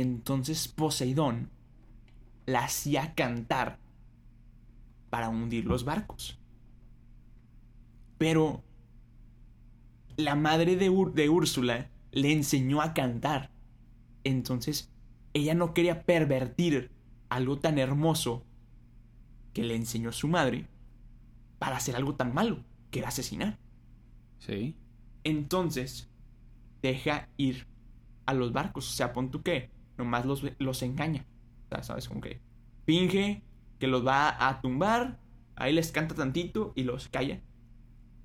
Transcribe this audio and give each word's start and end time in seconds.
Entonces 0.00 0.68
Poseidón 0.68 1.50
la 2.46 2.64
hacía 2.64 3.14
cantar 3.16 3.80
para 5.10 5.28
hundir 5.28 5.64
los 5.64 5.84
barcos. 5.84 6.38
Pero 8.16 8.62
la 10.16 10.36
madre 10.36 10.76
de, 10.76 10.88
de 11.14 11.28
Úrsula 11.28 11.90
le 12.12 12.32
enseñó 12.32 12.80
a 12.80 12.94
cantar. 12.94 13.50
Entonces 14.22 14.88
ella 15.34 15.54
no 15.54 15.74
quería 15.74 16.04
pervertir 16.04 16.92
algo 17.28 17.58
tan 17.58 17.76
hermoso 17.78 18.44
que 19.52 19.64
le 19.64 19.74
enseñó 19.74 20.12
su 20.12 20.28
madre 20.28 20.68
para 21.58 21.76
hacer 21.76 21.96
algo 21.96 22.14
tan 22.14 22.32
malo, 22.32 22.64
que 22.92 23.00
era 23.00 23.08
asesinar. 23.08 23.58
Sí. 24.38 24.76
Entonces, 25.24 26.08
deja 26.82 27.28
ir 27.36 27.66
a 28.26 28.34
los 28.34 28.52
barcos. 28.52 28.88
O 28.88 28.92
sea, 28.92 29.12
pon 29.12 29.32
tú 29.32 29.42
que 29.42 29.76
nomás 29.98 30.24
los, 30.24 30.42
los 30.58 30.82
engaña. 30.82 31.26
O 31.66 31.68
sea, 31.68 31.82
¿sabes? 31.82 32.08
Como 32.08 32.20
que 32.20 32.40
finge 32.86 33.42
que 33.78 33.86
los 33.86 34.06
va 34.06 34.48
a 34.48 34.60
tumbar, 34.60 35.20
ahí 35.56 35.72
les 35.72 35.92
canta 35.92 36.14
tantito 36.14 36.72
y 36.74 36.84
los 36.84 37.08
calla. 37.08 37.42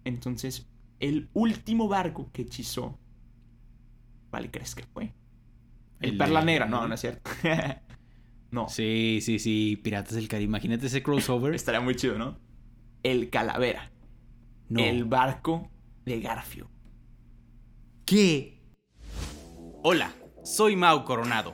Entonces, 0.05 0.69
el 0.99 1.29
último 1.33 1.87
barco 1.87 2.31
que 2.31 2.43
hechizó, 2.43 2.97
¿cuál 4.29 4.49
crees 4.51 4.75
que 4.75 4.83
fue? 4.83 5.13
El, 5.99 6.17
Perla 6.17 6.43
Negra, 6.43 6.65
no, 6.65 6.87
no 6.87 6.95
es 6.95 7.01
cierto. 7.01 7.29
no. 8.51 8.67
Sí, 8.67 9.19
sí, 9.21 9.39
sí, 9.39 9.79
Piratas 9.81 10.15
del 10.15 10.27
Caribe. 10.27 10.49
Imagínate 10.49 10.87
ese 10.87 11.01
crossover. 11.01 11.53
Estaría 11.55 11.81
muy 11.81 11.95
chido, 11.95 12.17
¿no? 12.17 12.37
El 13.03 13.29
Calavera. 13.29 13.91
No. 14.69 14.81
El 14.81 15.05
barco 15.05 15.71
de 16.05 16.19
Garfio. 16.19 16.69
¿Qué? 18.05 18.61
Hola, 19.83 20.13
soy 20.43 20.75
Mau 20.75 21.05
Coronado, 21.05 21.53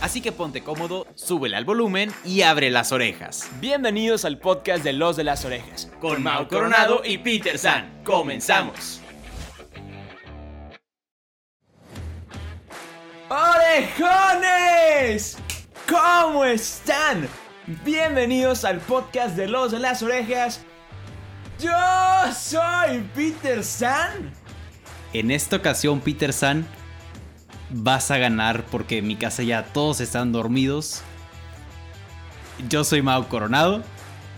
Así 0.00 0.22
que 0.22 0.32
ponte 0.32 0.62
cómodo, 0.62 1.06
súbele 1.14 1.56
al 1.56 1.66
volumen 1.66 2.10
y 2.24 2.40
abre 2.40 2.70
las 2.70 2.90
orejas. 2.90 3.50
Bienvenidos 3.60 4.24
al 4.24 4.38
podcast 4.38 4.82
de 4.82 4.94
Los 4.94 5.16
de 5.16 5.24
las 5.24 5.44
Orejas, 5.44 5.90
con 6.00 6.22
Mau 6.22 6.48
Coronado 6.48 7.02
y 7.04 7.18
Peter 7.18 7.58
San. 7.58 8.00
¡Comenzamos! 8.02 9.02
¡Orejones! 13.28 15.36
¿Cómo 15.86 16.46
están? 16.46 17.28
Bienvenidos 17.84 18.64
al 18.64 18.78
podcast 18.78 19.36
de 19.36 19.48
Los 19.48 19.72
de 19.72 19.80
las 19.80 20.02
Orejas. 20.02 20.62
Yo 21.60 21.70
soy 22.34 23.06
Peter 23.14 23.62
San. 23.62 24.32
En 25.12 25.30
esta 25.30 25.56
ocasión, 25.56 26.00
Peter 26.00 26.32
San, 26.32 26.66
vas 27.70 28.10
a 28.10 28.18
ganar 28.18 28.64
porque 28.64 28.98
en 28.98 29.06
mi 29.06 29.16
casa 29.16 29.42
ya 29.42 29.64
todos 29.64 30.00
están 30.00 30.32
dormidos. 30.32 31.02
Yo 32.68 32.84
soy 32.84 33.02
Mau 33.02 33.26
Coronado. 33.28 33.82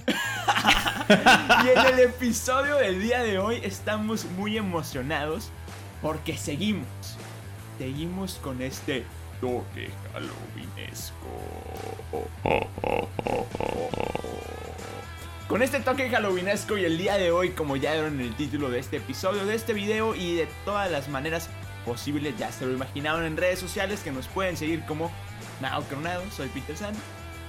y 1.09 1.69
en 1.69 1.87
el 1.95 1.99
episodio 2.01 2.77
del 2.77 3.03
día 3.03 3.23
de 3.23 3.39
hoy 3.39 3.61
estamos 3.63 4.25
muy 4.37 4.57
emocionados 4.57 5.51
porque 6.01 6.37
seguimos 6.37 6.87
seguimos 7.83 8.35
con 8.35 8.63
este 8.63 9.05
toque 9.41 9.91
halloweenesco. 10.13 11.27
Con 15.49 15.63
este 15.63 15.81
toque 15.81 16.09
halloweenesco 16.09 16.79
y 16.79 16.85
el 16.85 16.97
día 16.97 17.19
de 17.19 17.33
hoy, 17.33 17.51
como 17.51 17.77
ya 17.77 17.93
vieron 17.93 18.21
en 18.21 18.29
el 18.29 18.37
título 18.37 18.71
de 18.71 18.79
este 18.79 18.99
episodio, 18.99 19.45
de 19.45 19.57
este 19.57 19.73
video 19.73 20.15
y 20.15 20.37
de 20.37 20.49
todas 20.65 20.91
las 20.93 21.09
maneras 21.09 21.49
posibles, 21.85 22.37
ya 22.39 22.51
se 22.53 22.67
lo 22.67 22.73
imaginaron 22.73 23.25
en 23.25 23.37
redes 23.37 23.59
sociales 23.59 24.01
que 24.01 24.11
nos 24.11 24.29
pueden 24.29 24.57
seguir 24.57 24.85
como 24.87 25.11
Nao 25.61 25.83
Coronado, 25.85 26.23
soy 26.31 26.49
Peter 26.49 26.77
San, 26.77 26.95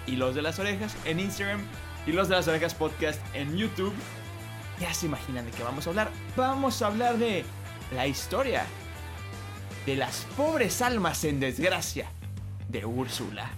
y 0.06 0.16
Los 0.16 0.36
de 0.36 0.42
las 0.42 0.60
Orejas 0.60 0.96
en 1.06 1.20
Instagram 1.20 1.62
y 2.06 2.12
Los 2.12 2.30
de 2.30 2.36
las 2.36 2.48
Orejas 2.48 2.76
Podcast 2.76 3.20
en 3.34 3.58
YouTube. 3.58 3.94
Ya 4.80 4.94
se 4.94 5.06
imaginan 5.06 5.46
de 5.46 5.52
qué 5.52 5.64
vamos 5.64 5.88
a 5.88 5.92
hablar. 5.92 6.10
Vamos 6.36 6.82
a 6.82 6.88
hablar 6.88 7.18
de 7.18 7.46
la 7.94 8.08
historia 8.08 8.66
de 9.86 9.96
las 9.96 10.26
pobres 10.38 10.82
almas 10.82 11.24
en 11.24 11.40
desgracia 11.40 12.08
de 12.70 12.86
Úrsula. 12.86 13.50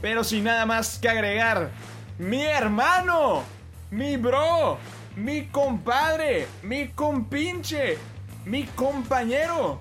Pero 0.00 0.24
sin 0.24 0.44
nada 0.44 0.64
más 0.66 0.98
que 0.98 1.08
agregar, 1.08 1.70
mi 2.18 2.42
hermano, 2.42 3.42
mi 3.90 4.16
bro, 4.16 4.78
mi 5.16 5.46
compadre, 5.46 6.46
mi 6.62 6.88
compinche, 6.88 7.98
mi 8.50 8.64
compañero. 8.64 9.78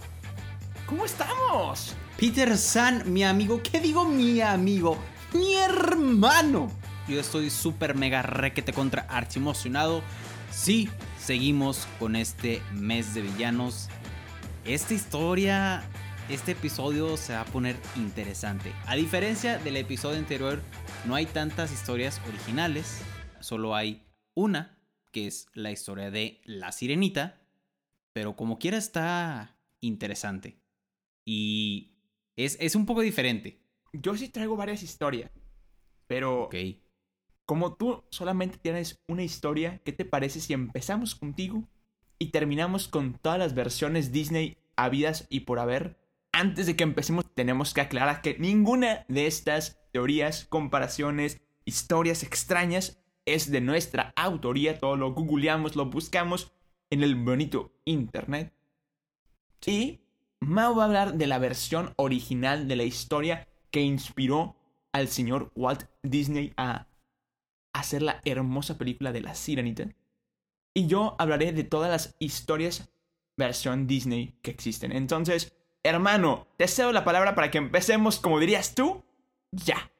¿Cómo 0.86 1.06
estamos? 1.06 1.96
Peter 2.18 2.56
San, 2.56 3.12
mi 3.12 3.24
amigo. 3.24 3.62
¿Qué 3.64 3.80
digo 3.80 4.06
mi 4.06 4.42
amigo? 4.42 4.96
Mi 5.34 5.56
hermano. 5.56 6.72
Yo 7.08 7.20
estoy 7.20 7.50
súper 7.50 7.96
mega 7.96 8.22
requete 8.22 8.72
contra 8.72 9.08
archi 9.10 9.40
emocionado. 9.40 10.04
Sí, 10.52 10.88
seguimos 11.20 11.88
con 11.98 12.16
este 12.16 12.62
mes 12.72 13.16
de 13.16 13.22
villanos 13.22 13.90
esta 14.66 14.94
historia, 14.94 15.84
este 16.30 16.52
episodio 16.52 17.18
se 17.18 17.34
va 17.34 17.42
a 17.42 17.46
poner 17.46 17.76
interesante. 17.96 18.72
A 18.86 18.96
diferencia 18.96 19.58
del 19.58 19.78
episodio 19.78 20.20
anterior, 20.20 20.62
no 21.06 21.16
hay 21.16 21.26
tantas 21.26 21.72
historias 21.72 22.22
originales, 22.28 23.02
solo 23.40 23.76
hay 23.76 24.06
una, 24.36 24.78
que 25.12 25.26
es 25.26 25.48
la 25.56 25.72
historia 25.72 26.12
de 26.12 26.42
La 26.46 26.72
Sirenita, 26.72 27.39
pero 28.20 28.36
como 28.36 28.60
quiera 28.60 28.78
está 28.78 29.58
interesante. 29.80 30.60
Y 31.24 31.94
es, 32.36 32.58
es 32.60 32.76
un 32.76 32.86
poco 32.86 33.00
diferente. 33.00 33.62
Yo 33.94 34.14
sí 34.18 34.28
traigo 34.28 34.58
varias 34.58 34.84
historias, 34.84 35.32
pero... 36.06 36.50
Como 37.46 37.76
tú 37.76 38.04
solamente 38.12 38.58
tienes 38.58 39.02
una 39.08 39.24
historia, 39.24 39.82
¿qué 39.86 39.94
te 39.94 40.04
parece 40.04 40.42
si 40.42 40.52
empezamos 40.52 41.16
contigo 41.16 41.66
y 42.20 42.32
terminamos 42.32 42.90
con 42.90 43.14
todas 43.14 43.40
las 43.40 43.54
versiones 43.54 44.12
Disney 44.12 44.58
habidas 44.76 45.26
y 45.30 45.40
por 45.42 45.60
haber. 45.60 45.98
Antes 46.34 46.66
de 46.66 46.76
que 46.76 46.84
empecemos, 46.84 47.34
tenemos 47.34 47.74
que 47.74 47.80
aclarar 47.80 48.22
que 48.22 48.38
ninguna 48.38 49.06
de 49.08 49.28
estas 49.28 49.80
teorías, 49.94 50.44
comparaciones, 50.44 51.40
historias 51.64 52.24
extrañas 52.24 53.02
es 53.24 53.50
de 53.50 53.62
nuestra 53.62 54.12
autoría. 54.18 54.78
Todo 54.78 54.98
lo 54.98 55.14
googleamos, 55.14 55.78
lo 55.78 55.86
buscamos 55.86 56.52
en 56.90 57.04
el 57.04 57.16
bonito 57.16 57.72
internet. 57.86 58.54
Y 59.66 60.00
Mao 60.40 60.76
va 60.76 60.84
a 60.84 60.86
hablar 60.88 61.14
de 61.16 61.28
la 61.28 61.38
versión 61.38 61.94
original 61.98 62.68
de 62.68 62.76
la 62.76 62.84
historia 62.84 63.48
que 63.72 63.82
inspiró 63.82 64.56
al 64.94 65.08
señor 65.08 65.52
Walt 65.56 65.84
Disney 66.02 66.54
a 66.58 66.88
hacer 67.74 68.02
la 68.02 68.22
hermosa 68.26 68.78
película 68.78 69.12
de 69.12 69.22
la 69.22 69.36
sirenita. 69.36 69.88
Y 70.74 70.88
yo 70.88 71.16
hablaré 71.20 71.52
de 71.52 71.64
todas 71.64 71.90
las 71.90 72.16
historias 72.20 72.90
versión 73.38 73.88
Disney 73.88 74.38
que 74.42 74.52
existen. 74.52 74.92
Entonces, 74.92 75.54
hermano, 75.84 76.48
te 76.58 76.68
cedo 76.68 76.92
la 76.92 77.06
palabra 77.06 77.36
para 77.36 77.52
que 77.52 77.58
empecemos, 77.58 78.20
como 78.20 78.40
dirías 78.40 78.76
tú, 78.76 79.04
ya. 79.52 79.92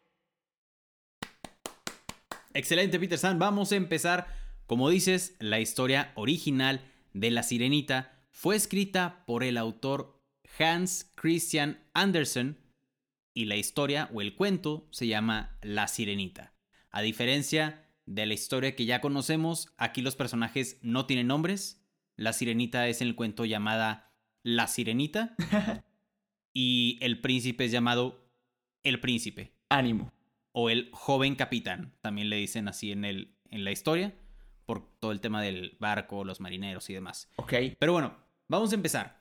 Excelente, 2.54 3.00
Peter 3.00 3.18
San. 3.18 3.40
Vamos 3.40 3.72
a 3.72 3.76
empezar. 3.76 4.28
Como 4.68 4.90
dices, 4.90 5.36
la 5.40 5.60
historia 5.60 6.12
original 6.16 6.82
de 7.14 7.32
La 7.32 7.44
Sirenita 7.44 8.24
fue 8.30 8.56
escrita 8.56 9.24
por 9.26 9.44
el 9.44 9.58
autor 9.58 10.22
Hans 10.58 11.12
Christian 11.16 11.80
Andersen 11.94 12.58
y 13.34 13.46
la 13.46 13.56
historia 13.56 14.10
o 14.14 14.22
el 14.22 14.36
cuento 14.36 14.88
se 14.92 15.08
llama 15.08 15.58
La 15.62 15.88
Sirenita. 15.88 16.54
A 16.92 17.02
diferencia 17.02 17.86
de 18.06 18.26
la 18.26 18.34
historia 18.34 18.76
que 18.76 18.86
ya 18.86 19.02
conocemos, 19.02 19.74
aquí 19.78 20.02
los 20.02 20.16
personajes 20.16 20.80
no 20.82 21.06
tienen 21.06 21.28
nombres, 21.28 21.80
la 22.20 22.34
sirenita 22.34 22.90
es 22.90 23.02
en 23.02 23.08
el 23.08 23.16
cuento 23.16 23.46
llamada 23.46 24.12
La 24.44 24.68
Sirenita. 24.68 25.38
y 26.54 26.98
el 27.00 27.22
príncipe 27.22 27.64
es 27.64 27.72
llamado 27.72 28.30
El 28.84 29.00
Príncipe. 29.00 29.54
Ánimo. 29.70 30.12
O 30.52 30.70
el 30.70 30.90
joven 30.92 31.36
capitán. 31.36 31.94
También 32.02 32.30
le 32.30 32.36
dicen 32.36 32.68
así 32.68 32.92
en, 32.92 33.06
el, 33.06 33.38
en 33.52 33.64
la 33.64 33.72
historia. 33.72 34.14
Por 34.70 34.88
todo 35.00 35.12
el 35.12 35.20
tema 35.20 35.42
del 35.42 35.76
barco, 35.80 36.24
los 36.24 36.40
marineros 36.42 36.92
y 36.92 36.94
demás. 36.94 37.28
Ok. 37.38 37.54
Pero 37.80 37.92
bueno, 37.92 38.16
vamos 38.48 38.72
a 38.72 38.76
empezar. 38.76 39.20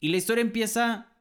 Y 0.00 0.08
la 0.08 0.16
historia 0.16 0.42
empieza 0.42 1.12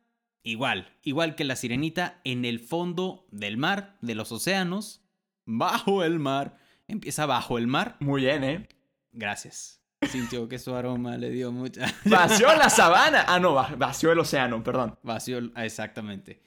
igual, 0.42 0.98
igual 1.04 1.36
que 1.36 1.44
la 1.44 1.56
sirenita 1.56 2.20
en 2.24 2.44
el 2.44 2.60
fondo 2.60 3.28
del 3.30 3.58
mar, 3.58 4.00
de 4.02 4.16
los 4.16 4.32
océanos, 4.32 5.04
bajo 5.46 6.04
el 6.04 6.18
mar. 6.18 6.58
Empieza 6.88 7.28
bajo 7.28 7.60
el 7.60 7.68
mar. 7.68 7.98
Muy 8.00 8.24
bien, 8.24 8.44
¿eh? 8.44 8.68
Gracias. 9.12 9.84
Sintió 10.10 10.50
que 10.50 10.58
su 10.58 10.74
aroma 10.74 11.16
le 11.18 11.30
dio 11.30 11.52
mucha. 11.52 11.86
Vació 12.06 12.56
la 12.56 12.72
sabana. 12.72 13.26
Ah, 13.28 13.40
no, 13.40 13.54
vació 13.54 14.12
el 14.12 14.18
océano, 14.18 14.64
perdón. 14.64 14.98
Vació, 15.04 15.38
exactamente. 15.56 16.42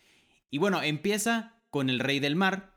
Y 0.50 0.59
bueno, 0.59 0.83
empieza 0.83 1.62
con 1.71 1.91
el 1.91 2.00
rey 2.00 2.19
del 2.19 2.35
mar, 2.35 2.75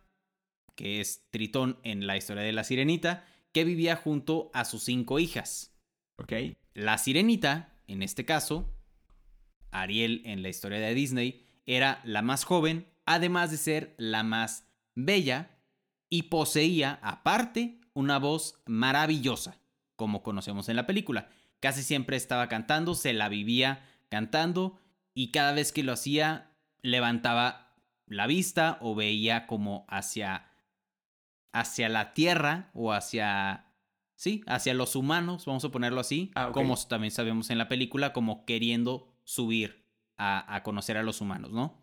que 0.75 1.01
es 1.01 1.27
Tritón 1.31 1.79
en 1.81 2.05
la 2.05 2.17
historia 2.17 2.43
de 2.43 2.51
la 2.53 2.63
sirenita, 2.63 3.25
que 3.53 3.63
vivía 3.63 3.95
junto 3.95 4.51
a 4.53 4.65
sus 4.65 4.83
cinco 4.83 5.19
hijas. 5.19 5.73
Ok. 6.17 6.33
La 6.73 6.97
sirenita, 6.97 7.75
en 7.87 8.01
este 8.01 8.25
caso, 8.25 8.75
Ariel 9.71 10.21
en 10.25 10.41
la 10.41 10.49
historia 10.49 10.79
de 10.79 10.93
Disney, 10.93 11.45
era 11.65 12.01
la 12.03 12.21
más 12.21 12.43
joven, 12.43 12.87
además 13.05 13.51
de 13.51 13.57
ser 13.57 13.95
la 13.97 14.23
más 14.23 14.67
bella, 14.95 15.51
y 16.09 16.23
poseía, 16.23 16.99
aparte, 17.01 17.79
una 17.93 18.19
voz 18.19 18.61
maravillosa, 18.65 19.57
como 19.95 20.21
conocemos 20.21 20.69
en 20.69 20.75
la 20.75 20.85
película. 20.85 21.29
Casi 21.59 21.81
siempre 21.81 22.17
estaba 22.17 22.49
cantando, 22.49 22.93
se 22.93 23.13
la 23.13 23.29
vivía 23.29 23.87
cantando, 24.09 24.79
y 25.15 25.31
cada 25.31 25.53
vez 25.53 25.71
que 25.71 25.83
lo 25.83 25.93
hacía, 25.93 26.51
levantaba 26.81 27.75
la 28.05 28.27
vista 28.27 28.77
o 28.81 28.95
veía 28.95 29.47
como 29.47 29.85
hacia 29.87 30.52
hacia 31.53 31.87
la 31.87 32.13
tierra 32.13 32.69
o 32.73 32.91
hacia 32.91 33.67
sí, 34.15 34.43
hacia 34.47 34.73
los 34.73 34.95
humanos, 34.95 35.45
vamos 35.45 35.63
a 35.63 35.71
ponerlo 35.71 36.01
así, 36.01 36.31
ah, 36.35 36.51
como 36.51 36.75
también 36.75 37.11
sabemos 37.11 37.49
en 37.49 37.57
la 37.57 37.69
película, 37.69 38.11
como 38.11 38.45
queriendo 38.45 39.07
subir 39.23 39.85
a, 40.17 40.55
a 40.55 40.63
conocer 40.63 40.97
a 40.97 41.03
los 41.03 41.21
humanos, 41.21 41.51
¿no? 41.51 41.81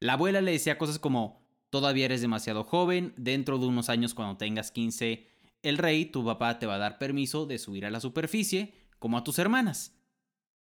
La 0.00 0.14
abuela 0.14 0.40
le 0.40 0.52
decía 0.52 0.78
cosas 0.78 0.98
como, 0.98 1.46
todavía 1.70 2.06
eres 2.06 2.20
demasiado 2.20 2.64
joven, 2.64 3.14
dentro 3.16 3.58
de 3.58 3.66
unos 3.66 3.88
años 3.88 4.14
cuando 4.14 4.36
tengas 4.36 4.70
15, 4.70 5.28
el 5.62 5.78
rey, 5.78 6.06
tu 6.06 6.24
papá, 6.24 6.58
te 6.58 6.66
va 6.66 6.76
a 6.76 6.78
dar 6.78 6.98
permiso 6.98 7.46
de 7.46 7.58
subir 7.58 7.84
a 7.84 7.90
la 7.90 8.00
superficie, 8.00 8.74
como 8.98 9.18
a 9.18 9.24
tus 9.24 9.38
hermanas. 9.38 9.96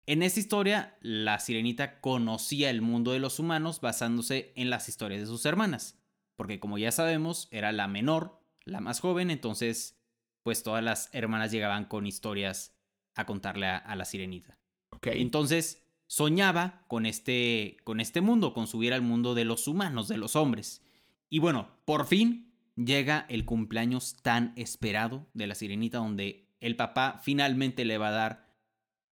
En 0.05 0.21
esta 0.21 0.39
historia, 0.39 0.97
la 1.01 1.39
sirenita 1.39 1.99
conocía 1.99 2.69
el 2.69 2.81
mundo 2.81 3.11
de 3.11 3.19
los 3.19 3.39
humanos 3.39 3.81
basándose 3.81 4.53
en 4.55 4.69
las 4.69 4.87
historias 4.87 5.21
de 5.21 5.27
sus 5.27 5.45
hermanas, 5.45 5.99
porque 6.35 6.59
como 6.59 6.77
ya 6.77 6.91
sabemos, 6.91 7.47
era 7.51 7.71
la 7.71 7.87
menor, 7.87 8.39
la 8.63 8.81
más 8.81 8.99
joven, 8.99 9.31
entonces, 9.31 9.99
pues 10.43 10.63
todas 10.63 10.83
las 10.83 11.09
hermanas 11.13 11.51
llegaban 11.51 11.85
con 11.85 12.07
historias 12.07 12.75
a 13.15 13.25
contarle 13.25 13.67
a 13.67 13.95
la 13.95 14.05
sirenita. 14.05 14.57
Entonces 15.01 15.85
soñaba 16.07 16.83
con 16.87 17.05
este, 17.05 17.77
con 17.83 17.99
este 17.99 18.21
mundo, 18.21 18.53
con 18.53 18.67
subir 18.67 18.93
al 18.93 19.01
mundo 19.01 19.35
de 19.35 19.45
los 19.45 19.67
humanos, 19.67 20.07
de 20.07 20.17
los 20.17 20.35
hombres. 20.35 20.83
Y 21.29 21.39
bueno, 21.39 21.69
por 21.85 22.05
fin 22.05 22.53
llega 22.75 23.25
el 23.29 23.45
cumpleaños 23.45 24.17
tan 24.21 24.53
esperado 24.55 25.27
de 25.33 25.47
la 25.47 25.55
sirenita 25.55 25.99
donde 25.99 26.49
el 26.59 26.75
papá 26.75 27.19
finalmente 27.23 27.85
le 27.85 27.97
va 27.97 28.09
a 28.09 28.11
dar 28.11 28.55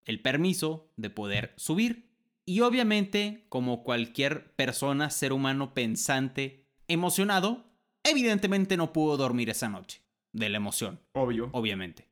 el 0.06 0.22
permiso 0.22 0.92
de 0.98 1.10
poder 1.10 1.54
subir. 1.58 2.12
Y 2.46 2.60
obviamente, 2.60 3.46
como 3.50 3.84
cualquier 3.84 4.54
persona, 4.56 5.10
ser 5.10 5.32
humano 5.32 5.74
pensante, 5.74 6.63
emocionado, 6.88 7.66
evidentemente 8.04 8.78
no 8.78 8.94
pudo 8.94 9.18
dormir 9.18 9.50
esa 9.50 9.70
noche. 9.70 10.02
De 10.32 10.50
la 10.50 10.58
emoción. 10.58 11.00
Obvio. 11.14 11.50
Obviamente. 11.52 12.10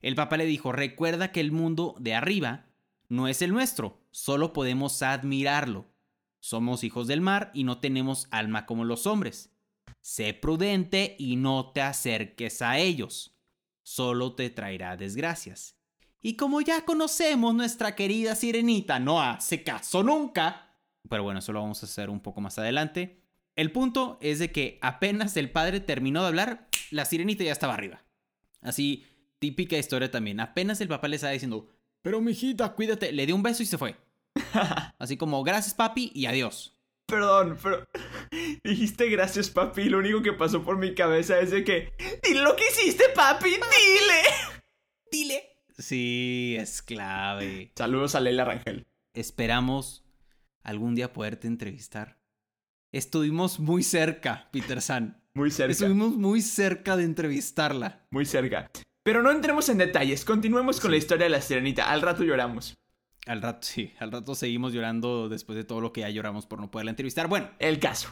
El 0.00 0.14
papá 0.14 0.36
le 0.36 0.46
dijo, 0.46 0.72
recuerda 0.72 1.32
que 1.32 1.40
el 1.40 1.52
mundo 1.52 1.94
de 1.98 2.14
arriba 2.14 2.66
no 3.08 3.28
es 3.28 3.42
el 3.42 3.52
nuestro, 3.52 4.00
solo 4.10 4.52
podemos 4.52 5.02
admirarlo. 5.02 5.86
Somos 6.40 6.84
hijos 6.84 7.06
del 7.06 7.20
mar 7.20 7.50
y 7.54 7.64
no 7.64 7.78
tenemos 7.78 8.28
alma 8.30 8.66
como 8.66 8.84
los 8.84 9.06
hombres. 9.06 9.52
Sé 10.00 10.34
prudente 10.34 11.16
y 11.18 11.36
no 11.36 11.72
te 11.72 11.82
acerques 11.82 12.62
a 12.62 12.78
ellos. 12.78 13.36
Solo 13.82 14.34
te 14.34 14.50
traerá 14.50 14.96
desgracias. 14.96 15.76
Y 16.20 16.34
como 16.34 16.60
ya 16.60 16.84
conocemos, 16.84 17.54
nuestra 17.54 17.94
querida 17.94 18.34
sirenita 18.34 18.98
no 18.98 19.22
hace 19.22 19.62
caso 19.62 20.02
nunca. 20.02 20.76
Pero 21.08 21.22
bueno, 21.22 21.38
eso 21.38 21.52
lo 21.52 21.60
vamos 21.60 21.82
a 21.82 21.86
hacer 21.86 22.10
un 22.10 22.20
poco 22.20 22.40
más 22.40 22.58
adelante. 22.58 23.17
El 23.58 23.72
punto 23.72 24.18
es 24.20 24.38
de 24.38 24.52
que 24.52 24.78
apenas 24.82 25.36
el 25.36 25.50
padre 25.50 25.80
terminó 25.80 26.22
de 26.22 26.28
hablar, 26.28 26.68
la 26.92 27.04
sirenita 27.04 27.42
ya 27.42 27.50
estaba 27.50 27.74
arriba. 27.74 28.04
Así, 28.60 29.04
típica 29.40 29.76
historia 29.76 30.12
también. 30.12 30.38
Apenas 30.38 30.80
el 30.80 30.86
papá 30.86 31.08
le 31.08 31.16
estaba 31.16 31.32
diciendo, 31.32 31.68
pero 32.00 32.20
mijita, 32.20 32.72
cuídate. 32.74 33.10
Le 33.10 33.26
dio 33.26 33.34
un 33.34 33.42
beso 33.42 33.64
y 33.64 33.66
se 33.66 33.76
fue. 33.76 33.96
Así 35.00 35.16
como, 35.16 35.42
gracias 35.42 35.74
papi 35.74 36.12
y 36.14 36.26
adiós. 36.26 36.78
Perdón, 37.06 37.58
pero 37.60 37.84
dijiste 38.62 39.10
gracias 39.10 39.50
papi 39.50 39.82
y 39.82 39.88
lo 39.88 39.98
único 39.98 40.22
que 40.22 40.34
pasó 40.34 40.62
por 40.62 40.78
mi 40.78 40.94
cabeza 40.94 41.40
es 41.40 41.50
de 41.50 41.64
que... 41.64 41.92
Dile 42.22 42.42
lo 42.42 42.54
que 42.54 42.68
hiciste 42.68 43.08
papi, 43.12 43.50
dile. 43.50 44.22
Dile. 45.10 45.42
Sí, 45.76 46.54
es 46.56 46.80
clave. 46.80 47.72
Saludos 47.74 48.14
a 48.14 48.20
Leila 48.20 48.44
Rangel. 48.44 48.86
Esperamos 49.14 50.04
algún 50.62 50.94
día 50.94 51.12
poderte 51.12 51.48
entrevistar. 51.48 52.17
Estuvimos 52.92 53.60
muy 53.60 53.82
cerca, 53.82 54.48
Peter 54.50 54.80
San. 54.80 55.20
Muy 55.34 55.50
cerca. 55.50 55.72
Estuvimos 55.72 56.16
muy 56.16 56.40
cerca 56.40 56.96
de 56.96 57.04
entrevistarla. 57.04 58.06
Muy 58.10 58.24
cerca. 58.24 58.70
Pero 59.02 59.22
no 59.22 59.30
entremos 59.30 59.68
en 59.68 59.78
detalles, 59.78 60.24
continuemos 60.24 60.80
con 60.80 60.90
la 60.90 60.96
historia 60.96 61.24
de 61.24 61.30
la 61.30 61.42
sirenita. 61.42 61.90
Al 61.90 62.00
rato 62.00 62.24
lloramos. 62.24 62.78
Al 63.26 63.42
rato, 63.42 63.66
sí, 63.66 63.92
al 63.98 64.10
rato 64.10 64.34
seguimos 64.34 64.72
llorando 64.72 65.28
después 65.28 65.56
de 65.56 65.64
todo 65.64 65.82
lo 65.82 65.92
que 65.92 66.00
ya 66.00 66.08
lloramos 66.08 66.46
por 66.46 66.60
no 66.60 66.70
poderla 66.70 66.90
entrevistar. 66.90 67.28
Bueno, 67.28 67.50
el 67.58 67.78
caso. 67.78 68.08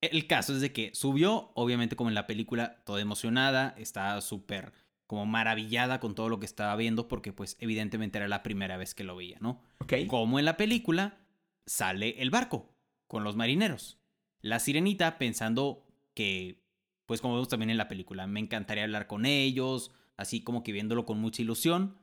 El 0.00 0.26
caso 0.26 0.54
es 0.54 0.62
de 0.62 0.72
que 0.72 0.90
subió, 0.94 1.50
obviamente 1.54 1.96
como 1.96 2.08
en 2.08 2.14
la 2.14 2.26
película, 2.26 2.82
toda 2.84 3.02
emocionada, 3.02 3.74
estaba 3.76 4.20
súper 4.22 4.72
como 5.06 5.26
maravillada 5.26 6.00
con 6.00 6.14
todo 6.14 6.30
lo 6.30 6.40
que 6.40 6.46
estaba 6.46 6.74
viendo 6.76 7.08
porque 7.08 7.34
pues 7.34 7.58
evidentemente 7.60 8.16
era 8.16 8.28
la 8.28 8.42
primera 8.42 8.78
vez 8.78 8.94
que 8.94 9.04
lo 9.04 9.16
veía, 9.16 9.36
¿no? 9.40 9.62
Ok. 9.80 10.06
Como 10.08 10.38
en 10.38 10.46
la 10.46 10.56
película, 10.56 11.18
sale 11.66 12.22
el 12.22 12.30
barco 12.30 12.74
con 13.06 13.22
los 13.22 13.36
marineros. 13.36 13.98
La 14.44 14.58
sirenita 14.58 15.16
pensando 15.16 15.86
que, 16.12 16.62
pues 17.06 17.22
como 17.22 17.32
vemos 17.32 17.48
también 17.48 17.70
en 17.70 17.78
la 17.78 17.88
película, 17.88 18.26
me 18.26 18.40
encantaría 18.40 18.84
hablar 18.84 19.06
con 19.06 19.24
ellos, 19.24 19.90
así 20.18 20.42
como 20.42 20.62
que 20.62 20.72
viéndolo 20.72 21.06
con 21.06 21.18
mucha 21.18 21.40
ilusión, 21.40 21.96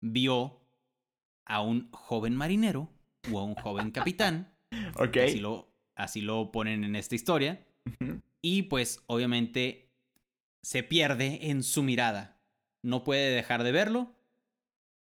vio 0.00 0.62
a 1.44 1.60
un 1.60 1.90
joven 1.92 2.34
marinero 2.34 2.88
o 3.30 3.40
a 3.40 3.44
un 3.44 3.54
joven 3.56 3.90
capitán. 3.90 4.54
ok. 4.98 5.18
Así 5.26 5.38
lo, 5.38 5.70
así 5.94 6.22
lo 6.22 6.50
ponen 6.50 6.82
en 6.82 6.96
esta 6.96 7.14
historia. 7.14 7.66
Y 8.40 8.62
pues 8.62 9.02
obviamente 9.06 9.92
se 10.62 10.82
pierde 10.82 11.50
en 11.50 11.62
su 11.62 11.82
mirada. 11.82 12.40
No 12.80 13.04
puede 13.04 13.34
dejar 13.34 13.64
de 13.64 13.72
verlo. 13.72 14.16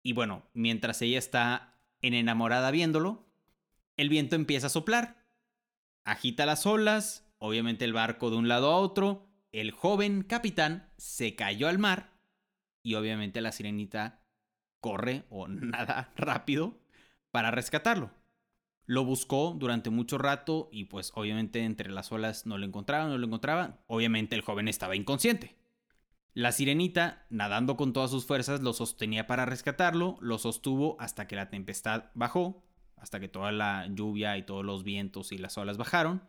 Y 0.04 0.14
bueno, 0.14 0.50
mientras 0.54 1.02
ella 1.02 1.20
está 1.20 1.82
en 2.02 2.14
enamorada 2.14 2.72
viéndolo, 2.72 3.28
el 3.98 4.08
viento 4.08 4.38
empieza 4.38 4.68
a 4.68 4.70
soplar. 4.70 5.21
Agita 6.04 6.46
las 6.46 6.66
olas, 6.66 7.32
obviamente 7.38 7.86
el 7.86 7.94
barco 7.94 8.30
de 8.30 8.38
un 8.38 8.48
lado 8.48 8.72
a 8.72 8.78
otro. 8.78 9.28
El 9.52 9.72
joven 9.72 10.24
capitán 10.24 10.90
se 10.98 11.36
cayó 11.36 11.68
al 11.68 11.78
mar 11.78 12.14
y 12.84 12.96
obviamente 12.96 13.42
la 13.42 13.52
sirenita 13.52 14.24
corre 14.80 15.26
o 15.30 15.48
nada 15.50 16.12
rápido 16.16 16.80
para 17.32 17.52
rescatarlo. 17.52 18.12
Lo 18.86 19.06
buscó 19.06 19.56
durante 19.58 19.90
mucho 19.90 20.18
rato 20.18 20.68
y 20.72 20.86
pues 20.86 21.12
obviamente 21.16 21.64
entre 21.64 21.92
las 21.92 22.12
olas 22.12 22.46
no 22.46 22.58
lo 22.58 22.66
encontraba, 22.66 23.08
no 23.08 23.18
lo 23.18 23.26
encontraba. 23.26 23.80
Obviamente 23.88 24.36
el 24.36 24.42
joven 24.42 24.68
estaba 24.68 24.96
inconsciente. 24.96 25.56
La 26.34 26.52
sirenita, 26.52 27.26
nadando 27.30 27.76
con 27.76 27.94
todas 27.94 28.10
sus 28.10 28.26
fuerzas, 28.26 28.62
lo 28.62 28.74
sostenía 28.74 29.28
para 29.28 29.46
rescatarlo, 29.46 30.18
lo 30.22 30.38
sostuvo 30.38 30.96
hasta 31.00 31.28
que 31.28 31.36
la 31.36 31.50
tempestad 31.50 32.06
bajó, 32.14 32.64
hasta 33.02 33.20
que 33.20 33.28
toda 33.28 33.52
la 33.52 33.88
lluvia 33.88 34.38
y 34.38 34.44
todos 34.44 34.64
los 34.64 34.84
vientos 34.84 35.32
y 35.32 35.38
las 35.38 35.58
olas 35.58 35.78
bajaron. 35.78 36.24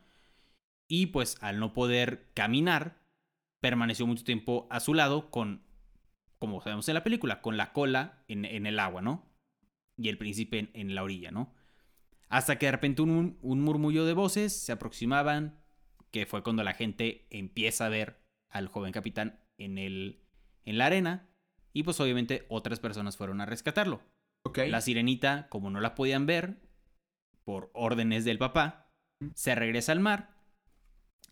Y 0.89 1.07
pues 1.07 1.37
al 1.41 1.61
no 1.61 1.73
poder 1.73 2.31
caminar, 2.35 3.01
permaneció 3.61 4.07
mucho 4.07 4.25
tiempo 4.25 4.67
a 4.71 4.81
su 4.81 4.95
lado 4.95 5.31
con 5.31 5.63
como 6.43 6.61
sabemos 6.61 6.89
en 6.89 6.95
la 6.95 7.05
película, 7.05 7.41
con 7.41 7.57
la 7.57 7.73
cola 7.73 8.25
en, 8.27 8.67
el 8.67 8.81
agua, 8.81 9.01
¿no? 9.01 9.31
Y 9.97 10.09
el 10.09 10.19
príncipe 10.19 10.71
en, 10.75 10.95
la 10.97 11.05
orilla, 11.05 11.31
¿no? 11.31 11.55
Hasta 12.29 12.59
que 12.59 12.67
de 12.67 12.73
repente 12.73 13.01
un, 13.01 13.39
un, 13.43 13.61
murmullo 13.61 14.05
de 14.05 14.13
voces 14.13 14.53
se 14.53 14.73
aproximaban, 14.73 15.63
que 16.11 16.27
fue 16.27 16.43
cuando 16.43 16.65
la 16.65 16.75
gente 16.75 17.29
empieza 17.31 17.87
a 17.87 17.91
ver 17.91 18.25
al 18.49 18.67
joven 18.67 18.91
capitán 18.91 19.39
en, 19.57 19.79
el, 19.79 20.25
en 20.65 20.79
la 20.79 20.87
arena, 20.87 21.29
y 21.73 21.85
pues 21.85 22.01
obviamente 22.01 22.45
otras 22.49 22.81
personas 22.81 23.17
fueron 23.17 23.41
a 23.41 23.47
rescatarlo. 23.47 24.03
Okay. 24.45 24.71
La 24.71 24.81
sirenita, 24.81 25.49
como 25.49 25.71
no 25.71 25.81
la 25.81 25.95
podían 25.95 26.27
ver, 26.27 26.61
por 27.45 27.71
órdenes 27.75 28.25
del 28.25 28.39
papá, 28.39 28.91
se 29.35 29.55
regresa 29.55 29.93
al 29.93 30.01
mar 30.01 30.35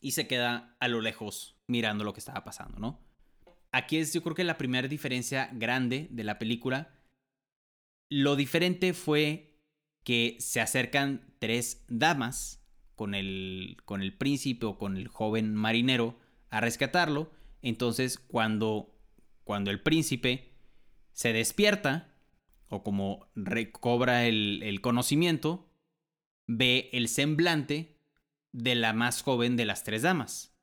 y 0.00 0.12
se 0.12 0.26
queda 0.26 0.76
a 0.81 0.88
lo 0.88 1.00
lejos 1.00 1.59
mirando 1.67 2.05
lo 2.05 2.12
que 2.12 2.21
estaba 2.21 2.45
pasando, 2.45 2.79
¿no? 2.79 3.11
aquí 3.73 3.99
es 3.99 4.12
yo 4.12 4.23
creo 4.23 4.35
que 4.35 4.45
la 4.45 4.59
primera 4.59 4.88
diferencia 4.88 5.50
grande 5.52 6.09
de 6.11 6.25
la 6.25 6.38
película. 6.38 6.95
Lo 8.11 8.37
diferente 8.37 8.93
fue 8.95 9.61
que 10.05 10.37
se 10.40 10.61
acercan 10.61 11.35
tres 11.38 11.85
damas 11.88 12.64
con 12.97 13.14
el, 13.14 13.76
con 13.85 14.02
el 14.02 14.17
príncipe 14.17 14.67
o 14.67 14.79
con 14.79 14.97
el 14.97 15.09
joven 15.09 15.55
marinero 15.55 16.19
a 16.50 16.61
rescatarlo. 16.61 17.31
Entonces 17.62 18.19
cuando, 18.19 18.99
cuando 19.45 19.71
el 19.71 19.81
príncipe 19.81 20.55
se 21.12 21.33
despierta 21.33 22.10
o 22.70 22.82
como 22.82 23.28
recobra 23.34 24.26
el, 24.26 24.62
el 24.62 24.80
conocimiento, 24.80 25.68
ve 26.46 26.88
el 26.92 27.08
semblante 27.08 28.00
de 28.52 28.74
la 28.74 28.92
más 28.92 29.22
joven 29.22 29.56
de 29.56 29.66
las 29.66 29.84
tres 29.84 30.02
damas. 30.02 30.56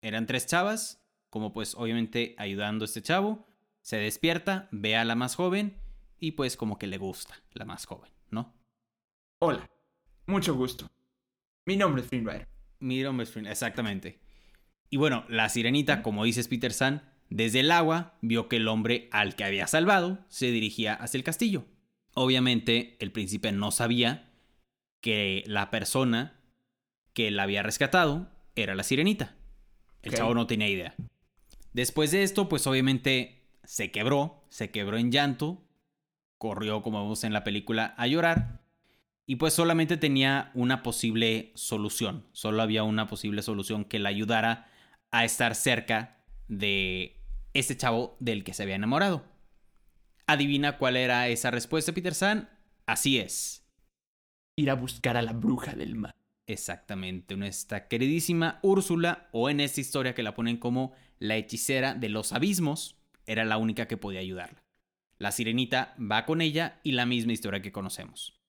Eran 0.00 0.26
tres 0.26 0.46
chavas, 0.46 1.04
como 1.28 1.52
pues 1.52 1.74
obviamente 1.74 2.34
ayudando 2.38 2.84
a 2.84 2.86
este 2.86 3.02
chavo, 3.02 3.46
se 3.82 3.96
despierta, 3.96 4.68
ve 4.72 4.96
a 4.96 5.04
la 5.04 5.14
más 5.14 5.34
joven 5.34 5.76
y 6.18 6.32
pues 6.32 6.56
como 6.56 6.78
que 6.78 6.86
le 6.86 6.98
gusta 6.98 7.42
la 7.52 7.64
más 7.64 7.86
joven, 7.86 8.10
¿no? 8.30 8.54
Hola, 9.40 9.68
mucho 10.26 10.54
gusto. 10.54 10.90
Mi 11.66 11.76
nombre 11.76 12.02
es 12.02 12.08
Flynn 12.08 12.28
Mi 12.78 13.02
nombre 13.02 13.24
es 13.24 13.30
Flynn, 13.30 13.46
exactamente. 13.46 14.20
Y 14.88 14.96
bueno, 14.96 15.24
la 15.28 15.48
sirenita, 15.48 16.02
como 16.02 16.24
dices 16.24 16.48
Peter 16.48 16.72
San, 16.72 17.09
desde 17.30 17.60
el 17.60 17.70
agua 17.70 18.18
vio 18.20 18.48
que 18.48 18.56
el 18.56 18.68
hombre 18.68 19.08
al 19.12 19.36
que 19.36 19.44
había 19.44 19.68
salvado 19.68 20.18
se 20.28 20.50
dirigía 20.50 20.94
hacia 20.94 21.18
el 21.18 21.24
castillo. 21.24 21.64
Obviamente 22.12 22.96
el 22.98 23.12
príncipe 23.12 23.52
no 23.52 23.70
sabía 23.70 24.30
que 25.00 25.44
la 25.46 25.70
persona 25.70 26.40
que 27.14 27.30
la 27.30 27.44
había 27.44 27.62
rescatado 27.62 28.28
era 28.56 28.74
la 28.74 28.82
sirenita. 28.82 29.36
El 30.02 30.14
chavo 30.14 30.34
no 30.34 30.46
tenía 30.46 30.68
idea. 30.68 30.94
Después 31.72 32.10
de 32.10 32.24
esto, 32.24 32.48
pues 32.48 32.66
obviamente 32.66 33.48
se 33.64 33.92
quebró, 33.92 34.44
se 34.48 34.70
quebró 34.70 34.96
en 34.96 35.12
llanto, 35.12 35.62
corrió, 36.36 36.82
como 36.82 37.02
vemos 37.02 37.22
en 37.22 37.32
la 37.32 37.44
película, 37.44 37.94
a 37.96 38.06
llorar. 38.08 38.60
Y 39.26 39.36
pues 39.36 39.54
solamente 39.54 39.96
tenía 39.96 40.50
una 40.54 40.82
posible 40.82 41.52
solución. 41.54 42.26
Solo 42.32 42.62
había 42.62 42.82
una 42.82 43.06
posible 43.06 43.42
solución 43.42 43.84
que 43.84 44.00
la 44.00 44.08
ayudara 44.08 44.68
a 45.12 45.24
estar 45.24 45.54
cerca 45.54 46.24
de 46.48 47.19
ese 47.54 47.76
chavo 47.76 48.16
del 48.20 48.44
que 48.44 48.54
se 48.54 48.62
había 48.62 48.76
enamorado. 48.76 49.24
¿Adivina 50.26 50.78
cuál 50.78 50.96
era 50.96 51.28
esa 51.28 51.50
respuesta, 51.50 51.92
Peter 51.92 52.14
San? 52.14 52.48
Así 52.86 53.18
es. 53.18 53.64
Ir 54.56 54.70
a 54.70 54.74
buscar 54.74 55.16
a 55.16 55.22
la 55.22 55.32
bruja 55.32 55.74
del 55.74 55.96
mar. 55.96 56.14
Exactamente, 56.46 57.36
nuestra 57.36 57.86
queridísima 57.86 58.58
Úrsula, 58.62 59.28
o 59.32 59.48
en 59.48 59.60
esta 59.60 59.80
historia 59.80 60.14
que 60.14 60.22
la 60.22 60.34
ponen 60.34 60.56
como 60.56 60.92
la 61.18 61.36
hechicera 61.36 61.94
de 61.94 62.08
los 62.08 62.32
abismos, 62.32 62.96
era 63.26 63.44
la 63.44 63.56
única 63.56 63.86
que 63.86 63.96
podía 63.96 64.20
ayudarla. 64.20 64.64
La 65.18 65.32
sirenita 65.32 65.94
va 66.00 66.24
con 66.24 66.40
ella 66.40 66.80
y 66.82 66.92
la 66.92 67.06
misma 67.06 67.32
historia 67.32 67.62
que 67.62 67.72
conocemos. 67.72 68.40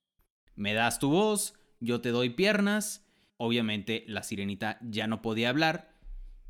Me 0.55 0.73
das 0.73 0.99
tu 0.99 1.09
voz, 1.09 1.53
yo 1.79 2.01
te 2.01 2.09
doy 2.09 2.29
piernas. 2.29 3.05
Obviamente 3.37 4.03
la 4.07 4.23
sirenita 4.23 4.79
ya 4.81 5.07
no 5.07 5.21
podía 5.21 5.49
hablar, 5.49 5.90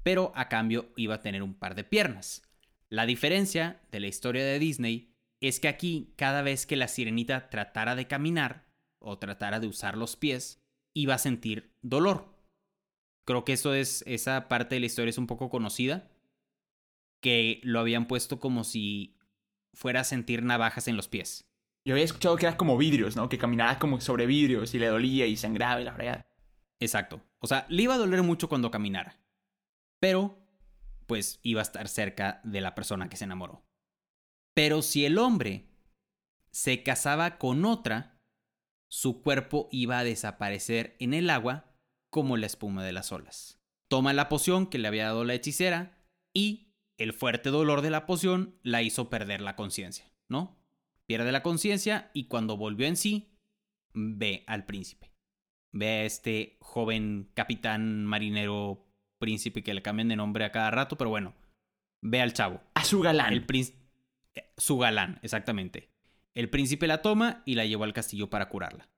pero 0.04 0.32
a 0.36 0.50
cambio 0.50 0.92
iba 0.96 1.16
a 1.16 1.22
tener 1.22 1.44
un 1.44 1.54
par 1.54 1.76
de 1.76 1.84
piernas. 1.84 2.44
La 2.90 3.06
diferencia 3.06 3.82
de 3.92 4.00
la 4.00 4.08
historia 4.08 4.44
de 4.44 4.60
Disney 4.60 5.16
es 5.40 5.60
que 5.60 5.68
aquí 5.68 6.14
cada 6.18 6.42
vez 6.42 6.66
que 6.66 6.76
la 6.76 6.88
sirenita 6.88 7.50
tratara 7.50 7.96
de 7.96 8.08
caminar 8.08 8.66
o 9.00 9.18
tratara 9.18 9.60
de 9.60 9.68
usar 9.68 9.98
los 9.98 10.16
pies, 10.16 10.62
iba 10.94 11.16
a 11.16 11.20
sentir 11.20 11.74
dolor. 11.82 12.36
Creo 13.26 13.46
que 13.46 13.54
eso 13.54 13.74
es 13.74 14.04
esa 14.08 14.48
parte 14.48 14.76
de 14.76 14.82
la 14.82 14.86
historia 14.86 15.10
es 15.10 15.18
un 15.18 15.28
poco 15.28 15.50
conocida 15.50 16.12
que 17.22 17.62
lo 17.64 17.80
habían 17.80 18.08
puesto 18.08 18.40
como 18.40 18.64
si 18.64 19.18
fuera 19.74 20.02
a 20.02 20.04
sentir 20.04 20.44
navajas 20.44 20.88
en 20.88 20.98
los 20.98 21.08
pies. 21.08 21.48
Yo 21.86 21.94
había 21.94 22.06
escuchado 22.06 22.36
que 22.36 22.46
era 22.46 22.58
como 22.58 22.78
vidrios, 22.78 23.16
¿no? 23.16 23.30
Que 23.30 23.38
caminaba 23.38 23.80
como 23.80 24.02
sobre 24.02 24.26
vidrios 24.26 24.74
y 24.76 24.80
le 24.80 24.88
dolía 24.88 25.26
y 25.26 25.38
sangraba 25.38 25.82
y 25.82 25.86
la 25.86 25.94
fregada. 25.94 26.28
Exacto. 26.80 27.22
O 27.40 27.48
sea, 27.48 27.66
le 27.70 27.84
iba 27.84 27.96
a 27.96 27.98
doler 27.98 28.22
mucho 28.22 28.50
cuando 28.50 28.70
caminara 28.70 29.21
pero 30.02 30.38
pues 31.06 31.40
iba 31.44 31.62
a 31.62 31.64
estar 31.64 31.88
cerca 31.88 32.42
de 32.44 32.60
la 32.60 32.76
persona 32.76 33.08
que 33.08 33.18
se 33.18 33.26
enamoró. 33.26 33.64
Pero 34.54 34.82
si 34.82 35.06
el 35.06 35.18
hombre 35.18 35.70
se 36.52 36.84
casaba 36.84 37.38
con 37.38 37.64
otra, 37.66 38.18
su 38.90 39.22
cuerpo 39.22 39.70
iba 39.72 40.00
a 40.00 40.04
desaparecer 40.04 40.96
en 41.00 41.14
el 41.14 41.30
agua 41.30 41.74
como 42.10 42.36
la 42.36 42.46
espuma 42.46 42.84
de 42.84 42.92
las 42.92 43.12
olas. 43.12 43.62
Toma 43.90 44.14
la 44.14 44.28
poción 44.28 44.68
que 44.68 44.78
le 44.78 44.88
había 44.88 45.06
dado 45.06 45.24
la 45.24 45.34
hechicera 45.34 45.98
y 46.34 46.74
el 46.98 47.14
fuerte 47.14 47.50
dolor 47.50 47.82
de 47.82 47.90
la 47.90 48.06
poción 48.06 48.60
la 48.64 48.82
hizo 48.82 49.10
perder 49.10 49.42
la 49.42 49.56
conciencia, 49.56 50.12
¿no? 50.30 50.58
Pierde 51.08 51.32
la 51.32 51.44
conciencia 51.44 52.10
y 52.14 52.26
cuando 52.26 52.58
volvió 52.58 52.88
en 52.88 52.96
sí, 52.96 53.38
ve 53.94 54.44
al 54.48 54.66
príncipe. 54.66 55.12
Ve 55.74 55.88
a 55.88 56.04
este 56.04 56.58
joven 56.62 57.32
capitán 57.34 58.06
marinero 58.06 58.91
príncipe 59.22 59.64
que 59.64 59.74
le 59.74 59.82
cambian 59.82 60.10
de 60.10 60.18
nombre 60.18 60.44
a 60.44 60.52
cada 60.52 60.70
rato, 60.72 60.98
pero 60.98 61.10
bueno, 61.10 61.34
ve 62.02 62.20
al 62.20 62.34
chavo. 62.34 62.60
A 62.74 62.84
su 62.84 63.00
galán. 63.00 63.32
El 63.32 63.46
príncipe. 63.46 63.80
Su 64.58 64.78
galán, 64.78 65.20
exactamente. 65.22 65.90
El 66.34 66.50
príncipe 66.50 66.88
la 66.88 67.02
toma 67.02 67.42
y 67.46 67.56
la 67.56 67.66
llevó 67.66 67.86
al 67.86 67.94
castillo 67.94 68.30
para 68.30 68.50
curarla. 68.50 68.90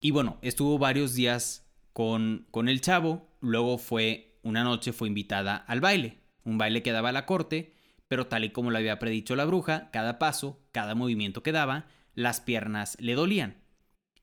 Y 0.00 0.12
bueno, 0.12 0.38
estuvo 0.42 0.78
varios 0.78 1.14
días 1.14 1.68
con, 1.92 2.46
con 2.50 2.68
el 2.68 2.80
chavo, 2.80 3.28
luego 3.40 3.78
fue, 3.78 4.38
una 4.42 4.64
noche 4.64 4.92
fue 4.92 5.08
invitada 5.08 5.56
al 5.56 5.80
baile, 5.80 6.18
un 6.44 6.58
baile 6.58 6.82
que 6.82 6.92
daba 6.92 7.10
a 7.10 7.12
la 7.12 7.26
corte, 7.26 7.74
pero 8.08 8.26
tal 8.26 8.44
y 8.44 8.50
como 8.50 8.70
lo 8.70 8.78
había 8.78 8.98
predicho 8.98 9.36
la 9.36 9.44
bruja, 9.44 9.90
cada 9.90 10.18
paso, 10.18 10.60
cada 10.72 10.94
movimiento 10.94 11.42
que 11.42 11.52
daba, 11.52 11.86
las 12.14 12.40
piernas 12.40 12.96
le 13.00 13.14
dolían. 13.14 13.62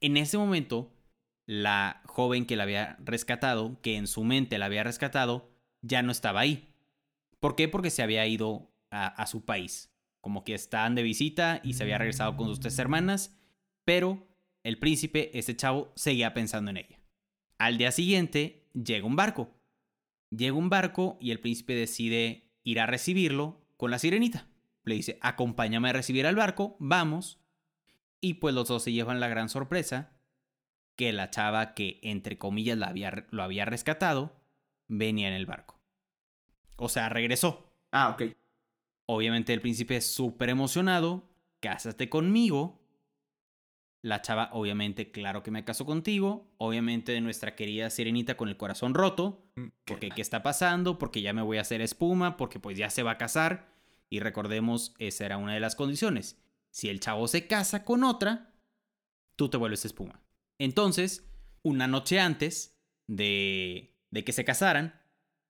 En 0.02 0.18
ese 0.18 0.38
momento, 0.38 0.94
la 1.50 2.04
joven 2.06 2.46
que 2.46 2.56
la 2.56 2.62
había 2.62 2.96
rescatado, 3.04 3.82
que 3.82 3.98
en 3.98 4.06
su 4.06 4.24
mente 4.24 4.60
la 4.60 4.68
había 4.68 4.84
rescatado, 4.84 5.50
ya 5.82 6.04
no 6.04 6.12
estaba 6.12 6.42
ahí. 6.42 6.76
¿Por 7.40 7.56
qué? 7.56 7.68
Porque 7.68 7.90
se 7.90 8.04
había 8.04 8.28
ido 8.28 8.72
a, 8.92 9.26
su 9.26 9.46
país. 9.46 9.92
Como 10.22 10.44
que 10.44 10.54
estaban 10.54 10.94
de 10.94 11.02
visita 11.02 11.60
y 11.64 11.74
se 11.74 11.82
había 11.82 11.98
regresado 11.98 12.38
con 12.38 12.50
sus 12.50 12.60
tres 12.60 12.78
hermanas, 12.78 13.36
pero 13.84 14.28
el 14.62 14.78
príncipe, 14.78 15.36
ese 15.40 15.56
chavo, 15.56 15.92
seguía 15.96 16.36
pensando 16.36 16.70
en 16.70 16.78
ella. 16.78 17.00
Al 17.58 17.80
día 17.80 17.92
siguiente 17.92 18.70
llega 18.74 19.08
un 19.08 19.16
barco. 19.16 19.50
Llega 20.30 20.54
un 20.54 20.70
barco 20.70 21.18
y 21.20 21.32
el 21.32 21.40
príncipe 21.40 21.74
decide 21.74 22.52
ir 22.64 22.80
a 22.80 22.86
recibirlo 22.86 23.66
con 23.76 23.90
la 23.90 23.98
sirenita. 23.98 24.46
Le 24.84 24.94
dice, 24.94 25.18
acompáñame 25.22 25.90
a 25.90 25.94
recibir 25.94 26.28
al 26.28 26.36
barco, 26.36 26.78
vamos. 26.78 27.40
Y 28.22 28.36
pues 28.36 28.54
los 28.54 28.68
dos 28.68 28.84
se 28.84 28.92
llevan 28.92 29.20
la 29.20 29.30
gran 29.30 29.50
sorpresa 29.50 30.19
que 31.00 31.14
la 31.14 31.30
chava 31.30 31.76
que, 31.76 32.02
entre 32.04 32.38
comillas, 32.38 32.78
la 32.78 32.88
había, 32.88 33.26
lo 33.32 33.42
había 33.42 33.64
rescatado, 33.64 34.36
venía 34.90 35.30
en 35.30 35.34
el 35.34 35.46
barco. 35.46 35.80
O 36.76 36.90
sea, 36.90 37.08
regresó. 37.08 37.72
Ah, 37.94 38.10
ok. 38.10 38.36
Obviamente 39.06 39.54
el 39.54 39.62
príncipe 39.62 39.96
es 39.96 40.14
súper 40.14 40.50
emocionado, 40.50 41.24
cásate 41.62 42.10
conmigo. 42.10 42.82
La 44.02 44.22
chava, 44.22 44.50
obviamente, 44.52 45.10
claro 45.10 45.42
que 45.42 45.52
me 45.52 45.64
caso 45.64 45.86
contigo. 45.86 46.52
Obviamente 46.58 47.14
de 47.14 47.22
nuestra 47.22 47.56
querida 47.56 47.90
sirenita 47.90 48.36
con 48.36 48.50
el 48.50 48.58
corazón 48.58 48.94
roto. 48.94 49.50
Mm, 49.56 49.68
porque 49.86 50.10
qué 50.10 50.22
está 50.22 50.44
pasando, 50.44 50.98
porque 50.98 51.22
ya 51.22 51.32
me 51.32 51.42
voy 51.42 51.60
a 51.60 51.62
hacer 51.62 51.80
espuma, 51.80 52.36
porque 52.36 52.60
pues 52.60 52.78
ya 52.78 52.90
se 52.90 53.04
va 53.04 53.12
a 53.12 53.18
casar. 53.18 53.74
Y 54.10 54.20
recordemos, 54.20 54.94
esa 54.98 55.26
era 55.26 55.38
una 55.38 55.54
de 55.54 55.62
las 55.62 55.78
condiciones. 55.78 56.44
Si 56.72 56.90
el 56.90 57.00
chavo 57.00 57.30
se 57.30 57.48
casa 57.48 57.86
con 57.86 58.04
otra, 58.04 58.52
tú 59.38 59.48
te 59.48 59.56
vuelves 59.56 59.86
espuma. 59.86 60.20
Entonces, 60.60 61.28
una 61.64 61.88
noche 61.88 62.20
antes 62.20 62.80
de, 63.08 63.98
de 64.12 64.24
que 64.24 64.34
se 64.34 64.46
casaran, 64.46 65.02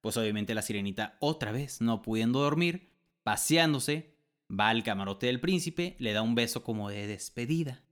pues 0.01 0.15
obviamente 0.17 0.53
la 0.53 0.61
sirenita 0.61 1.17
otra 1.19 1.51
vez, 1.51 1.81
no 1.81 2.01
pudiendo 2.01 2.39
dormir, 2.39 2.93
paseándose, 3.23 4.15
va 4.49 4.69
al 4.69 4.83
camarote 4.83 5.27
del 5.27 5.39
príncipe, 5.39 5.95
le 5.99 6.13
da 6.13 6.21
un 6.21 6.35
beso 6.35 6.63
como 6.63 6.89
de 6.89 7.07
despedida. 7.07 7.83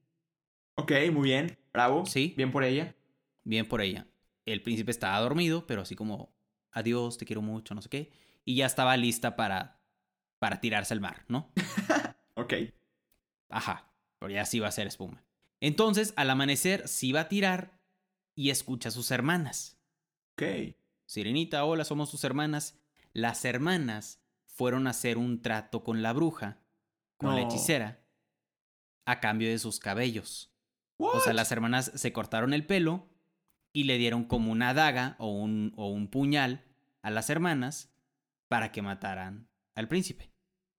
Ok, 0.76 0.92
muy 1.12 1.30
bien, 1.30 1.58
bravo. 1.74 2.06
Sí. 2.06 2.34
Bien 2.38 2.52
por 2.52 2.64
ella. 2.64 2.96
Bien 3.44 3.68
por 3.68 3.82
ella. 3.82 4.08
El 4.46 4.62
príncipe 4.62 4.92
estaba 4.92 5.20
dormido, 5.20 5.68
pero 5.68 5.82
así 5.82 5.96
como, 5.96 6.36
adiós, 6.72 7.18
te 7.18 7.26
quiero 7.26 7.42
mucho, 7.42 7.76
no 7.76 7.82
sé 7.82 7.90
qué. 7.90 8.12
Y 8.46 8.56
ya 8.56 8.66
estaba 8.66 8.96
lista 8.96 9.36
para, 9.36 9.82
para 10.40 10.62
tirarse 10.62 10.94
al 10.94 11.02
mar, 11.02 11.26
¿no? 11.28 11.52
ok. 12.36 12.54
Ajá, 13.50 13.92
pero 14.20 14.32
ya 14.32 14.46
sí 14.46 14.60
va 14.60 14.68
a 14.68 14.72
ser 14.72 14.88
espuma. 14.88 15.24
Entonces, 15.60 16.14
al 16.16 16.30
amanecer, 16.30 16.88
sí 16.88 17.12
va 17.12 17.22
a 17.22 17.30
tirar 17.30 17.80
y 18.36 18.50
escucha 18.50 18.90
a 18.90 18.92
sus 18.92 19.12
hermanas. 19.12 19.80
Ok. 20.34 20.76
Sirenita, 21.06 21.66
hola, 21.66 21.84
somos 21.84 22.12
tus 22.12 22.24
hermanas. 22.24 22.80
Las 23.14 23.46
hermanas 23.46 24.22
fueron 24.46 24.88
a 24.88 24.92
hacer 24.92 25.18
un 25.18 25.42
trato 25.42 25.84
con 25.84 26.02
la 26.02 26.14
bruja, 26.14 26.60
con 27.18 27.36
la 27.36 27.42
hechicera, 27.42 28.04
a 29.06 29.20
cambio 29.20 29.50
de 29.50 29.58
sus 29.58 29.80
cabellos. 29.80 30.54
O 30.98 31.20
sea, 31.20 31.34
las 31.34 31.52
hermanas 31.52 31.92
se 31.96 32.14
cortaron 32.14 32.54
el 32.54 32.66
pelo 32.66 33.10
y 33.72 33.84
le 33.84 33.98
dieron 33.98 34.26
como 34.26 34.52
una 34.52 34.74
daga 34.74 35.16
o 35.20 35.32
un, 35.32 35.74
o 35.76 35.90
un 35.90 36.08
puñal 36.10 36.66
a 37.02 37.10
las 37.10 37.30
hermanas 37.30 37.94
para 38.48 38.72
que 38.72 38.82
mataran 38.82 39.48
al 39.76 39.88
príncipe. 39.88 40.32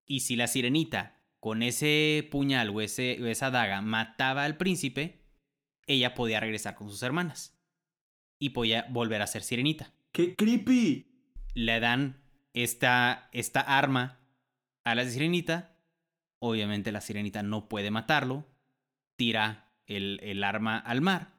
Y 0.05 0.21
si 0.21 0.37
la 0.37 0.47
sirenita 0.47 1.18
con 1.49 1.63
ese 1.63 2.29
puñal 2.31 2.69
o, 2.69 2.83
ese, 2.83 3.31
esa 3.31 3.51
daga 3.51 3.81
mataba 3.81 4.45
al 4.45 4.59
príncipe, 4.59 5.23
ella 5.87 6.13
podía 6.13 6.41
regresar 6.41 6.75
con 6.75 6.91
sus 6.91 7.03
hermanas. 7.03 7.59
Y 8.39 8.51
podía 8.51 8.87
volver 8.91 9.23
a 9.23 9.27
ser 9.27 9.43
sirenita. 9.43 9.95
¡Qué 10.13 10.37
creepy! 10.37 11.07
Le 11.55 11.81
dan 11.81 12.21
esta, 12.53 13.31
esta 13.33 13.61
arma 13.63 14.21
a 14.85 14.95
la 14.95 15.07
sirenita. 15.07 15.75
Obviamente 16.39 16.93
la 16.93 17.01
sirenita 17.01 17.43
no 17.43 17.67
puede 17.71 17.91
matarlo. 17.91 18.45
Tira 19.17 19.73
el, 19.87 20.21
el 20.23 20.45
arma 20.45 20.77
al 20.77 21.01
mar. 21.01 21.33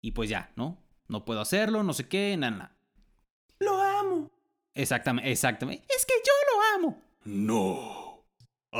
Y 0.00 0.12
pues 0.12 0.30
ya, 0.30 0.50
¿no? 0.56 0.82
No 1.08 1.26
puedo 1.26 1.42
hacerlo, 1.42 1.82
no 1.82 1.92
sé 1.92 2.08
qué, 2.08 2.38
nada, 2.38 2.56
nada. 2.56 2.76
Lo 3.58 3.82
amo. 3.82 4.30
Exactamente, 4.72 5.30
exactamente. 5.30 5.84
Es 5.94 6.06
que 6.06 6.14
yo 6.24 6.32
lo 6.54 6.86
amo. 6.86 7.02
No. 7.26 8.05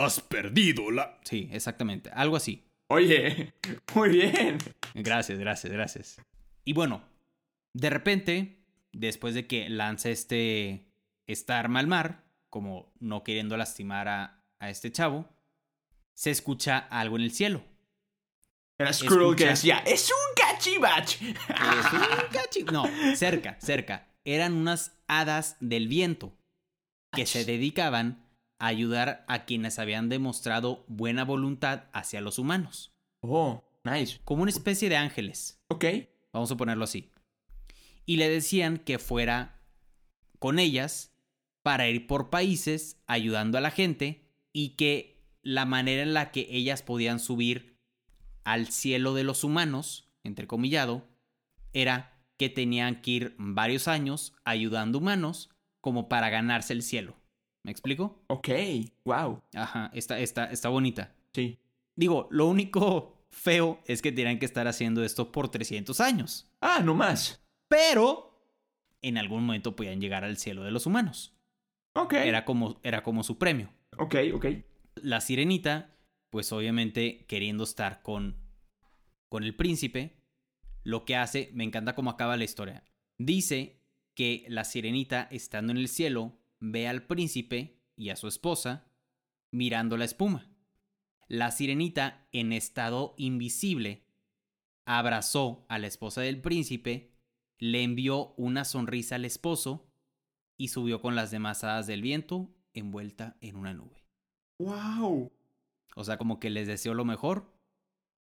Has 0.04 0.20
perdido 0.20 0.90
la... 0.90 1.18
Sí, 1.24 1.48
exactamente. 1.52 2.10
Algo 2.10 2.36
así. 2.36 2.64
Oye, 2.88 3.54
muy 3.94 4.10
bien. 4.10 4.58
Gracias, 4.94 5.38
gracias, 5.38 5.72
gracias. 5.72 6.22
Y 6.64 6.72
bueno, 6.72 7.02
de 7.72 7.90
repente, 7.90 8.58
después 8.92 9.34
de 9.34 9.46
que 9.46 9.68
lanza 9.68 10.10
este, 10.10 10.86
esta 11.26 11.58
arma 11.58 11.80
al 11.80 11.86
mar, 11.86 12.24
como 12.50 12.92
no 13.00 13.24
queriendo 13.24 13.56
lastimar 13.56 14.08
a, 14.08 14.44
a 14.58 14.70
este 14.70 14.92
chavo, 14.92 15.28
se 16.14 16.30
escucha 16.30 16.78
algo 16.78 17.16
en 17.16 17.22
el 17.22 17.32
cielo. 17.32 17.62
Era 18.78 18.92
Skrull 18.92 19.36
que 19.36 19.46
decía, 19.46 19.78
¡es 19.86 20.10
un 20.10 20.34
cachibach! 20.34 21.22
Es 21.22 21.92
un 21.92 22.28
cachi... 22.32 22.62
No, 22.64 22.84
cerca, 23.14 23.58
cerca. 23.60 24.08
Eran 24.24 24.52
unas 24.52 24.98
hadas 25.06 25.56
del 25.60 25.88
viento 25.88 26.36
que 27.12 27.26
se 27.26 27.44
dedicaban 27.44 28.22
a 28.22 28.25
ayudar 28.58 29.24
a 29.28 29.44
quienes 29.44 29.78
habían 29.78 30.08
demostrado 30.08 30.84
buena 30.88 31.24
voluntad 31.24 31.84
hacia 31.92 32.20
los 32.20 32.38
humanos. 32.38 32.92
Oh, 33.20 33.64
nice. 33.84 34.20
Como 34.24 34.42
una 34.42 34.50
especie 34.50 34.88
de 34.88 34.96
ángeles. 34.96 35.60
Ok. 35.68 35.84
Vamos 36.32 36.50
a 36.50 36.56
ponerlo 36.56 36.84
así. 36.84 37.10
Y 38.04 38.16
le 38.16 38.28
decían 38.28 38.78
que 38.78 38.98
fuera 38.98 39.60
con 40.38 40.58
ellas 40.58 41.12
para 41.62 41.88
ir 41.88 42.06
por 42.06 42.30
países 42.30 43.02
ayudando 43.06 43.58
a 43.58 43.60
la 43.60 43.70
gente 43.70 44.30
y 44.52 44.76
que 44.76 45.16
la 45.42 45.64
manera 45.64 46.02
en 46.02 46.14
la 46.14 46.30
que 46.30 46.46
ellas 46.50 46.82
podían 46.82 47.20
subir 47.20 47.80
al 48.44 48.68
cielo 48.68 49.14
de 49.14 49.24
los 49.24 49.44
humanos, 49.44 50.08
entrecomillado, 50.22 51.08
era 51.72 52.22
que 52.36 52.48
tenían 52.48 53.02
que 53.02 53.10
ir 53.10 53.34
varios 53.38 53.88
años 53.88 54.34
ayudando 54.44 54.98
humanos 54.98 55.50
como 55.80 56.08
para 56.08 56.30
ganarse 56.30 56.72
el 56.72 56.82
cielo. 56.82 57.16
¿Me 57.66 57.72
explico? 57.72 58.22
Ok, 58.28 58.48
wow. 59.04 59.42
Ajá, 59.52 59.90
está, 59.92 60.20
está, 60.20 60.44
está 60.52 60.68
bonita. 60.68 61.16
Sí. 61.32 61.58
Digo, 61.96 62.28
lo 62.30 62.46
único 62.46 63.26
feo 63.30 63.80
es 63.86 64.02
que 64.02 64.12
tenían 64.12 64.38
que 64.38 64.46
estar 64.46 64.68
haciendo 64.68 65.02
esto 65.02 65.32
por 65.32 65.48
300 65.48 66.00
años. 66.00 66.48
Ah, 66.60 66.80
no 66.84 66.94
más. 66.94 67.44
Pero 67.66 68.40
en 69.02 69.18
algún 69.18 69.44
momento 69.44 69.74
podían 69.74 70.00
llegar 70.00 70.22
al 70.22 70.36
cielo 70.36 70.62
de 70.62 70.70
los 70.70 70.86
humanos. 70.86 71.34
Ok. 71.94 72.12
Era 72.12 72.44
como, 72.44 72.78
era 72.84 73.02
como 73.02 73.24
su 73.24 73.36
premio. 73.36 73.72
Ok, 73.98 74.14
ok. 74.32 74.46
La 75.02 75.20
sirenita, 75.20 75.96
pues 76.30 76.52
obviamente 76.52 77.24
queriendo 77.26 77.64
estar 77.64 78.00
con, 78.00 78.36
con 79.28 79.42
el 79.42 79.56
príncipe, 79.56 80.20
lo 80.84 81.04
que 81.04 81.16
hace, 81.16 81.50
me 81.52 81.64
encanta 81.64 81.96
cómo 81.96 82.10
acaba 82.10 82.36
la 82.36 82.44
historia. 82.44 82.84
Dice 83.18 83.80
que 84.14 84.46
la 84.48 84.62
sirenita, 84.62 85.26
estando 85.32 85.72
en 85.72 85.78
el 85.78 85.88
cielo, 85.88 86.38
ve 86.60 86.88
al 86.88 87.06
príncipe 87.06 87.80
y 87.96 88.10
a 88.10 88.16
su 88.16 88.28
esposa 88.28 88.86
mirando 89.50 89.96
la 89.96 90.04
espuma. 90.04 90.50
La 91.28 91.50
sirenita, 91.50 92.28
en 92.32 92.52
estado 92.52 93.14
invisible, 93.16 94.04
abrazó 94.84 95.66
a 95.68 95.78
la 95.78 95.88
esposa 95.88 96.20
del 96.20 96.40
príncipe, 96.40 97.12
le 97.58 97.82
envió 97.82 98.34
una 98.36 98.64
sonrisa 98.64 99.16
al 99.16 99.24
esposo 99.24 99.90
y 100.56 100.68
subió 100.68 101.00
con 101.00 101.16
las 101.16 101.30
demás 101.30 101.64
hadas 101.64 101.86
del 101.86 102.02
viento 102.02 102.54
envuelta 102.74 103.36
en 103.40 103.56
una 103.56 103.74
nube. 103.74 104.06
Wow. 104.58 105.32
O 105.96 106.04
sea, 106.04 106.16
como 106.18 106.38
que 106.38 106.50
les 106.50 106.66
deseo 106.66 106.94
lo 106.94 107.04
mejor, 107.04 107.52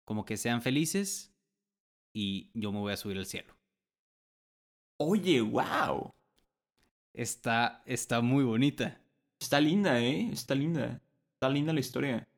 como 0.05 0.25
que 0.25 0.37
sean 0.37 0.63
felices 0.63 1.35
y 2.13 2.51
yo 2.55 2.73
me 2.73 2.79
voy 2.79 2.93
a 2.93 2.97
subir 2.97 3.19
al 3.19 3.27
cielo. 3.27 3.55
Oye, 4.99 5.41
wow. 5.41 6.15
Está, 7.15 7.83
está 7.87 8.21
muy 8.21 8.45
bonita. 8.45 9.01
Está 9.41 9.61
linda, 9.61 10.01
¿eh? 10.01 10.29
Está 10.33 10.55
linda. 10.55 11.01
Está 11.35 11.49
linda 11.49 11.73
la 11.73 11.81
historia. 11.81 12.29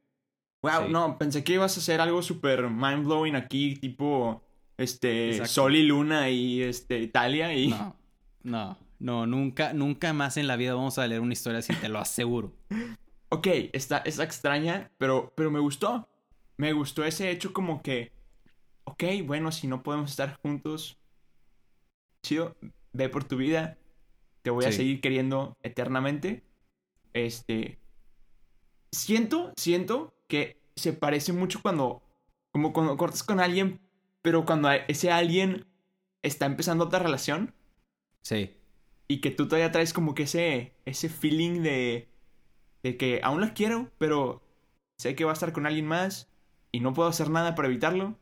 Wow, 0.63 0.87
Sí. 0.87 0.93
no, 0.93 1.19
pensé 1.19 1.43
que 1.45 1.55
ibas 1.55 1.77
a 1.77 1.81
hacer 1.81 2.01
algo 2.01 2.23
súper 2.23 2.69
mind-blowing 2.69 3.37
aquí, 3.37 3.77
tipo, 3.77 4.43
este, 4.77 5.31
Exacto. 5.31 5.53
Sol 5.53 5.77
y 5.77 5.83
Luna 5.85 6.29
y, 6.31 6.63
este, 6.63 6.99
Italia 7.01 7.55
y... 7.55 7.69
No, 7.69 7.97
no, 8.43 8.79
no, 8.99 9.27
nunca, 9.27 9.73
nunca 9.73 10.13
más 10.13 10.37
en 10.37 10.47
la 10.47 10.57
vida 10.57 10.75
vamos 10.75 10.99
a 10.99 11.07
leer 11.07 11.21
una 11.21 11.33
historia 11.33 11.61
así, 11.61 11.75
te 11.75 11.89
lo 11.89 11.99
aseguro. 11.99 12.53
Ok, 13.29 13.49
está, 13.73 13.99
está 13.99 14.23
extraña, 14.23 14.93
pero, 14.99 15.33
pero 15.37 15.51
me 15.51 15.59
gustó. 15.59 16.09
Me 16.59 16.73
gustó 16.73 17.05
ese 17.05 17.29
hecho 17.33 17.53
como 17.53 17.83
que, 17.83 18.13
ok, 18.85 19.03
bueno, 19.25 19.51
si 19.51 19.67
no 19.67 19.83
podemos 19.83 20.13
estar 20.13 20.39
juntos, 20.43 20.97
chido, 22.23 22.57
ve 22.93 23.09
por 23.09 23.25
tu 23.25 23.37
vida, 23.37 23.79
te 24.47 24.51
voy 24.51 24.65
a 24.65 24.71
Sí. 24.71 24.77
seguir 24.77 25.01
queriendo 25.01 25.57
eternamente. 25.65 26.45
Este, 27.15 27.81
siento, 28.93 29.53
siento 29.57 30.15
que 30.29 30.63
se 30.77 30.93
parece 30.93 31.33
mucho 31.33 31.61
cuando, 31.63 32.01
como 32.53 32.73
cuando 32.73 32.97
cortas 32.97 33.25
con 33.25 33.41
alguien, 33.41 33.81
pero 34.23 34.45
cuando 34.45 34.71
ese 34.71 35.11
alguien 35.11 35.67
está 36.23 36.47
empezando 36.47 36.85
otra 36.85 37.01
relación 37.01 37.57
Sí, 38.23 38.55
y 39.09 39.21
que 39.21 39.33
tú 39.33 39.49
todavía 39.49 39.73
traes 39.73 39.93
como 39.93 40.15
que 40.15 40.23
ese, 40.23 40.77
ese 40.85 41.09
feeling 41.09 41.63
de, 41.63 42.09
de 42.85 42.97
que 42.97 43.19
aún 43.25 43.41
la 43.41 43.53
quiero, 43.53 43.91
pero 43.99 44.43
sé 44.97 45.17
que 45.17 45.25
va 45.25 45.33
a 45.33 45.35
estar 45.35 45.53
con 45.53 45.67
alguien 45.67 45.87
más 45.89 46.31
y 46.71 46.79
no 46.79 46.93
puedo 46.95 47.09
hacer 47.09 47.31
nada 47.31 47.57
para 47.57 47.67
evitarlo. 47.67 48.17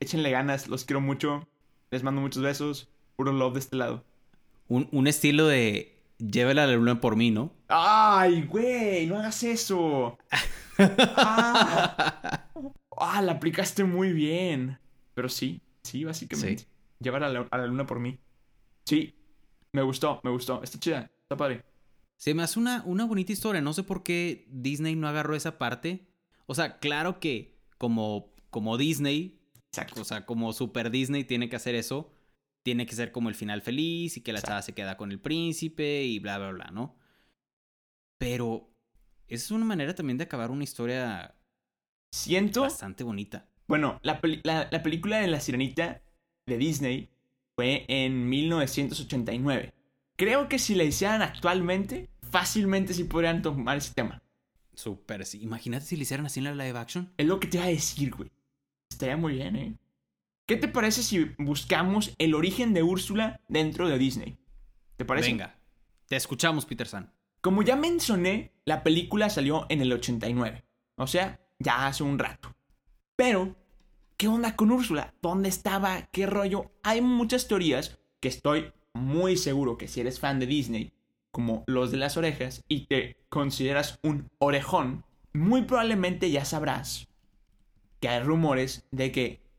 Échenle 0.00 0.32
ganas, 0.32 0.66
los 0.66 0.84
quiero 0.84 1.00
mucho, 1.00 1.48
les 1.92 2.02
mando 2.02 2.20
muchos 2.20 2.42
besos, 2.42 2.90
puro 3.14 3.30
love 3.32 3.52
de 3.54 3.60
este 3.60 3.76
lado. 3.76 4.04
Un, 4.70 4.88
un 4.92 5.06
estilo 5.08 5.46
de 5.48 6.00
llévela 6.18 6.64
a 6.64 6.66
la 6.66 6.74
luna 6.74 7.00
por 7.00 7.16
mí, 7.16 7.30
¿no? 7.30 7.52
¡Ay, 7.68 8.44
güey! 8.44 9.06
¡No 9.06 9.18
hagas 9.18 9.42
eso! 9.42 10.16
¡Ah! 10.78 12.48
¡Ah, 12.96 13.22
la 13.22 13.32
aplicaste 13.32 13.84
muy 13.84 14.12
bien! 14.12 14.78
Pero 15.14 15.28
sí, 15.28 15.60
sí, 15.82 16.04
básicamente. 16.04 16.62
Sí. 16.62 16.68
Llevar 17.00 17.24
a 17.24 17.28
la, 17.28 17.48
a 17.50 17.58
la 17.58 17.66
luna 17.66 17.84
por 17.86 17.98
mí. 17.98 18.18
Sí, 18.84 19.14
me 19.72 19.82
gustó, 19.82 20.20
me 20.22 20.30
gustó. 20.30 20.62
Está 20.62 20.78
chida, 20.78 21.10
está 21.22 21.36
padre. 21.36 21.64
Se 22.16 22.32
me 22.34 22.42
hace 22.42 22.58
una, 22.60 22.82
una 22.86 23.06
bonita 23.06 23.32
historia. 23.32 23.60
No 23.60 23.72
sé 23.72 23.82
por 23.82 24.02
qué 24.02 24.46
Disney 24.50 24.94
no 24.94 25.08
agarró 25.08 25.34
esa 25.34 25.58
parte. 25.58 26.06
O 26.46 26.54
sea, 26.54 26.78
claro 26.78 27.18
que 27.18 27.58
como, 27.78 28.32
como 28.50 28.76
Disney, 28.76 29.40
Exacto. 29.68 30.02
o 30.02 30.04
sea, 30.04 30.26
como 30.26 30.52
Super 30.52 30.90
Disney 30.90 31.24
tiene 31.24 31.48
que 31.48 31.56
hacer 31.56 31.74
eso. 31.74 32.12
Tiene 32.62 32.84
que 32.86 32.94
ser 32.94 33.10
como 33.12 33.28
el 33.28 33.34
final 33.34 33.62
feliz 33.62 34.16
y 34.16 34.20
que 34.20 34.32
la 34.32 34.38
Exacto. 34.40 34.50
chava 34.52 34.62
se 34.62 34.74
queda 34.74 34.96
con 34.96 35.10
el 35.12 35.20
príncipe 35.20 36.04
y 36.04 36.18
bla, 36.18 36.38
bla, 36.38 36.50
bla, 36.52 36.70
¿no? 36.72 36.96
Pero 38.18 38.70
esa 39.28 39.44
es 39.46 39.50
una 39.50 39.64
manera 39.64 39.94
también 39.94 40.18
de 40.18 40.24
acabar 40.24 40.50
una 40.50 40.64
historia 40.64 41.34
Siento 42.12 42.62
bastante 42.62 43.04
bonita. 43.04 43.48
Bueno, 43.66 44.00
la- 44.02 44.20
la 44.70 44.82
película 44.82 45.18
de 45.20 45.28
La 45.28 45.40
Sirenita 45.40 46.02
de 46.46 46.58
Disney 46.58 47.08
fue 47.56 47.84
en 47.88 48.28
1989. 48.28 49.72
Creo 50.16 50.48
que 50.48 50.58
si 50.58 50.74
la 50.74 50.84
hicieran 50.84 51.22
actualmente, 51.22 52.10
fácilmente 52.22 52.92
sí 52.94 53.04
podrían 53.04 53.42
tomar 53.42 53.78
ese 53.78 53.94
tema. 53.94 54.22
Súper, 54.74 55.24
sí. 55.24 55.40
Imagínate 55.42 55.86
si 55.86 55.96
le 55.96 56.02
hicieran 56.02 56.26
así 56.26 56.40
en 56.40 56.44
la 56.44 56.54
live 56.54 56.78
action. 56.78 57.12
Es 57.16 57.26
lo 57.26 57.38
que 57.40 57.48
te 57.48 57.56
iba 57.58 57.66
a 57.66 57.70
decir, 57.70 58.10
güey. 58.14 58.30
Estaría 58.90 59.16
muy 59.16 59.34
bien, 59.34 59.56
¿eh? 59.56 59.74
¿Qué 60.50 60.56
te 60.56 60.66
parece 60.66 61.04
si 61.04 61.30
buscamos 61.38 62.12
el 62.18 62.34
origen 62.34 62.74
de 62.74 62.82
Úrsula 62.82 63.40
dentro 63.46 63.88
de 63.88 63.98
Disney? 63.98 64.36
¿Te 64.96 65.04
parece? 65.04 65.28
Venga, 65.28 65.60
te 66.08 66.16
escuchamos, 66.16 66.66
Peter 66.66 66.88
San. 66.88 67.14
Como 67.40 67.62
ya 67.62 67.76
mencioné, 67.76 68.50
la 68.64 68.82
película 68.82 69.30
salió 69.30 69.66
en 69.68 69.80
el 69.80 69.92
89. 69.92 70.64
O 70.96 71.06
sea, 71.06 71.38
ya 71.60 71.86
hace 71.86 72.02
un 72.02 72.18
rato. 72.18 72.52
Pero, 73.14 73.54
¿qué 74.16 74.26
onda 74.26 74.56
con 74.56 74.72
Úrsula? 74.72 75.14
¿Dónde 75.22 75.48
estaba? 75.48 76.08
¿Qué 76.10 76.26
rollo? 76.26 76.72
Hay 76.82 77.00
muchas 77.00 77.46
teorías 77.46 78.00
que 78.18 78.26
estoy 78.26 78.72
muy 78.92 79.36
seguro 79.36 79.78
que 79.78 79.86
si 79.86 80.00
eres 80.00 80.18
fan 80.18 80.40
de 80.40 80.46
Disney, 80.46 80.92
como 81.30 81.62
los 81.68 81.92
de 81.92 81.98
las 81.98 82.16
orejas, 82.16 82.64
y 82.66 82.86
te 82.86 83.18
consideras 83.28 84.00
un 84.02 84.28
orejón, 84.40 85.04
muy 85.32 85.62
probablemente 85.62 86.28
ya 86.32 86.44
sabrás 86.44 87.06
que 88.00 88.08
hay 88.08 88.20
rumores 88.24 88.88
de 88.90 89.12
que, 89.12 89.49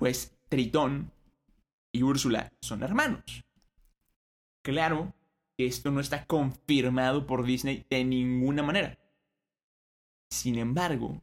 pues, 0.00 0.34
Tritón 0.48 1.12
y 1.92 2.02
Úrsula 2.02 2.52
son 2.60 2.82
hermanos. 2.82 3.44
Claro 4.62 5.14
que 5.56 5.66
esto 5.66 5.90
no 5.90 6.00
está 6.00 6.24
confirmado 6.24 7.26
por 7.26 7.44
Disney 7.44 7.86
de 7.90 8.02
ninguna 8.04 8.62
manera. 8.62 8.98
Sin 10.30 10.56
embargo, 10.56 11.22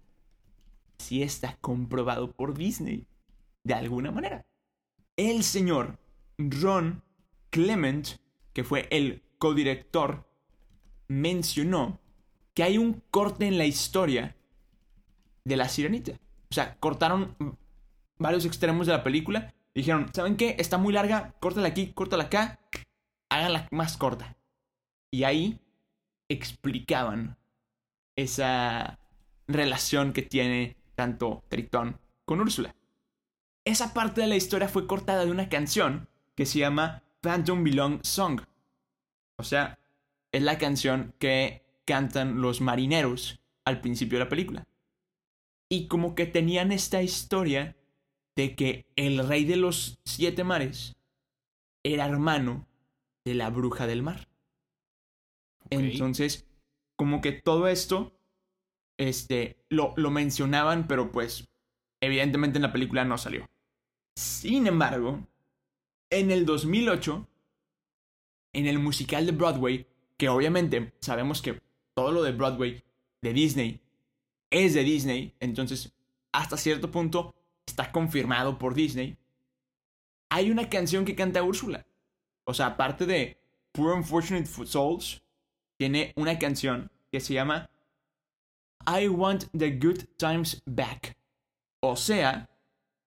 sí 0.99 1.23
está 1.23 1.57
comprobado 1.57 2.31
por 2.31 2.55
Disney 2.55 3.07
de 3.63 3.73
alguna 3.73 4.11
manera. 4.11 4.45
El 5.15 5.43
señor 5.43 5.97
Ron 6.37 7.03
Clement, 7.49 8.07
que 8.53 8.63
fue 8.63 8.87
el 8.91 9.23
codirector 9.39 10.29
mencionó 11.07 11.99
que 12.53 12.61
hay 12.61 12.77
un 12.77 13.01
corte 13.09 13.47
en 13.47 13.57
la 13.57 13.65
historia 13.65 14.35
de 15.45 15.57
la 15.57 15.67
sirenita. 15.67 16.11
O 16.51 16.53
sea, 16.53 16.77
cortaron 16.79 17.35
varios 18.17 18.45
extremos 18.45 18.87
de 18.87 18.93
la 18.93 19.03
película. 19.03 19.53
Dijeron, 19.73 20.09
¿saben 20.13 20.37
qué? 20.37 20.55
Está 20.59 20.77
muy 20.77 20.93
larga, 20.93 21.35
córtala 21.39 21.67
aquí, 21.67 21.93
córtala 21.93 22.25
acá, 22.25 22.59
háganla 23.29 23.67
más 23.71 23.97
corta. 23.97 24.35
Y 25.11 25.23
ahí 25.23 25.59
explicaban 26.29 27.37
esa 28.15 28.99
relación 29.47 30.13
que 30.13 30.23
tiene 30.23 30.75
tanto 30.95 31.43
Tritón 31.47 31.99
con 32.25 32.41
Úrsula. 32.41 32.75
Esa 33.63 33.93
parte 33.93 34.21
de 34.21 34.27
la 34.27 34.35
historia 34.35 34.67
fue 34.67 34.87
cortada 34.87 35.25
de 35.25 35.31
una 35.31 35.49
canción 35.49 36.09
que 36.35 36.45
se 36.45 36.59
llama 36.59 37.03
Phantom 37.21 37.63
Belong 37.63 37.99
Song. 38.03 38.41
O 39.37 39.43
sea, 39.43 39.79
es 40.31 40.41
la 40.41 40.57
canción 40.57 41.13
que 41.19 41.63
cantan 41.85 42.41
los 42.41 42.61
marineros 42.61 43.39
al 43.63 43.81
principio 43.81 44.17
de 44.17 44.25
la 44.25 44.29
película. 44.29 44.67
Y 45.69 45.87
como 45.87 46.15
que 46.15 46.25
tenían 46.25 46.71
esta 46.71 47.01
historia 47.01 47.76
de 48.37 48.55
que 48.55 48.85
el 48.95 49.27
rey 49.27 49.45
de 49.45 49.55
los 49.55 49.99
siete 50.05 50.43
mares 50.43 50.95
era 51.83 52.05
hermano 52.05 52.67
de 53.25 53.33
la 53.33 53.49
bruja 53.49 53.87
del 53.87 54.03
mar. 54.03 54.29
Entonces, 55.71 56.47
como 56.95 57.19
que 57.19 57.31
todo 57.31 57.67
esto, 57.67 58.15
este, 58.97 59.65
lo, 59.69 59.93
lo 59.97 60.11
mencionaban, 60.11 60.87
pero 60.87 61.11
pues, 61.11 61.49
evidentemente 61.99 62.59
en 62.59 62.61
la 62.61 62.71
película 62.71 63.03
no 63.05 63.17
salió. 63.17 63.49
Sin 64.15 64.67
embargo, 64.67 65.27
en 66.11 66.29
el 66.29 66.45
2008, 66.45 67.27
en 68.53 68.67
el 68.67 68.77
musical 68.77 69.25
de 69.25 69.31
Broadway, 69.31 69.87
que 70.15 70.29
obviamente 70.29 70.93
sabemos 71.01 71.41
que 71.41 71.59
todo 71.95 72.11
lo 72.11 72.21
de 72.21 72.33
Broadway 72.33 72.83
de 73.23 73.33
Disney 73.33 73.81
es 74.51 74.75
de 74.75 74.83
Disney, 74.83 75.35
entonces 75.39 75.91
hasta 76.31 76.55
cierto 76.55 76.91
punto 76.91 77.33
está 77.67 77.91
confirmado 77.91 78.57
por 78.57 78.73
Disney. 78.73 79.17
Hay 80.29 80.49
una 80.49 80.69
canción 80.69 81.05
que 81.05 81.15
canta 81.15 81.43
Úrsula. 81.43 81.85
O 82.45 82.53
sea, 82.53 82.67
aparte 82.67 83.05
de 83.05 83.37
Poor 83.71 83.95
Unfortunate 83.95 84.47
Souls, 84.65 85.21
tiene 85.77 86.13
una 86.15 86.39
canción 86.39 86.89
que 87.11 87.19
se 87.19 87.33
llama 87.33 87.69
I 88.87 89.07
Want 89.07 89.45
the 89.57 89.77
Good 89.77 90.05
Times 90.17 90.61
Back. 90.65 91.15
O 91.81 91.95
sea, 91.95 92.49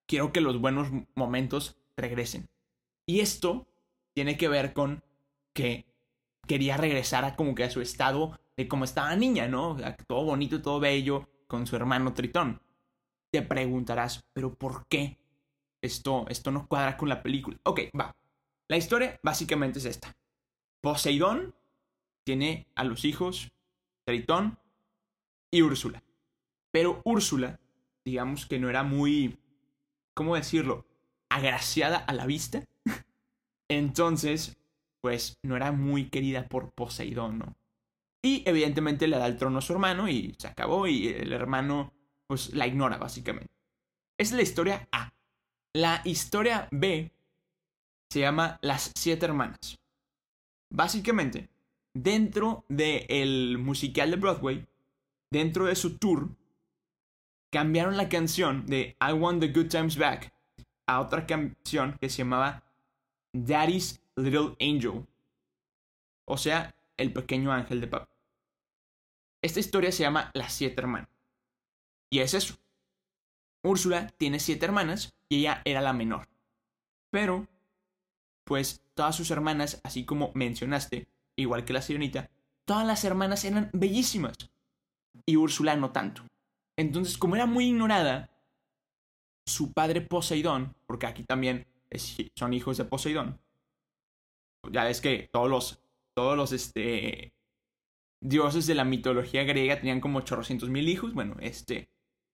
quiero 0.06 0.32
que 0.32 0.40
los 0.40 0.60
buenos 0.60 0.88
momentos 1.14 1.76
regresen. 1.96 2.48
Y 3.06 3.20
esto 3.20 3.66
tiene 4.14 4.36
que 4.36 4.48
ver 4.48 4.72
con 4.72 5.02
que 5.52 5.86
quería 6.46 6.76
regresar 6.76 7.24
a 7.24 7.34
como 7.34 7.54
que 7.54 7.64
a 7.64 7.70
su 7.70 7.80
estado 7.80 8.38
de 8.56 8.68
como 8.68 8.84
estaba 8.84 9.16
niña, 9.16 9.48
¿no? 9.48 9.76
todo 10.06 10.24
bonito 10.24 10.60
todo 10.62 10.80
bello 10.80 11.28
con 11.46 11.66
su 11.66 11.76
hermano 11.76 12.12
Tritón. 12.12 12.60
Te 13.32 13.42
preguntarás, 13.42 14.24
¿pero 14.32 14.54
por 14.54 14.86
qué? 14.88 15.18
Esto, 15.82 16.26
esto 16.28 16.50
no 16.50 16.66
cuadra 16.66 16.96
con 16.96 17.08
la 17.08 17.22
película. 17.22 17.58
Ok, 17.64 17.80
va. 17.98 18.14
La 18.68 18.76
historia 18.76 19.18
básicamente 19.22 19.78
es 19.78 19.84
esta. 19.84 20.12
Poseidón 20.82 21.54
tiene 22.24 22.66
a 22.74 22.84
los 22.84 23.04
hijos 23.04 23.50
Tritón 24.06 24.58
y 25.50 25.62
Úrsula. 25.62 26.02
Pero 26.72 27.00
Úrsula, 27.04 27.58
digamos 28.04 28.46
que 28.46 28.58
no 28.58 28.68
era 28.68 28.82
muy, 28.82 29.38
¿cómo 30.14 30.36
decirlo? 30.36 30.86
Agraciada 31.28 31.98
a 31.98 32.12
la 32.12 32.26
vista. 32.26 32.64
Entonces, 33.68 34.58
pues 35.00 35.38
no 35.42 35.56
era 35.56 35.72
muy 35.72 36.10
querida 36.10 36.48
por 36.48 36.72
Poseidón, 36.72 37.38
¿no? 37.38 37.56
Y 38.22 38.42
evidentemente 38.46 39.08
le 39.08 39.16
da 39.18 39.26
el 39.26 39.38
trono 39.38 39.58
a 39.58 39.62
su 39.62 39.72
hermano 39.72 40.08
y 40.08 40.34
se 40.38 40.48
acabó 40.48 40.86
y 40.86 41.08
el 41.08 41.32
hermano 41.32 41.92
pues 42.30 42.54
la 42.54 42.68
ignora 42.68 42.96
básicamente. 42.96 43.50
Esa 44.16 44.34
es 44.34 44.36
la 44.36 44.42
historia 44.42 44.88
A. 44.92 45.12
La 45.74 46.00
historia 46.04 46.68
B 46.70 47.10
se 48.08 48.20
llama 48.20 48.56
Las 48.62 48.92
Siete 48.94 49.26
Hermanas. 49.26 49.80
Básicamente, 50.72 51.48
dentro 51.92 52.64
del 52.68 53.58
musical 53.58 54.12
de 54.12 54.16
Broadway, 54.16 54.64
dentro 55.32 55.64
de 55.66 55.74
su 55.74 55.98
tour, 55.98 56.28
cambiaron 57.50 57.96
la 57.96 58.08
canción 58.08 58.64
de 58.64 58.96
I 59.00 59.12
Want 59.12 59.40
the 59.40 59.48
Good 59.48 59.66
Times 59.66 59.98
Back 59.98 60.32
a 60.86 61.00
otra 61.00 61.26
canción 61.26 61.98
que 62.00 62.08
se 62.08 62.18
llamaba 62.18 62.62
Daddy's 63.32 64.00
Little 64.14 64.54
Angel. 64.60 65.04
O 66.26 66.36
sea, 66.36 66.76
el 66.96 67.12
pequeño 67.12 67.50
ángel 67.50 67.80
de 67.80 67.88
papá. 67.88 68.08
Esta 69.42 69.58
historia 69.58 69.90
se 69.90 70.04
llama 70.04 70.30
Las 70.32 70.52
Siete 70.52 70.80
Hermanas. 70.80 71.19
Y 72.12 72.20
es 72.20 72.34
eso. 72.34 72.56
Úrsula 73.62 74.08
tiene 74.16 74.40
siete 74.40 74.66
hermanas 74.66 75.14
y 75.28 75.40
ella 75.40 75.62
era 75.64 75.80
la 75.80 75.92
menor. 75.92 76.28
Pero, 77.10 77.46
pues 78.44 78.82
todas 78.94 79.16
sus 79.16 79.30
hermanas, 79.30 79.80
así 79.84 80.04
como 80.04 80.32
mencionaste, 80.34 81.08
igual 81.36 81.64
que 81.64 81.72
la 81.72 81.82
sirenita, 81.82 82.30
todas 82.66 82.86
las 82.86 83.04
hermanas 83.04 83.44
eran 83.44 83.70
bellísimas. 83.72 84.34
Y 85.26 85.36
Úrsula 85.36 85.76
no 85.76 85.92
tanto. 85.92 86.22
Entonces, 86.78 87.18
como 87.18 87.36
era 87.36 87.46
muy 87.46 87.66
ignorada, 87.66 88.30
su 89.46 89.72
padre 89.72 90.00
Poseidón, 90.00 90.74
porque 90.86 91.06
aquí 91.06 91.24
también 91.24 91.66
son 92.36 92.54
hijos 92.54 92.76
de 92.76 92.84
Poseidón, 92.84 93.40
ya 94.70 94.84
ves 94.84 95.00
que 95.00 95.28
todos 95.32 95.50
los, 95.50 95.82
todos 96.14 96.36
los, 96.36 96.52
este, 96.52 97.34
dioses 98.22 98.66
de 98.66 98.74
la 98.74 98.84
mitología 98.84 99.44
griega 99.44 99.78
tenían 99.78 100.00
como 100.00 100.18
800 100.18 100.68
mil 100.70 100.88
hijos, 100.88 101.14
bueno, 101.14 101.36
este, 101.40 101.88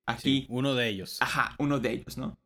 aquí... 0.06 0.46
uno 0.48 0.74
de 0.74 0.88
ellos. 0.88 1.18
Ajá, 1.20 1.54
uno 1.58 1.78
de 1.78 1.92
ellos, 1.92 2.16
¿no? 2.16 2.38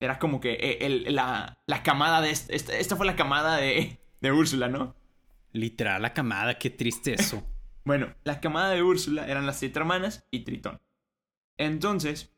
Era 0.00 0.18
como 0.18 0.40
que 0.40 0.52
eh, 0.52 0.78
el, 0.86 1.14
la, 1.14 1.58
la 1.66 1.82
camada 1.82 2.20
de... 2.20 2.30
Este, 2.30 2.54
esta, 2.54 2.76
esta 2.76 2.96
fue 2.96 3.06
la 3.06 3.16
camada 3.16 3.56
de, 3.56 3.98
de 4.20 4.32
Úrsula, 4.32 4.68
¿no? 4.68 4.94
Literal, 5.52 6.02
la 6.02 6.14
camada, 6.14 6.58
qué 6.58 6.70
triste 6.70 7.14
eso. 7.14 7.44
bueno, 7.84 8.14
la 8.24 8.40
camada 8.40 8.70
de 8.70 8.82
Úrsula 8.82 9.26
eran 9.26 9.46
las 9.46 9.58
siete 9.58 9.78
hermanas 9.78 10.26
y 10.30 10.40
Tritón. 10.40 10.80
Entonces, 11.56 12.32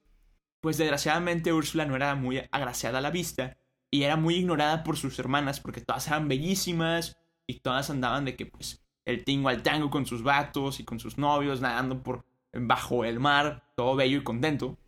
pues 0.60 0.78
desgraciadamente 0.78 1.52
Úrsula 1.52 1.84
no 1.84 1.96
era 1.96 2.14
muy 2.14 2.42
agraciada 2.50 2.98
a 2.98 3.02
la 3.02 3.10
vista 3.10 3.58
y 3.90 4.04
era 4.04 4.16
muy 4.16 4.36
ignorada 4.36 4.84
por 4.84 4.96
sus 4.96 5.18
hermanas 5.18 5.60
porque 5.60 5.80
todas 5.80 6.06
eran 6.06 6.28
bellísimas 6.28 7.18
y 7.46 7.60
todas 7.60 7.90
andaban 7.90 8.24
de 8.24 8.36
que 8.36 8.46
pues 8.46 8.82
el 9.04 9.24
tingo 9.24 9.48
al 9.48 9.62
tango 9.62 9.90
con 9.90 10.06
sus 10.06 10.22
vatos 10.22 10.80
y 10.80 10.84
con 10.84 11.00
sus 11.00 11.18
novios 11.18 11.60
nadando 11.60 12.02
por 12.02 12.24
bajo 12.52 13.04
el 13.04 13.20
mar, 13.20 13.72
todo 13.76 13.96
bello 13.96 14.18
y 14.18 14.24
contento. 14.24 14.78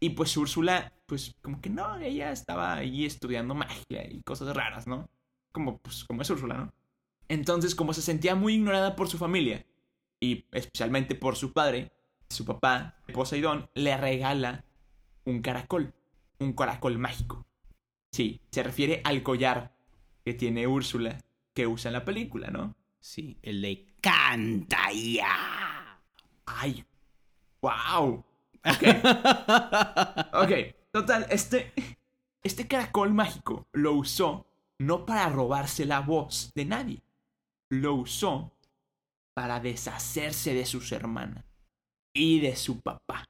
Y 0.00 0.10
pues 0.10 0.36
Úrsula, 0.36 0.92
pues 1.06 1.34
como 1.42 1.60
que 1.60 1.70
no, 1.70 1.98
ella 1.98 2.32
estaba 2.32 2.74
ahí 2.74 3.04
estudiando 3.04 3.54
magia 3.54 4.10
y 4.10 4.22
cosas 4.22 4.54
raras, 4.54 4.86
¿no? 4.86 5.08
Como 5.52 5.78
pues 5.78 6.04
como 6.04 6.22
es 6.22 6.30
Úrsula, 6.30 6.56
¿no? 6.56 6.72
Entonces, 7.28 7.74
como 7.74 7.94
se 7.94 8.02
sentía 8.02 8.34
muy 8.34 8.54
ignorada 8.54 8.96
por 8.96 9.08
su 9.08 9.16
familia 9.16 9.64
y 10.20 10.46
especialmente 10.52 11.14
por 11.14 11.36
su 11.36 11.52
padre, 11.52 11.92
su 12.28 12.44
papá, 12.44 12.96
Poseidón, 13.12 13.70
le 13.74 13.96
regala 13.96 14.64
un 15.24 15.40
caracol, 15.40 15.94
un 16.38 16.52
caracol 16.52 16.98
mágico. 16.98 17.46
Sí, 18.10 18.40
se 18.50 18.62
refiere 18.62 19.00
al 19.04 19.22
collar 19.22 19.74
que 20.24 20.34
tiene 20.34 20.66
Úrsula 20.66 21.18
que 21.54 21.66
usa 21.66 21.88
en 21.88 21.94
la 21.94 22.04
película, 22.04 22.48
¿no? 22.50 22.74
Sí, 23.00 23.38
el 23.42 23.62
de 23.62 23.86
canta 24.00 24.92
ya. 24.92 25.61
Ay, 26.56 26.84
wow. 27.60 28.24
Ok. 28.64 28.82
ok, 30.34 30.50
total, 30.92 31.26
este, 31.30 31.72
este 32.42 32.68
caracol 32.68 33.12
mágico 33.12 33.66
lo 33.72 33.94
usó 33.94 34.46
no 34.78 35.06
para 35.06 35.28
robarse 35.28 35.84
la 35.84 36.00
voz 36.00 36.52
de 36.54 36.64
nadie. 36.64 37.02
Lo 37.70 37.94
usó 37.94 38.52
para 39.34 39.60
deshacerse 39.60 40.54
de 40.54 40.66
sus 40.66 40.92
hermanas 40.92 41.44
y 42.12 42.40
de 42.40 42.56
su 42.56 42.80
papá. 42.80 43.24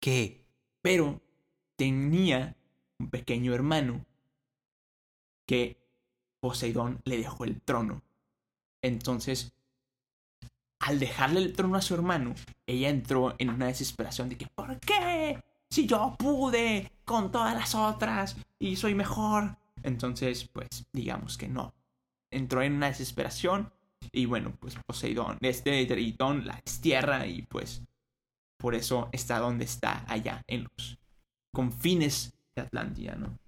¿Qué? 0.00 0.44
Pero 0.82 1.20
tenía 1.76 2.56
un 2.98 3.10
pequeño 3.10 3.54
hermano 3.54 4.04
que 5.46 5.78
Poseidón 6.40 7.00
le 7.04 7.18
dejó 7.18 7.44
el 7.44 7.60
trono. 7.60 8.02
Entonces, 8.82 9.52
al 10.82 10.98
dejarle 10.98 11.40
el 11.40 11.52
trono 11.52 11.76
a 11.76 11.82
su 11.82 11.94
hermano, 11.94 12.34
ella 12.66 12.88
entró 12.88 13.34
en 13.38 13.50
una 13.50 13.66
desesperación 13.66 14.28
de 14.28 14.36
que, 14.36 14.48
¿por 14.48 14.78
qué? 14.80 15.42
Si 15.70 15.86
yo 15.86 16.16
pude 16.18 16.90
con 17.04 17.30
todas 17.30 17.54
las 17.54 17.74
otras 17.74 18.36
y 18.58 18.74
soy 18.76 18.94
mejor. 18.94 19.56
Entonces, 19.84 20.44
pues, 20.52 20.68
digamos 20.92 21.38
que 21.38 21.48
no. 21.48 21.72
Entró 22.30 22.62
en 22.62 22.74
una 22.74 22.88
desesperación 22.88 23.72
y 24.10 24.26
bueno, 24.26 24.56
pues 24.58 24.74
Poseidón, 24.84 25.38
este 25.40 25.86
Tritón 25.86 26.46
la 26.46 26.60
destierra 26.64 27.26
y 27.26 27.42
pues 27.42 27.82
por 28.58 28.74
eso 28.74 29.08
está 29.12 29.38
donde 29.38 29.64
está 29.64 30.04
allá, 30.08 30.42
en 30.48 30.64
los 30.64 30.98
confines 31.54 32.32
de 32.56 32.62
Atlántida, 32.62 33.14
¿no? 33.14 33.38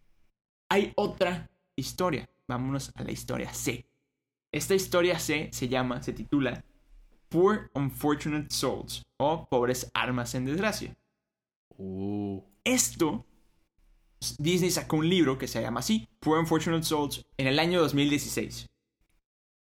Hay 0.70 0.92
otra 0.96 1.50
historia. 1.74 2.28
Vámonos 2.46 2.92
a 2.94 3.02
la 3.02 3.10
historia 3.10 3.52
C. 3.52 3.86
Esta 4.52 4.74
historia 4.74 5.18
C 5.18 5.48
se 5.52 5.68
llama, 5.68 6.02
se 6.02 6.12
titula 6.12 6.64
Poor 7.34 7.68
Unfortunate 7.74 8.46
Souls 8.48 9.02
o 9.18 9.48
Pobres 9.48 9.90
Armas 9.92 10.36
en 10.36 10.44
Desgracia. 10.44 10.96
Uh. 11.76 12.40
Esto, 12.62 13.26
Disney 14.38 14.70
sacó 14.70 14.98
un 14.98 15.08
libro 15.08 15.36
que 15.36 15.48
se 15.48 15.60
llama 15.60 15.80
así, 15.80 16.08
Poor 16.20 16.38
Unfortunate 16.38 16.84
Souls, 16.84 17.26
en 17.36 17.48
el 17.48 17.58
año 17.58 17.80
2016. 17.80 18.68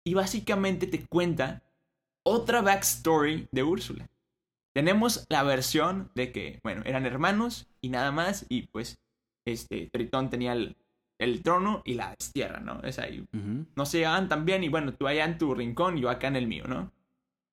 Y 0.06 0.14
básicamente 0.14 0.86
te 0.86 1.04
cuenta 1.08 1.64
otra 2.24 2.62
backstory 2.62 3.50
de 3.52 3.64
Úrsula. 3.64 4.08
Tenemos 4.76 5.26
la 5.28 5.42
versión 5.42 6.12
de 6.14 6.32
que, 6.32 6.60
bueno, 6.64 6.84
eran 6.86 7.08
hermanos 7.08 7.66
y 7.82 7.90
nada 7.90 8.12
más, 8.12 8.46
y 8.50 8.68
pues, 8.68 9.00
este, 9.48 9.90
Tritón 9.92 10.30
tenía 10.30 10.54
el, 10.54 10.78
el 11.20 11.42
trono 11.42 11.82
y 11.86 11.96
la 11.96 12.16
tierra, 12.32 12.60
¿no? 12.60 12.84
Es 12.84 13.00
ahí. 13.00 13.26
No 13.76 13.86
se 13.88 13.98
llevaban 13.98 14.30
tan 14.30 14.46
bien, 14.46 14.64
y 14.64 14.70
bueno, 14.70 14.94
tú 14.94 15.08
allá 15.08 15.26
en 15.26 15.40
tu 15.40 15.56
rincón 15.56 15.98
y 15.98 16.02
yo 16.02 16.12
acá 16.12 16.28
en 16.28 16.36
el 16.36 16.46
mío, 16.46 16.66
¿no? 16.68 16.96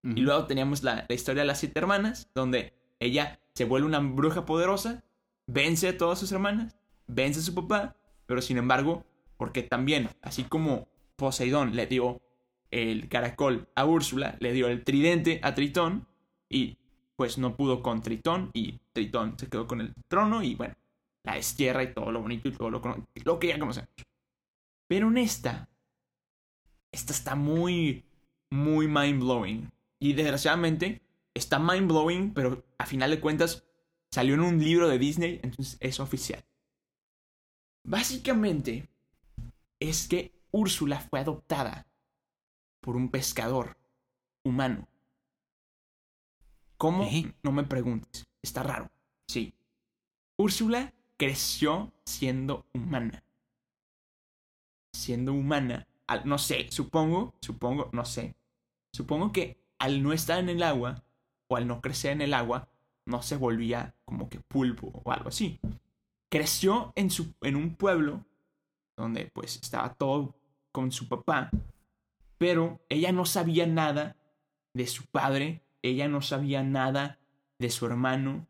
Y 0.04 0.20
luego 0.20 0.44
teníamos 0.46 0.82
la, 0.82 1.06
la 1.08 1.14
historia 1.14 1.42
de 1.42 1.46
las 1.46 1.60
siete 1.60 1.78
hermanas, 1.78 2.30
donde 2.34 2.74
ella 3.00 3.40
se 3.54 3.64
vuelve 3.64 3.86
una 3.86 4.00
bruja 4.00 4.44
poderosa, 4.44 5.02
vence 5.46 5.88
a 5.88 5.96
todas 5.96 6.18
sus 6.18 6.30
hermanas, 6.30 6.76
vence 7.06 7.40
a 7.40 7.42
su 7.42 7.54
papá, 7.54 7.96
pero 8.26 8.42
sin 8.42 8.58
embargo, 8.58 9.06
porque 9.38 9.62
también, 9.62 10.10
así 10.20 10.44
como 10.44 10.88
Poseidón 11.16 11.74
le 11.74 11.86
dio 11.86 12.20
el 12.70 13.08
caracol 13.08 13.68
a 13.74 13.84
Úrsula, 13.84 14.36
le 14.40 14.52
dio 14.52 14.68
el 14.68 14.84
tridente 14.84 15.40
a 15.42 15.54
Tritón 15.54 16.06
y 16.48 16.78
pues 17.16 17.38
no 17.38 17.56
pudo 17.56 17.82
con 17.82 18.02
Tritón 18.02 18.50
y 18.52 18.80
Tritón 18.92 19.38
se 19.38 19.48
quedó 19.48 19.66
con 19.66 19.80
el 19.80 19.94
trono 20.08 20.42
y 20.42 20.54
bueno, 20.54 20.74
la 21.22 21.34
destierra 21.34 21.82
y 21.82 21.94
todo 21.94 22.10
lo 22.10 22.20
bonito 22.20 22.48
y 22.48 22.52
todo 22.52 22.70
lo, 22.70 22.82
lo 23.24 23.38
que 23.38 23.48
ya 23.48 23.58
conocemos. 23.58 23.90
Pero 24.88 25.08
en 25.08 25.18
esta, 25.18 25.68
esta 26.92 27.12
está 27.12 27.34
muy, 27.34 28.04
muy 28.50 28.88
mind 28.88 29.20
blowing. 29.22 29.70
Y 30.04 30.12
desgraciadamente 30.12 31.00
está 31.32 31.58
mind 31.58 31.88
blowing, 31.88 32.34
pero 32.34 32.62
a 32.76 32.84
final 32.84 33.08
de 33.08 33.20
cuentas 33.20 33.64
salió 34.10 34.34
en 34.34 34.42
un 34.42 34.62
libro 34.62 34.86
de 34.86 34.98
Disney, 34.98 35.40
entonces 35.42 35.78
es 35.80 35.98
oficial. 35.98 36.44
Básicamente 37.84 38.86
es 39.80 40.06
que 40.06 40.38
Úrsula 40.50 41.00
fue 41.00 41.20
adoptada 41.20 41.86
por 42.82 42.96
un 42.96 43.10
pescador 43.10 43.78
humano. 44.44 44.86
¿Cómo? 46.76 47.08
No 47.42 47.52
me 47.52 47.64
preguntes. 47.64 48.26
Está 48.42 48.62
raro. 48.62 48.90
Sí. 49.26 49.54
Úrsula 50.36 50.92
creció 51.16 51.94
siendo 52.04 52.66
humana. 52.74 53.24
Siendo 54.92 55.32
humana. 55.32 55.88
no 56.26 56.36
sé, 56.36 56.70
supongo, 56.70 57.32
supongo, 57.40 57.88
no 57.94 58.04
sé. 58.04 58.36
Supongo 58.92 59.32
que 59.32 59.63
al 59.84 60.02
no 60.02 60.14
estar 60.14 60.38
en 60.38 60.48
el 60.48 60.62
agua, 60.62 61.04
o 61.46 61.56
al 61.56 61.66
no 61.66 61.82
crecer 61.82 62.12
en 62.12 62.22
el 62.22 62.32
agua, 62.32 62.70
no 63.04 63.20
se 63.20 63.36
volvía 63.36 63.94
como 64.06 64.30
que 64.30 64.40
pulpo 64.40 64.90
o 65.04 65.12
algo 65.12 65.28
así. 65.28 65.60
Creció 66.30 66.94
en, 66.96 67.10
su, 67.10 67.34
en 67.42 67.54
un 67.54 67.74
pueblo 67.76 68.24
donde 68.96 69.30
pues 69.34 69.56
estaba 69.56 69.92
todo 69.92 70.34
con 70.72 70.90
su 70.90 71.06
papá, 71.06 71.50
pero 72.38 72.80
ella 72.88 73.12
no 73.12 73.26
sabía 73.26 73.66
nada 73.66 74.16
de 74.72 74.86
su 74.86 75.04
padre, 75.04 75.60
ella 75.82 76.08
no 76.08 76.22
sabía 76.22 76.62
nada 76.62 77.18
de 77.58 77.68
su 77.68 77.84
hermano 77.84 78.46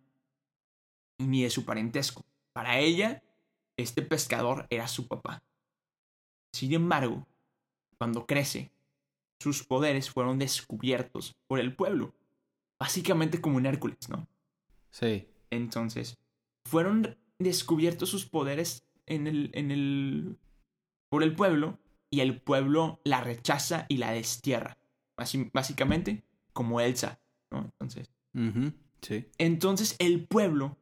ni 1.19 1.43
de 1.43 1.51
su 1.51 1.65
parentesco. 1.65 2.25
Para 2.53 2.79
ella, 2.79 3.25
este 3.77 4.03
pescador 4.03 4.69
era 4.71 4.87
su 4.87 5.09
papá. 5.09 5.43
Sin 6.53 6.73
embargo, 6.73 7.27
cuando 7.99 8.25
crece, 8.25 8.71
sus 9.41 9.65
poderes 9.65 10.11
fueron 10.11 10.39
descubiertos 10.39 11.37
por 11.47 11.61
el 11.61 11.75
pueblo. 11.75 12.15
Básicamente 12.79 13.41
como 13.41 13.57
un 13.57 13.67
Hércules, 13.67 14.09
¿no? 14.09 14.29
Sí. 14.91 15.29
Entonces, 15.51 16.19
fueron 16.69 17.17
descubiertos 17.39 18.09
sus 18.09 18.27
poderes 18.27 18.87
en 19.07 19.27
el, 19.27 19.51
en 19.55 19.71
el, 19.71 20.39
por 21.09 21.23
el 21.23 21.35
pueblo 21.35 21.79
y 22.11 22.21
el 22.21 22.41
pueblo 22.41 23.01
la 23.05 23.21
rechaza 23.21 23.87
y 23.89 23.99
la 23.99 24.13
destierra. 24.13 24.79
básicamente, 25.53 26.25
como 26.53 26.81
Elsa, 26.81 27.21
¿no? 27.51 27.65
Entonces. 27.65 28.11
Sí. 29.03 29.27
Entonces 29.39 29.97
el 29.99 30.27
pueblo 30.27 30.77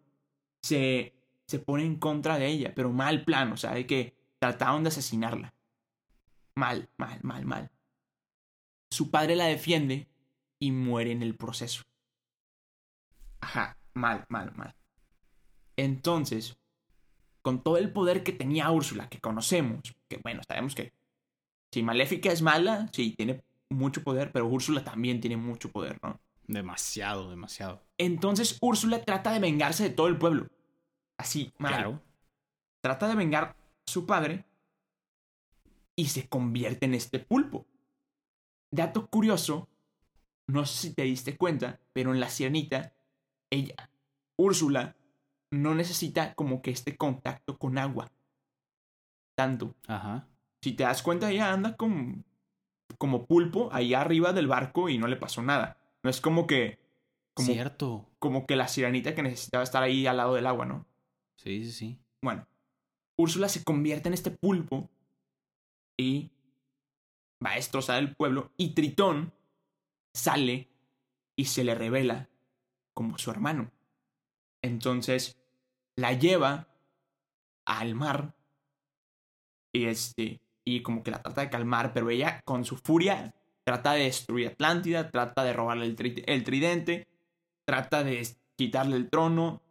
se, 0.62 1.14
se 1.46 1.58
pone 1.58 1.84
en 1.84 1.96
contra 1.96 2.38
de 2.38 2.46
ella, 2.46 2.72
pero 2.74 2.92
mal 2.92 3.24
plan, 3.24 3.52
o 3.52 3.56
sea, 3.56 3.72
de 3.74 3.86
que 3.86 4.14
trataron 4.38 4.84
de 4.84 4.88
asesinarla. 4.88 5.54
Mal, 6.54 6.88
mal, 6.96 7.18
mal, 7.22 7.44
mal. 7.44 7.70
Su 8.92 9.10
padre 9.10 9.36
la 9.36 9.46
defiende 9.46 10.06
y 10.58 10.70
muere 10.70 11.12
en 11.12 11.22
el 11.22 11.34
proceso. 11.34 11.82
Ajá, 13.40 13.78
mal, 13.94 14.26
mal, 14.28 14.52
mal. 14.54 14.74
Entonces, 15.78 16.58
con 17.40 17.62
todo 17.62 17.78
el 17.78 17.90
poder 17.90 18.22
que 18.22 18.32
tenía 18.32 18.70
Úrsula, 18.70 19.08
que 19.08 19.18
conocemos, 19.18 19.80
que 20.10 20.18
bueno, 20.18 20.42
sabemos 20.46 20.74
que 20.74 20.92
si 21.72 21.82
Maléfica 21.82 22.30
es 22.30 22.42
mala, 22.42 22.90
sí, 22.92 23.14
tiene 23.16 23.42
mucho 23.70 24.04
poder, 24.04 24.30
pero 24.30 24.46
Úrsula 24.46 24.84
también 24.84 25.22
tiene 25.22 25.38
mucho 25.38 25.72
poder, 25.72 25.98
¿no? 26.02 26.20
Demasiado, 26.46 27.30
demasiado. 27.30 27.82
Entonces 27.96 28.58
Úrsula 28.60 29.02
trata 29.06 29.32
de 29.32 29.40
vengarse 29.40 29.84
de 29.84 29.94
todo 29.94 30.08
el 30.08 30.18
pueblo. 30.18 30.48
Así, 31.16 31.50
mal. 31.56 31.72
Claro. 31.72 32.02
Trata 32.82 33.08
de 33.08 33.14
vengar 33.14 33.44
a 33.44 33.56
su 33.86 34.04
padre 34.04 34.44
y 35.96 36.08
se 36.08 36.28
convierte 36.28 36.84
en 36.84 36.92
este 36.92 37.20
pulpo. 37.20 37.66
Dato 38.72 39.06
curioso, 39.06 39.68
no 40.48 40.66
sé 40.66 40.88
si 40.88 40.94
te 40.94 41.02
diste 41.02 41.36
cuenta, 41.36 41.78
pero 41.92 42.12
en 42.12 42.18
la 42.18 42.28
sirenita, 42.28 42.92
ella, 43.50 43.90
Úrsula, 44.36 44.96
no 45.52 45.74
necesita 45.74 46.34
como 46.34 46.62
que 46.62 46.72
este 46.72 46.96
contacto 46.96 47.58
con 47.58 47.78
agua. 47.78 48.10
Tanto. 49.36 49.76
Ajá 49.86 50.26
si 50.62 50.72
te 50.72 50.84
das 50.84 51.02
cuenta, 51.02 51.30
ella 51.30 51.52
anda 51.52 51.76
como, 51.76 52.22
como 52.96 53.26
pulpo 53.26 53.68
ahí 53.72 53.94
arriba 53.94 54.32
del 54.32 54.46
barco 54.46 54.88
y 54.88 54.96
no 54.96 55.08
le 55.08 55.16
pasó 55.16 55.42
nada. 55.42 55.76
No 56.02 56.10
es 56.10 56.20
como 56.20 56.46
que... 56.46 56.78
Como, 57.34 57.48
Cierto. 57.48 58.08
Como 58.18 58.46
que 58.46 58.56
la 58.56 58.68
sirenita 58.68 59.14
que 59.14 59.22
necesitaba 59.22 59.64
estar 59.64 59.82
ahí 59.82 60.06
al 60.06 60.18
lado 60.18 60.34
del 60.34 60.46
agua, 60.46 60.66
¿no? 60.66 60.86
Sí, 61.36 61.64
sí, 61.64 61.72
sí. 61.72 61.98
Bueno, 62.22 62.46
Úrsula 63.18 63.48
se 63.48 63.64
convierte 63.64 64.08
en 64.08 64.14
este 64.14 64.30
pulpo 64.30 64.88
y 65.98 66.30
va 67.44 67.52
a 67.52 67.56
destrozar 67.56 67.98
el 67.98 68.14
pueblo 68.14 68.52
y 68.56 68.74
Tritón 68.74 69.32
sale 70.14 70.68
y 71.36 71.46
se 71.46 71.64
le 71.64 71.74
revela 71.74 72.28
como 72.94 73.18
su 73.18 73.30
hermano. 73.30 73.70
Entonces 74.62 75.38
la 75.96 76.12
lleva 76.12 76.68
al 77.66 77.94
mar 77.94 78.34
y 79.72 79.86
este 79.86 80.40
y 80.64 80.82
como 80.82 81.02
que 81.02 81.10
la 81.10 81.22
trata 81.22 81.40
de 81.40 81.50
calmar, 81.50 81.92
pero 81.92 82.10
ella 82.10 82.40
con 82.44 82.64
su 82.64 82.76
furia 82.76 83.34
trata 83.64 83.94
de 83.94 84.04
destruir 84.04 84.48
Atlántida, 84.48 85.10
trata 85.10 85.42
de 85.44 85.52
robarle 85.52 85.86
el, 85.86 86.24
el 86.26 86.44
tridente, 86.44 87.08
trata 87.66 88.04
de 88.04 88.26
quitarle 88.56 88.96
el 88.96 89.10
trono. 89.10 89.62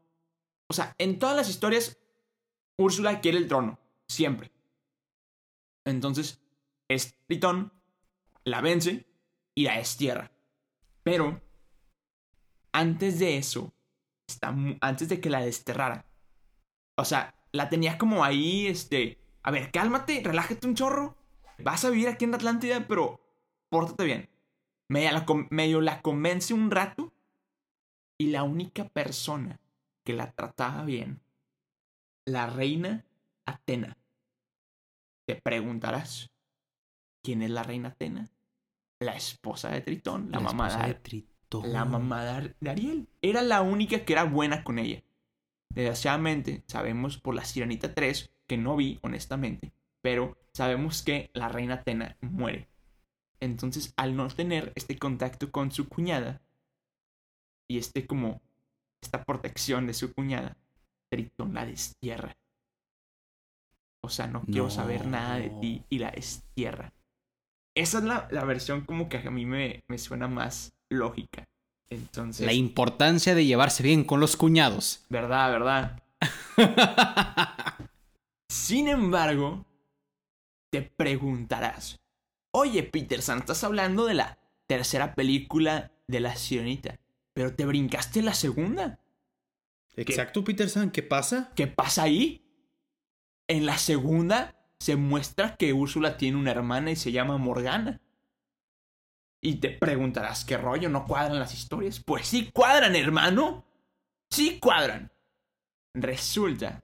O 0.69 0.73
sea, 0.73 0.95
en 0.97 1.19
todas 1.19 1.35
las 1.35 1.49
historias, 1.49 1.97
Úrsula 2.77 3.21
quiere 3.21 3.37
el 3.37 3.47
trono, 3.47 3.79
siempre. 4.07 4.51
Entonces, 5.85 6.40
es 6.93 7.17
Tritón, 7.27 7.73
la 8.43 8.61
vence 8.61 9.05
y 9.55 9.63
la 9.63 9.77
destierra. 9.77 10.31
Pero, 11.03 11.41
antes 12.71 13.19
de 13.19 13.37
eso, 13.37 13.73
antes 14.81 15.09
de 15.09 15.19
que 15.19 15.29
la 15.29 15.41
desterrara, 15.41 16.05
o 16.97 17.05
sea, 17.05 17.35
la 17.51 17.69
tenía 17.69 17.97
como 17.97 18.23
ahí, 18.23 18.67
este, 18.67 19.19
a 19.43 19.51
ver, 19.51 19.71
cálmate, 19.71 20.21
relájate 20.23 20.67
un 20.67 20.75
chorro. 20.75 21.17
Vas 21.59 21.85
a 21.85 21.89
vivir 21.89 22.07
aquí 22.07 22.25
en 22.25 22.35
Atlántida, 22.35 22.87
pero 22.87 23.19
pórtate 23.69 24.05
bien. 24.05 24.29
Medio 24.87 25.23
medio 25.49 25.81
la 25.81 26.01
convence 26.01 26.53
un 26.53 26.71
rato. 26.71 27.13
Y 28.17 28.27
la 28.27 28.43
única 28.43 28.87
persona 28.87 29.59
que 30.03 30.13
la 30.13 30.31
trataba 30.31 30.83
bien, 30.83 31.21
la 32.25 32.45
reina 32.45 33.03
Atena. 33.45 33.97
Te 35.25 35.35
preguntarás, 35.35 36.30
¿quién 37.21 37.41
es 37.41 37.49
la 37.49 37.63
reina 37.63 37.89
Atena? 37.89 38.29
La 38.99 39.15
esposa 39.15 39.69
de 39.69 39.81
Tritón, 39.81 40.29
la, 40.31 40.39
mamá 40.39 40.85
de, 40.85 40.93
Tritón. 40.95 41.73
La 41.73 41.85
mamá 41.85 42.23
de 42.23 42.69
Ariel. 42.69 43.09
Era 43.21 43.41
la 43.41 43.61
única 43.61 44.05
que 44.05 44.13
era 44.13 44.23
buena 44.23 44.63
con 44.63 44.79
ella. 44.79 45.03
Desgraciadamente, 45.69 46.63
sabemos 46.67 47.17
por 47.17 47.33
la 47.33 47.45
Sirenita 47.45 47.93
3 47.93 48.31
que 48.45 48.57
no 48.57 48.75
vi, 48.75 48.99
honestamente, 49.01 49.71
pero 50.01 50.37
sabemos 50.53 51.01
que 51.01 51.31
la 51.33 51.47
reina 51.47 51.75
Atena 51.75 52.17
muere. 52.21 52.67
Entonces, 53.39 53.93
al 53.97 54.15
no 54.15 54.27
tener 54.27 54.71
este 54.75 54.99
contacto 54.99 55.51
con 55.51 55.71
su 55.71 55.87
cuñada 55.87 56.41
y 57.67 57.77
este 57.77 58.05
como 58.05 58.41
esta 59.01 59.23
protección 59.23 59.87
de 59.87 59.93
su 59.93 60.13
cuñada, 60.13 60.57
Tritón 61.09 61.53
la 61.53 61.65
destierra. 61.65 62.37
O 64.03 64.09
sea, 64.09 64.27
no, 64.27 64.41
quiero 64.43 64.69
saber 64.69 65.07
nada 65.07 65.37
de 65.37 65.49
ti 65.61 65.85
y 65.89 65.99
la 65.99 66.11
destierra. 66.11 66.93
Esa 67.75 67.99
es 67.99 68.03
la, 68.03 68.45
versión 68.45 68.81
como 68.81 69.07
que 69.07 69.17
a 69.17 69.31
mí 69.31 69.45
me, 69.45 69.83
me 69.87 69.97
suena 69.97 70.27
más 70.27 70.73
lógica. 70.89 71.45
Entonces. 71.89 72.45
La 72.45 72.53
importancia 72.53 73.35
de 73.35 73.45
llevarse 73.45 73.83
bien 73.83 74.03
con 74.03 74.19
los 74.19 74.35
cuñados. 74.37 75.05
Verdad, 75.09 75.51
verdad. 75.51 76.03
Sin 78.49 78.87
embargo, 78.87 79.65
te 80.71 80.81
preguntarás, 80.81 81.99
oye 82.53 82.83
Peterson, 82.83 83.39
estás 83.39 83.63
hablando 83.63 84.05
de 84.05 84.13
la 84.13 84.39
tercera 84.67 85.15
película 85.15 85.91
de 86.07 86.19
la 86.19 86.35
sirenita, 86.35 86.99
pero 87.33 87.53
te 87.53 87.65
brincaste 87.65 88.21
la 88.21 88.33
segunda. 88.33 88.99
Exacto, 89.95 90.43
Peterson, 90.43 90.91
¿qué 90.91 91.03
pasa? 91.03 91.51
¿Qué 91.55 91.67
pasa 91.67 92.03
ahí? 92.03 92.45
En 93.47 93.65
la 93.65 93.77
segunda 93.77 94.60
se 94.81 94.95
muestra 94.95 95.57
que 95.57 95.73
Úrsula 95.73 96.17
tiene 96.17 96.39
una 96.39 96.49
hermana 96.49 96.89
y 96.89 96.95
se 96.95 97.11
llama 97.11 97.37
Morgana. 97.37 98.01
Y 99.39 99.57
te 99.57 99.69
preguntarás, 99.69 100.43
¿qué 100.43 100.57
rollo? 100.57 100.89
¿No 100.89 101.05
cuadran 101.05 101.37
las 101.37 101.53
historias? 101.53 101.99
Pues 101.99 102.27
sí 102.27 102.49
cuadran, 102.51 102.95
hermano. 102.95 103.63
Sí 104.31 104.59
cuadran. 104.59 105.11
Resulta 105.93 106.83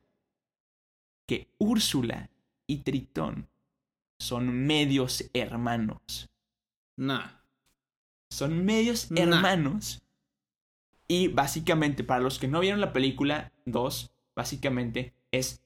que 1.25 1.49
Úrsula 1.57 2.29
y 2.67 2.83
Tritón 2.83 3.49
son 4.19 4.53
medios 4.67 5.31
hermanos. 5.33 6.29
Nah. 6.97 7.31
Son 8.29 8.63
medios 8.63 9.09
hermanos. 9.09 10.03
Y 11.07 11.29
básicamente, 11.29 12.03
para 12.03 12.21
los 12.21 12.37
que 12.37 12.47
no 12.47 12.59
vieron 12.59 12.79
la 12.79 12.93
película 12.93 13.51
2, 13.65 14.13
básicamente 14.35 15.15
es 15.31 15.63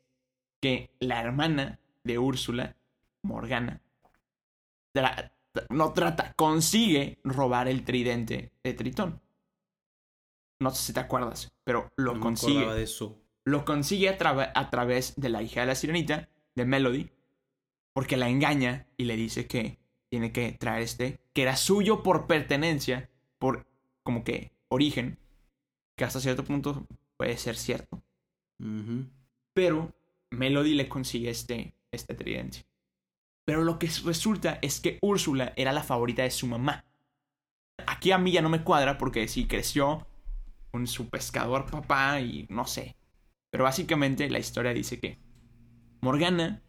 que 0.61 0.95
la 1.01 1.19
hermana 1.19 1.80
de 2.03 2.17
Úrsula, 2.19 2.75
Morgana, 3.23 3.81
no 5.69 5.93
trata, 5.93 6.33
consigue 6.33 7.19
robar 7.23 7.67
el 7.67 7.83
tridente 7.83 8.51
de 8.63 8.73
Tritón. 8.73 9.21
No 10.59 10.71
sé 10.71 10.83
si 10.83 10.93
te 10.93 10.99
acuerdas, 10.99 11.51
pero 11.63 11.91
lo 11.97 12.19
consigue. 12.19 12.65
de 12.73 12.83
eso. 12.83 13.17
Lo 13.43 13.65
consigue 13.65 14.09
a, 14.09 14.51
a 14.55 14.69
través 14.69 15.15
de 15.19 15.29
la 15.29 15.41
hija 15.41 15.61
de 15.61 15.67
la 15.67 15.75
sirenita, 15.75 16.29
de 16.55 16.65
Melody, 16.65 17.09
porque 17.93 18.17
la 18.17 18.29
engaña 18.29 18.87
y 18.97 19.05
le 19.05 19.15
dice 19.15 19.47
que 19.47 19.79
tiene 20.09 20.31
que 20.31 20.51
traer 20.51 20.83
este, 20.83 21.19
que 21.33 21.41
era 21.41 21.55
suyo 21.55 22.03
por 22.03 22.27
pertenencia, 22.27 23.09
por 23.39 23.65
como 24.03 24.23
que 24.23 24.51
origen, 24.67 25.17
que 25.95 26.03
hasta 26.03 26.19
cierto 26.19 26.43
punto 26.43 26.85
puede 27.17 27.37
ser 27.37 27.55
cierto. 27.55 28.03
Pero 29.53 29.93
Melody 30.29 30.75
le 30.75 30.87
consigue 30.87 31.31
este, 31.31 31.73
este 31.91 32.15
tridente. 32.15 32.65
Pero 33.45 33.63
lo 33.63 33.79
que 33.79 33.89
resulta 34.05 34.59
es 34.61 34.79
que 34.79 34.97
Úrsula 35.01 35.53
era 35.55 35.73
la 35.73 35.83
favorita 35.83 36.23
de 36.23 36.31
su 36.31 36.47
mamá. 36.47 36.85
Aquí 37.85 38.11
a 38.11 38.17
mí 38.17 38.31
ya 38.31 38.41
no 38.41 38.49
me 38.49 38.63
cuadra 38.63 38.97
porque 38.97 39.27
sí 39.27 39.45
creció 39.45 40.07
con 40.71 40.87
su 40.87 41.09
pescador 41.09 41.69
papá 41.69 42.21
y 42.21 42.45
no 42.49 42.65
sé. 42.65 42.95
Pero 43.51 43.65
básicamente 43.65 44.29
la 44.29 44.39
historia 44.39 44.73
dice 44.73 44.99
que 44.99 45.19
Morgana 46.01 46.61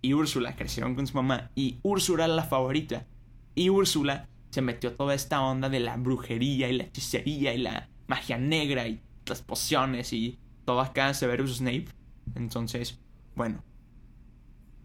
y 0.00 0.14
Úrsula 0.14 0.56
crecieron 0.56 0.94
con 0.94 1.06
su 1.06 1.14
mamá 1.14 1.50
y 1.54 1.78
Úrsula 1.82 2.24
era 2.24 2.34
la 2.34 2.44
favorita. 2.44 3.06
Y 3.54 3.68
Úrsula 3.68 4.28
se 4.50 4.62
metió 4.62 4.94
toda 4.94 5.14
esta 5.14 5.42
onda 5.42 5.68
de 5.68 5.80
la 5.80 5.96
brujería 5.96 6.68
y 6.68 6.76
la 6.78 6.84
hechicería 6.84 7.52
y 7.52 7.58
la 7.58 7.90
magia 8.06 8.38
negra 8.38 8.88
y 8.88 9.02
las 9.26 9.42
pociones 9.42 10.12
y 10.12 10.38
todo 10.64 10.80
acá 10.80 11.12
Severus 11.12 11.58
Snape. 11.58 11.88
Entonces, 12.34 12.98
bueno, 13.34 13.62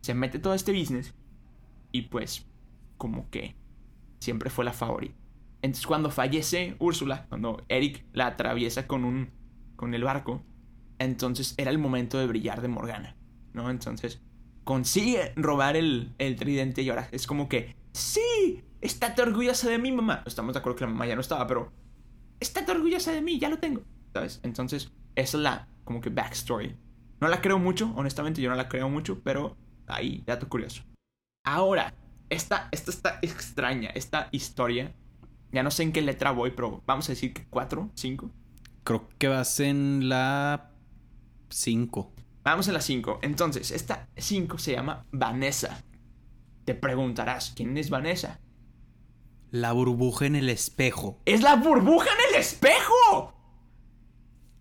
se 0.05 0.13
mete 0.13 0.37
todo 0.37 0.53
este 0.53 0.71
business 0.71 1.15
y 1.91 2.03
pues 2.03 2.45
como 2.97 3.27
que 3.31 3.55
siempre 4.19 4.51
fue 4.51 4.63
la 4.63 4.71
favorita. 4.71 5.15
Entonces 5.63 5.87
cuando 5.87 6.11
fallece 6.11 6.75
Úrsula, 6.77 7.25
cuando 7.27 7.63
Eric 7.69 8.05
la 8.13 8.27
atraviesa 8.27 8.85
con 8.85 9.03
un 9.03 9.31
con 9.75 9.95
el 9.95 10.03
barco, 10.03 10.43
entonces 10.99 11.55
era 11.57 11.71
el 11.71 11.79
momento 11.79 12.19
de 12.19 12.27
brillar 12.27 12.61
de 12.61 12.67
Morgana, 12.67 13.17
¿no? 13.53 13.71
Entonces 13.71 14.21
consigue 14.63 15.33
robar 15.35 15.75
el, 15.75 16.13
el 16.19 16.35
tridente 16.35 16.83
y 16.83 16.89
ahora 16.89 17.09
es 17.11 17.25
como 17.25 17.49
que, 17.49 17.75
sí, 17.91 18.63
estate 18.81 19.23
orgullosa 19.23 19.69
de 19.69 19.79
mí, 19.79 19.91
mamá. 19.91 20.21
Estamos 20.27 20.53
de 20.53 20.59
acuerdo 20.59 20.77
que 20.77 20.85
la 20.85 20.91
mamá 20.91 21.07
ya 21.07 21.15
no 21.15 21.21
estaba, 21.21 21.47
pero 21.47 21.71
estate 22.39 22.71
orgullosa 22.71 23.11
de 23.11 23.23
mí, 23.23 23.39
ya 23.39 23.49
lo 23.49 23.57
tengo, 23.57 23.81
¿sabes? 24.13 24.39
Entonces, 24.43 24.91
es 25.15 25.33
la, 25.33 25.67
como 25.83 25.99
que, 25.99 26.11
backstory. 26.11 26.75
No 27.19 27.27
la 27.27 27.41
creo 27.41 27.57
mucho, 27.57 27.91
honestamente, 27.95 28.41
yo 28.41 28.51
no 28.51 28.55
la 28.55 28.69
creo 28.69 28.87
mucho, 28.87 29.21
pero 29.23 29.57
ahí, 29.87 30.23
dato 30.25 30.47
curioso. 30.47 30.83
Ahora, 31.45 31.93
esta, 32.29 32.69
esta 32.71 32.91
está 32.91 33.19
extraña, 33.21 33.89
esta 33.89 34.29
historia. 34.31 34.93
Ya 35.51 35.63
no 35.63 35.71
sé 35.71 35.83
en 35.83 35.91
qué 35.91 36.01
letra 36.01 36.31
voy, 36.31 36.51
pero 36.51 36.83
vamos 36.85 37.07
a 37.07 37.11
decir 37.13 37.33
que 37.33 37.45
cuatro, 37.45 37.89
cinco. 37.93 38.31
Creo 38.83 39.07
que 39.17 39.27
vas 39.27 39.59
en 39.59 40.09
la 40.09 40.71
cinco. 41.49 42.15
Vamos 42.45 42.69
a 42.69 42.73
la 42.73 42.81
5. 42.81 43.21
Entonces, 43.23 43.71
esta 43.71 44.07
5 44.15 44.59
se 44.59 44.73
llama 44.73 45.07
Vanessa. 45.11 45.83
Te 46.63 46.75
preguntarás, 46.75 47.53
¿quién 47.55 47.75
es 47.75 47.89
Vanessa? 47.89 48.39
La 49.49 49.71
burbuja 49.71 50.27
en 50.27 50.35
el 50.35 50.49
espejo. 50.49 51.19
¡Es 51.25 51.41
la 51.41 51.55
burbuja 51.55 52.07
en 52.11 52.35
el 52.35 52.39
espejo! 52.39 53.33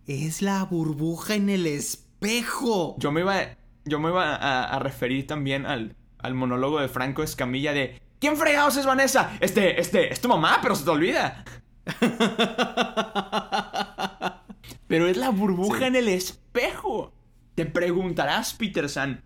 Es 0.07 0.41
la 0.41 0.65
burbuja 0.65 1.35
en 1.35 1.51
el 1.51 1.67
espejo. 1.67 2.97
Yo 2.99 3.13
me 3.13 3.21
iba, 3.21 3.55
yo 3.85 4.01
me 4.01 4.11
iba 4.11 4.35
a, 4.35 4.79
referir 4.79 5.27
también 5.27 5.67
al, 5.67 5.97
al 6.19 6.35
monólogo 6.35 6.81
de 6.81 6.89
Franco 6.89 7.23
Escamilla 7.23 7.73
de 7.73 8.01
¿Quién 8.25 8.39
fregados 8.39 8.79
es 8.79 8.87
Vanessa? 8.87 9.37
Este, 9.39 9.79
este, 9.79 10.11
es 10.11 10.19
tu 10.19 10.29
mamá, 10.29 10.61
pero 10.63 10.75
se 10.75 10.83
te 10.83 10.91
olvida. 10.91 11.45
pero 14.87 15.09
es 15.09 15.19
la 15.19 15.29
burbuja 15.29 15.89
en 15.89 15.97
el 15.97 16.09
espejo. 16.09 17.13
Te 17.55 17.67
preguntarás, 17.67 18.55
Peterson, 18.55 19.23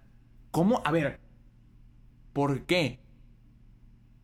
¿cómo? 0.51 0.83
A 0.85 0.91
ver, 0.91 1.21
¿por 2.33 2.67
qué? 2.67 2.99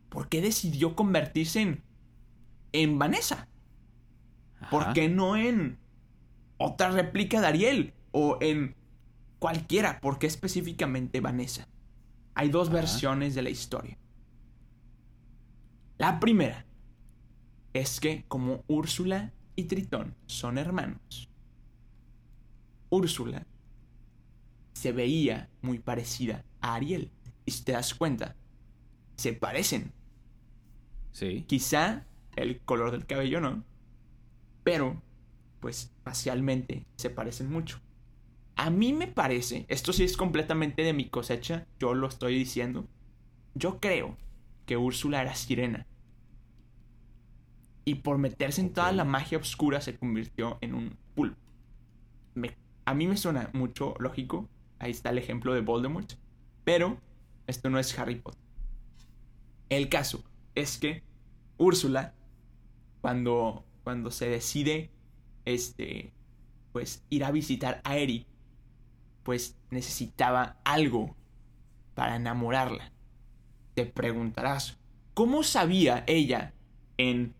¿Por 0.09 0.27
qué 0.27 0.41
decidió 0.41 0.93
convertirse 0.93 1.61
en, 1.61 1.81
en 2.73 2.99
Vanessa? 2.99 3.47
¿Por 4.69 4.91
qué 4.91 5.07
no 5.07 5.37
en 5.37 5.79
otra 6.57 6.91
réplica 6.91 7.39
de 7.39 7.47
Ariel? 7.47 7.93
O 8.11 8.39
en 8.41 8.75
cualquiera. 9.45 10.01
¿Por 10.01 10.17
qué 10.17 10.25
específicamente 10.25 11.21
Vanessa? 11.21 11.67
Hay 12.33 12.49
dos 12.49 12.71
versiones 12.71 13.35
de 13.35 13.43
la 13.43 13.51
historia. 13.51 13.95
La 15.99 16.19
primera 16.19 16.65
es 17.71 17.99
que 17.99 18.25
como 18.27 18.63
Úrsula 18.65 19.33
y 19.55 19.65
Tritón 19.65 20.15
son 20.25 20.57
hermanos, 20.57 21.29
Úrsula 22.89 23.45
se 24.73 24.91
veía 24.91 25.47
muy 25.61 25.77
parecida 25.77 26.43
a 26.59 26.73
Ariel. 26.73 27.11
Y 27.45 27.51
si 27.51 27.65
te 27.65 27.73
das 27.73 27.93
cuenta, 27.93 28.35
se 29.15 29.33
parecen. 29.33 29.91
Sí. 31.11 31.45
Quizá 31.45 32.07
el 32.35 32.61
color 32.61 32.89
del 32.89 33.05
cabello 33.05 33.41
no, 33.41 33.63
pero 34.63 35.03
pues 35.59 35.93
facialmente 36.03 36.87
se 36.95 37.11
parecen 37.11 37.51
mucho. 37.51 37.84
A 38.55 38.69
mí 38.69 38.93
me 38.93 39.07
parece, 39.07 39.65
esto 39.67 39.91
sí 39.93 40.03
es 40.03 40.17
completamente 40.17 40.81
de 40.81 40.93
mi 40.93 41.09
cosecha, 41.09 41.67
yo 41.79 41.93
lo 41.93 42.07
estoy 42.07 42.37
diciendo. 42.37 42.87
Yo 43.53 43.79
creo 43.79 44.17
que 44.65 44.77
Úrsula 44.77 45.21
era 45.21 45.35
sirena. 45.35 45.85
Y 47.83 47.95
por 47.95 48.17
meterse 48.17 48.61
en 48.61 48.73
toda 48.73 48.91
la 48.91 49.03
magia 49.03 49.37
oscura 49.37 49.81
se 49.81 49.95
convirtió 49.97 50.57
en 50.61 50.73
un 50.73 50.97
pulpo. 51.13 51.37
a 52.85 52.93
mí 52.93 53.07
me 53.07 53.17
suena 53.17 53.49
mucho 53.53 53.95
lógico 53.99 54.47
Ahí 54.79 54.91
está 54.91 55.09
el 55.09 55.17
ejemplo 55.17 55.53
de 55.53 55.61
Voldemort. 55.61 56.13
Pero 56.63 56.99
esto 57.47 57.69
no 57.69 57.79
es 57.79 57.97
Harry 57.97 58.15
Potter. 58.15 58.41
El 59.69 59.89
caso 59.89 60.23
es 60.53 60.77
que 60.77 61.03
Úrsula, 61.57 62.13
cuando, 63.01 63.65
cuando 63.83 64.11
se 64.11 64.29
decide 64.29 64.91
este, 65.45 66.11
pues, 66.71 67.03
ir 67.09 67.23
a 67.23 67.31
visitar 67.31 67.81
a 67.83 67.97
Eric, 67.97 68.27
pues 69.25 69.57
necesitaba 69.71 70.57
algo 70.63 71.15
para 71.95 72.15
enamorarla. 72.15 72.91
Te 73.73 73.87
preguntarás, 73.87 74.77
¿cómo 75.15 75.41
sabía 75.41 76.03
ella 76.05 76.53
en 76.97 77.33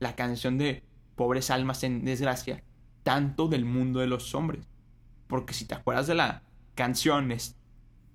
la 0.00 0.16
canción 0.16 0.58
de 0.58 0.82
Pobres 1.14 1.50
Almas 1.50 1.84
en 1.84 2.04
Desgracia 2.04 2.64
tanto 3.04 3.46
del 3.46 3.64
mundo 3.64 4.00
de 4.00 4.08
los 4.08 4.34
hombres? 4.34 4.66
Porque 5.28 5.54
si 5.54 5.64
te 5.64 5.76
acuerdas 5.76 6.08
de 6.08 6.16
la 6.16 6.42
canciones 6.74 7.56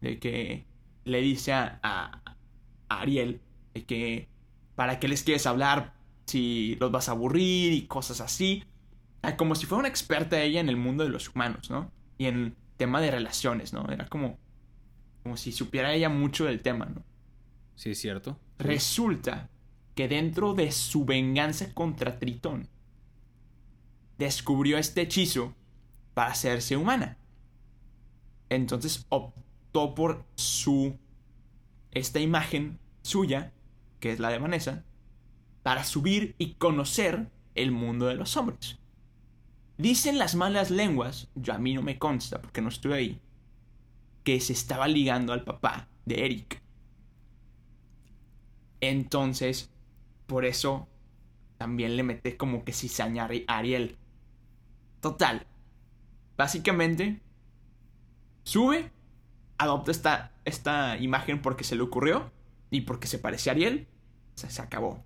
de 0.01 0.19
que 0.19 0.65
le 1.05 1.21
dice 1.21 1.53
a, 1.53 2.21
Ariel 2.89 3.39
que 3.87 4.27
para 4.75 4.99
qué 4.99 5.07
les 5.07 5.23
quieres 5.23 5.47
hablar 5.47 5.93
si 6.25 6.75
los 6.75 6.91
vas 6.91 7.07
a 7.07 7.13
aburrir 7.13 7.71
y 7.71 7.83
cosas 7.83 8.19
así. 8.19 8.65
Como 9.37 9.55
si 9.55 9.65
fuera 9.65 9.79
una 9.79 9.87
experta 9.87 10.41
ella 10.41 10.59
en 10.59 10.67
el 10.67 10.75
mundo 10.75 11.05
de 11.05 11.09
los 11.09 11.29
humanos, 11.29 11.69
¿no? 11.69 11.89
Y 12.17 12.25
en 12.25 12.55
tema 12.83 12.99
de 12.99 13.11
relaciones, 13.11 13.71
¿no? 13.71 13.89
Era 13.89 14.07
como, 14.09 14.37
como 15.23 15.37
si 15.37 15.53
supiera 15.53 15.93
ella 15.93 16.09
mucho 16.09 16.43
del 16.43 16.61
tema, 16.61 16.85
¿no? 16.85 17.01
Sí, 17.75 17.91
es 17.91 18.01
cierto. 18.01 18.37
Resulta 18.59 19.49
que 19.95 20.09
dentro 20.09 20.53
de 20.53 20.69
su 20.73 21.05
venganza 21.05 21.73
contra 21.73 22.19
Tritón, 22.19 22.67
descubrió 24.17 24.77
este 24.77 24.99
hechizo 24.99 25.55
para 26.13 26.31
hacerse 26.31 26.75
humana. 26.75 27.17
Entonces 28.49 29.05
optó 29.07 29.95
por 29.95 30.25
su. 30.35 30.99
esta 31.91 32.19
imagen 32.19 32.79
suya, 33.01 33.53
que 34.01 34.11
es 34.11 34.19
la 34.19 34.29
de 34.29 34.39
Vanessa, 34.39 34.83
para 35.61 35.85
subir 35.85 36.35
y 36.37 36.55
conocer 36.55 37.31
el 37.55 37.71
mundo 37.71 38.07
de 38.07 38.15
los 38.15 38.35
hombres. 38.35 38.77
Dicen 39.77 40.19
las 40.19 40.35
malas 40.35 40.69
lenguas, 40.69 41.29
yo 41.35 41.53
a 41.53 41.57
mí 41.57 41.73
no 41.73 41.81
me 41.81 41.97
consta 41.97 42.41
porque 42.41 42.61
no 42.61 42.69
estuve 42.69 42.95
ahí, 42.95 43.21
que 44.23 44.39
se 44.39 44.53
estaba 44.53 44.87
ligando 44.87 45.33
al 45.33 45.43
papá 45.43 45.87
de 46.05 46.25
Eric. 46.25 46.61
Entonces, 48.81 49.71
por 50.27 50.45
eso 50.45 50.87
también 51.57 51.95
le 51.95 52.03
mete 52.03 52.37
como 52.37 52.63
que 52.63 52.73
cizaña 52.73 53.27
a 53.47 53.57
Ariel. 53.57 53.97
Total. 54.99 55.47
Básicamente, 56.37 57.21
sube, 58.43 58.91
adopta 59.57 59.91
esta, 59.91 60.31
esta 60.45 60.97
imagen 60.97 61.41
porque 61.41 61.63
se 61.63 61.75
le 61.75 61.81
ocurrió 61.81 62.31
y 62.69 62.81
porque 62.81 63.07
se 63.07 63.19
parece 63.19 63.49
a 63.49 63.53
Ariel. 63.53 63.87
Se, 64.35 64.49
se 64.49 64.61
acabó. 64.61 65.03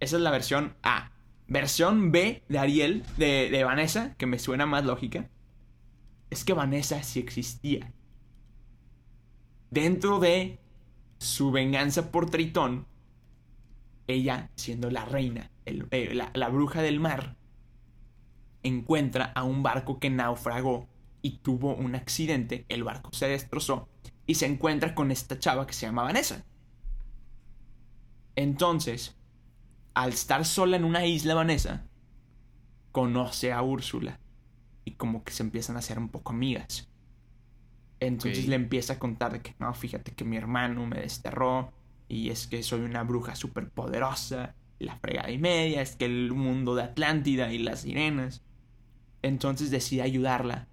Esa 0.00 0.16
es 0.16 0.22
la 0.22 0.30
versión 0.30 0.74
A. 0.82 1.13
Versión 1.46 2.10
B 2.10 2.42
de 2.48 2.58
Ariel, 2.58 3.04
de, 3.16 3.62
Vanessa, 3.64 4.14
que 4.16 4.26
me 4.26 4.38
suena 4.38 4.66
más 4.66 4.84
lógica. 4.84 5.30
Es 6.30 6.44
que 6.44 6.52
Vanessa 6.52 7.02
sí 7.02 7.20
existía. 7.20 7.92
Dentro 9.70 10.18
de 10.20 10.58
su 11.18 11.50
venganza 11.50 12.10
por 12.10 12.30
Tritón, 12.30 12.86
ella, 14.06 14.50
siendo 14.56 14.90
la 14.90 15.04
reina, 15.04 15.50
eh, 15.66 16.14
la, 16.14 16.30
la 16.34 16.48
bruja 16.48 16.82
del 16.82 17.00
mar, 17.00 17.36
encuentra 18.62 19.26
a 19.34 19.44
un 19.44 19.62
barco 19.62 19.98
que 19.98 20.10
naufragó 20.10 20.88
y 21.22 21.38
tuvo 21.38 21.74
un 21.74 21.94
accidente, 21.94 22.64
el 22.68 22.84
barco 22.84 23.10
se 23.12 23.28
destrozó 23.28 23.88
y 24.26 24.34
se 24.34 24.46
encuentra 24.46 24.94
con 24.94 25.10
esta 25.10 25.38
chava 25.38 25.66
que 25.66 25.72
se 25.72 25.86
llama 25.86 26.02
Vanessa. 26.02 26.44
Entonces, 28.36 29.16
al 29.94 30.12
estar 30.12 30.44
sola 30.44 30.76
en 30.76 30.84
una 30.84 31.06
isla 31.06 31.34
Vanessa, 31.34 31.86
conoce 32.92 33.52
a 33.52 33.62
Úrsula 33.62 34.20
y 34.84 34.92
como 34.92 35.24
que 35.24 35.32
se 35.32 35.42
empiezan 35.42 35.76
a 35.76 35.78
hacer 35.78 35.98
un 35.98 36.08
poco 36.08 36.32
amigas. 36.32 36.88
Entonces 38.00 38.48
le 38.48 38.56
empieza 38.56 38.94
a 38.94 38.98
contar 38.98 39.32
de 39.32 39.40
que 39.40 39.54
no, 39.58 39.72
fíjate 39.72 40.12
que 40.12 40.24
mi 40.24 40.36
hermano 40.36 40.86
me 40.86 41.00
desterró 41.00 41.72
y 42.08 42.30
es 42.30 42.46
que 42.46 42.62
soy 42.62 42.80
una 42.80 43.02
bruja 43.02 43.34
súper 43.34 43.70
poderosa, 43.70 44.54
la 44.78 44.96
fregada 44.96 45.30
y 45.30 45.38
media, 45.38 45.80
es 45.80 45.96
que 45.96 46.04
el 46.04 46.32
mundo 46.32 46.74
de 46.74 46.82
Atlántida 46.82 47.52
y 47.52 47.58
las 47.58 47.80
sirenas. 47.80 48.42
Entonces 49.22 49.70
decide 49.70 50.02
ayudarla 50.02 50.68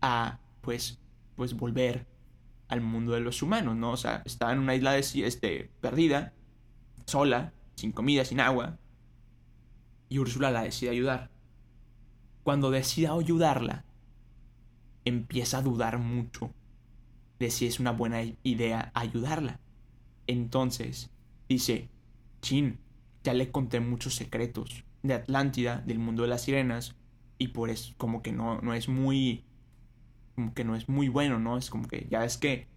a, 0.00 0.38
pues, 0.62 0.98
pues 1.36 1.54
volver 1.54 2.06
al 2.68 2.80
mundo 2.80 3.12
de 3.12 3.20
los 3.20 3.42
humanos, 3.42 3.76
¿no? 3.76 3.92
O 3.92 3.96
sea, 3.96 4.22
estaba 4.24 4.52
en 4.52 4.60
una 4.60 4.74
isla 4.74 4.92
de, 4.92 5.00
este, 5.00 5.70
perdida, 5.80 6.32
sola, 7.04 7.52
sin 7.80 7.92
comida, 7.92 8.24
sin 8.24 8.40
agua. 8.40 8.78
Y 10.08 10.18
Úrsula 10.18 10.50
la 10.50 10.62
decide 10.62 10.90
ayudar. 10.90 11.30
Cuando 12.42 12.70
decide 12.70 13.08
ayudarla, 13.08 13.84
empieza 15.04 15.58
a 15.58 15.62
dudar 15.62 15.98
mucho 15.98 16.52
de 17.38 17.50
si 17.50 17.66
es 17.66 17.80
una 17.80 17.92
buena 17.92 18.22
idea 18.42 18.90
ayudarla. 18.94 19.60
Entonces 20.26 21.10
dice, 21.48 21.88
Chin, 22.42 22.78
ya 23.24 23.34
le 23.34 23.50
conté 23.50 23.80
muchos 23.80 24.14
secretos 24.14 24.84
de 25.02 25.14
Atlántida, 25.14 25.82
del 25.86 25.98
mundo 25.98 26.22
de 26.22 26.28
las 26.28 26.42
sirenas, 26.42 26.94
y 27.38 27.48
por 27.48 27.70
eso 27.70 27.94
como 27.96 28.22
que 28.22 28.32
no, 28.32 28.60
no 28.60 28.74
es 28.74 28.88
muy... 28.88 29.44
como 30.34 30.54
que 30.54 30.64
no 30.64 30.76
es 30.76 30.88
muy 30.88 31.08
bueno, 31.08 31.38
¿no? 31.38 31.56
Es 31.56 31.70
como 31.70 31.88
que 31.88 32.06
ya 32.10 32.24
es 32.24 32.36
que 32.36 32.68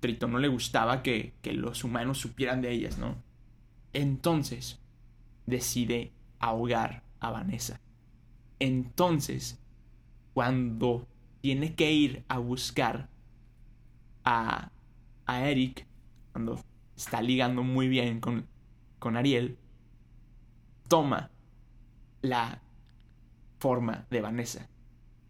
Tritón 0.00 0.32
no 0.32 0.38
le 0.38 0.48
gustaba 0.48 1.02
que, 1.02 1.34
que 1.42 1.52
los 1.52 1.84
humanos 1.84 2.18
supieran 2.18 2.62
de 2.62 2.72
ellas, 2.72 2.98
¿no? 2.98 3.16
Entonces 3.96 4.78
decide 5.46 6.12
ahogar 6.38 7.02
a 7.18 7.30
Vanessa. 7.30 7.80
Entonces, 8.58 9.58
cuando 10.34 11.06
tiene 11.40 11.74
que 11.74 11.90
ir 11.92 12.22
a 12.28 12.36
buscar 12.36 13.08
a, 14.22 14.70
a 15.24 15.48
Eric, 15.48 15.86
cuando 16.32 16.60
está 16.94 17.22
ligando 17.22 17.62
muy 17.62 17.88
bien 17.88 18.20
con, 18.20 18.46
con 18.98 19.16
Ariel, 19.16 19.56
toma 20.88 21.30
la 22.20 22.60
forma 23.58 24.04
de 24.10 24.20
Vanessa. 24.20 24.68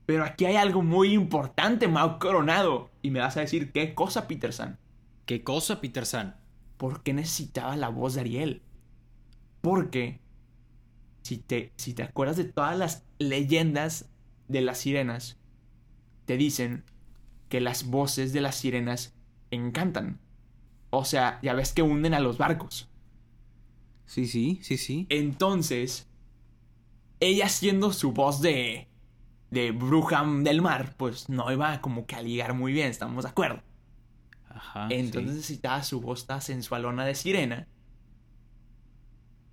Pero 0.06 0.24
aquí 0.24 0.44
hay 0.44 0.56
algo 0.56 0.82
muy 0.82 1.12
importante, 1.12 1.86
Mau 1.86 2.18
Coronado. 2.18 2.90
Y 3.00 3.12
me 3.12 3.20
vas 3.20 3.36
a 3.36 3.42
decir, 3.42 3.70
¿qué 3.70 3.94
cosa, 3.94 4.26
Peterson? 4.26 4.76
¿Qué 5.24 5.44
cosa, 5.44 5.80
Peterson? 5.80 6.34
¿Por 6.76 7.02
qué 7.02 7.12
necesitaba 7.12 7.76
la 7.76 7.88
voz 7.88 8.14
de 8.14 8.20
Ariel? 8.20 8.62
Porque, 9.60 10.20
si 11.22 11.38
te, 11.38 11.72
si 11.76 11.94
te 11.94 12.02
acuerdas 12.02 12.36
de 12.36 12.44
todas 12.44 12.76
las 12.76 13.04
leyendas 13.18 14.08
de 14.48 14.60
las 14.60 14.78
sirenas, 14.78 15.38
te 16.24 16.36
dicen 16.36 16.84
que 17.48 17.60
las 17.60 17.86
voces 17.86 18.32
de 18.32 18.40
las 18.40 18.56
sirenas 18.56 19.14
encantan. 19.50 20.20
O 20.90 21.04
sea, 21.04 21.40
ya 21.42 21.54
ves 21.54 21.72
que 21.72 21.82
hunden 21.82 22.14
a 22.14 22.20
los 22.20 22.38
barcos. 22.38 22.88
Sí, 24.04 24.26
sí, 24.26 24.60
sí, 24.62 24.76
sí. 24.76 25.06
Entonces, 25.08 26.08
ella 27.20 27.48
siendo 27.48 27.92
su 27.92 28.12
voz 28.12 28.40
de 28.40 28.88
de 29.50 29.70
bruja 29.70 30.24
del 30.24 30.60
mar, 30.62 30.94
pues 30.96 31.28
no 31.28 31.50
iba 31.52 31.80
como 31.80 32.06
que 32.06 32.16
a 32.16 32.22
ligar 32.22 32.54
muy 32.54 32.72
bien, 32.72 32.88
estamos 32.88 33.24
de 33.24 33.30
acuerdo. 33.30 33.62
Ajá. 34.56 34.88
Entonces 34.90 35.36
necesitaba 35.36 35.82
su 35.82 36.00
voz 36.00 36.26
tan 36.26 36.40
sensualona 36.40 37.04
de 37.04 37.14
sirena 37.14 37.68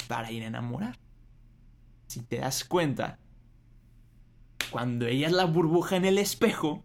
para 0.08 0.32
ir 0.32 0.43
a 0.43 0.47
enamorar. 0.47 0.97
Si 2.08 2.22
te 2.22 2.38
das 2.38 2.64
cuenta, 2.64 3.20
cuando 4.72 5.06
ella 5.06 5.28
es 5.28 5.34
la 5.34 5.45
burbuja 5.45 5.97
en 5.97 6.06
el 6.06 6.18
espejo, 6.18 6.84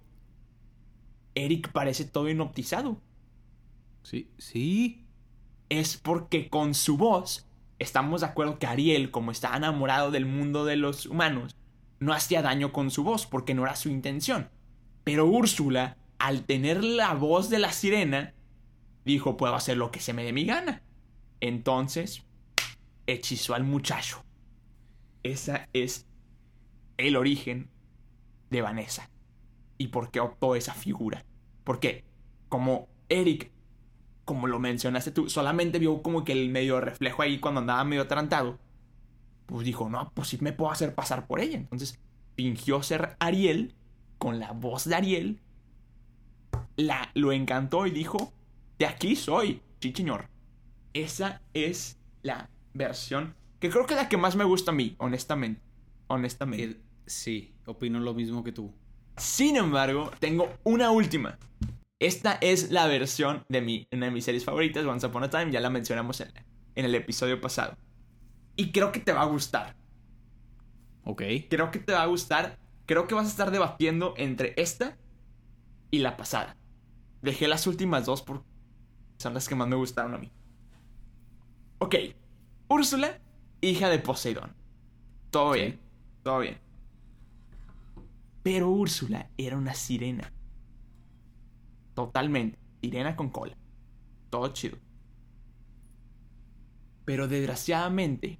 Eric 1.34 1.70
parece 1.70 2.04
todo 2.04 2.28
hipnotizado. 2.28 3.00
Sí, 4.02 4.30
sí. 4.38 5.06
Es 5.68 5.96
porque 5.96 6.48
con 6.48 6.74
su 6.74 6.96
voz, 6.96 7.46
estamos 7.78 8.22
de 8.22 8.28
acuerdo 8.28 8.58
que 8.58 8.66
Ariel, 8.66 9.10
como 9.10 9.30
está 9.30 9.56
enamorado 9.56 10.10
del 10.10 10.26
mundo 10.26 10.64
de 10.64 10.76
los 10.76 11.06
humanos, 11.06 11.54
no 12.00 12.12
hacía 12.12 12.42
daño 12.42 12.72
con 12.72 12.90
su 12.90 13.04
voz 13.04 13.26
porque 13.26 13.54
no 13.54 13.64
era 13.64 13.76
su 13.76 13.90
intención. 13.90 14.48
Pero 15.04 15.26
Úrsula, 15.26 15.97
al 16.18 16.44
tener 16.44 16.82
la 16.84 17.14
voz 17.14 17.50
de 17.50 17.58
la 17.58 17.72
sirena, 17.72 18.34
dijo, 19.04 19.36
puedo 19.36 19.54
hacer 19.54 19.76
lo 19.76 19.90
que 19.90 20.00
se 20.00 20.12
me 20.12 20.24
dé 20.24 20.32
mi 20.32 20.44
gana. 20.44 20.82
Entonces, 21.40 22.24
hechizó 23.06 23.54
al 23.54 23.64
muchacho. 23.64 24.24
Esa 25.22 25.68
es 25.72 26.06
el 26.96 27.16
origen 27.16 27.70
de 28.50 28.62
Vanessa. 28.62 29.10
¿Y 29.78 29.88
por 29.88 30.10
qué 30.10 30.20
optó 30.20 30.54
esa 30.54 30.74
figura? 30.74 31.24
Porque 31.64 32.04
como 32.48 32.88
Eric, 33.08 33.50
como 34.24 34.46
lo 34.46 34.58
mencionaste 34.58 35.10
tú, 35.10 35.30
solamente 35.30 35.78
vio 35.78 36.02
como 36.02 36.24
que 36.24 36.32
el 36.32 36.50
medio 36.50 36.80
reflejo 36.80 37.22
ahí 37.22 37.38
cuando 37.38 37.60
andaba 37.60 37.84
medio 37.84 38.02
atrantado, 38.02 38.58
pues 39.46 39.64
dijo, 39.64 39.88
no, 39.88 40.10
pues 40.14 40.28
sí 40.28 40.38
me 40.40 40.52
puedo 40.52 40.70
hacer 40.70 40.94
pasar 40.94 41.26
por 41.26 41.40
ella. 41.40 41.56
Entonces 41.56 41.98
fingió 42.36 42.82
ser 42.82 43.16
Ariel 43.20 43.74
con 44.18 44.38
la 44.38 44.52
voz 44.52 44.84
de 44.84 44.94
Ariel. 44.94 45.40
La, 46.76 47.10
lo 47.14 47.32
encantó 47.32 47.86
y 47.86 47.90
dijo, 47.90 48.32
de 48.78 48.86
aquí 48.86 49.16
soy, 49.16 49.62
sí 49.80 49.92
señor. 49.94 50.28
Esa 50.92 51.42
es 51.52 51.98
la 52.22 52.50
versión 52.74 53.34
que 53.60 53.70
creo 53.70 53.86
que 53.86 53.94
es 53.94 54.00
la 54.00 54.08
que 54.08 54.16
más 54.16 54.36
me 54.36 54.44
gusta 54.44 54.70
a 54.70 54.74
mí, 54.74 54.94
honestamente. 54.98 55.60
Honestamente. 56.06 56.80
Sí, 57.06 57.54
opino 57.66 57.98
lo 57.98 58.14
mismo 58.14 58.44
que 58.44 58.52
tú. 58.52 58.72
Sin 59.16 59.56
embargo, 59.56 60.10
tengo 60.20 60.52
una 60.62 60.90
última. 60.90 61.38
Esta 61.98 62.38
es 62.40 62.70
la 62.70 62.86
versión 62.86 63.44
de 63.48 63.60
mi, 63.60 63.88
una 63.90 64.06
de 64.06 64.12
mis 64.12 64.24
series 64.24 64.44
favoritas, 64.44 64.86
Once 64.86 65.04
Upon 65.04 65.24
a 65.24 65.30
Time, 65.30 65.50
ya 65.50 65.60
la 65.60 65.70
mencionamos 65.70 66.20
en, 66.20 66.30
en 66.76 66.84
el 66.84 66.94
episodio 66.94 67.40
pasado. 67.40 67.76
Y 68.54 68.70
creo 68.70 68.92
que 68.92 69.00
te 69.00 69.12
va 69.12 69.22
a 69.22 69.26
gustar. 69.26 69.74
Ok. 71.04 71.22
Creo 71.50 71.70
que 71.72 71.80
te 71.80 71.92
va 71.92 72.02
a 72.02 72.06
gustar. 72.06 72.58
Creo 72.86 73.08
que 73.08 73.14
vas 73.14 73.26
a 73.26 73.30
estar 73.30 73.50
debatiendo 73.50 74.14
entre 74.16 74.54
esta 74.56 74.96
y 75.90 75.98
la 75.98 76.16
pasada. 76.16 76.56
Dejé 77.22 77.48
las 77.48 77.66
últimas 77.66 78.06
dos 78.06 78.22
porque 78.22 78.46
son 79.18 79.34
las 79.34 79.48
que 79.48 79.54
más 79.54 79.68
me 79.68 79.76
gustaron 79.76 80.14
a 80.14 80.18
mí. 80.18 80.30
Ok. 81.78 81.94
Úrsula 82.68 83.20
hija 83.60 83.88
de 83.88 83.98
Poseidón. 83.98 84.54
Todo 85.30 85.52
bien, 85.52 85.80
todo 86.22 86.40
bien. 86.40 86.58
Pero 88.42 88.70
Úrsula 88.70 89.30
era 89.36 89.56
una 89.56 89.74
sirena. 89.74 90.32
Totalmente. 91.94 92.58
Sirena 92.80 93.16
con 93.16 93.30
cola. 93.30 93.56
Todo 94.30 94.48
chido. 94.48 94.78
Pero 97.04 97.26
desgraciadamente, 97.26 98.38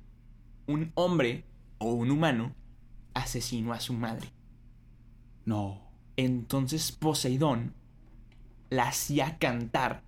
un 0.66 0.92
hombre 0.94 1.44
o 1.78 1.92
un 1.92 2.10
humano 2.10 2.54
asesinó 3.14 3.72
a 3.72 3.80
su 3.80 3.94
madre. 3.94 4.28
No. 5.44 5.87
Entonces 6.18 6.90
Poseidón 6.90 7.74
la 8.70 8.88
hacía 8.88 9.38
cantar 9.38 10.02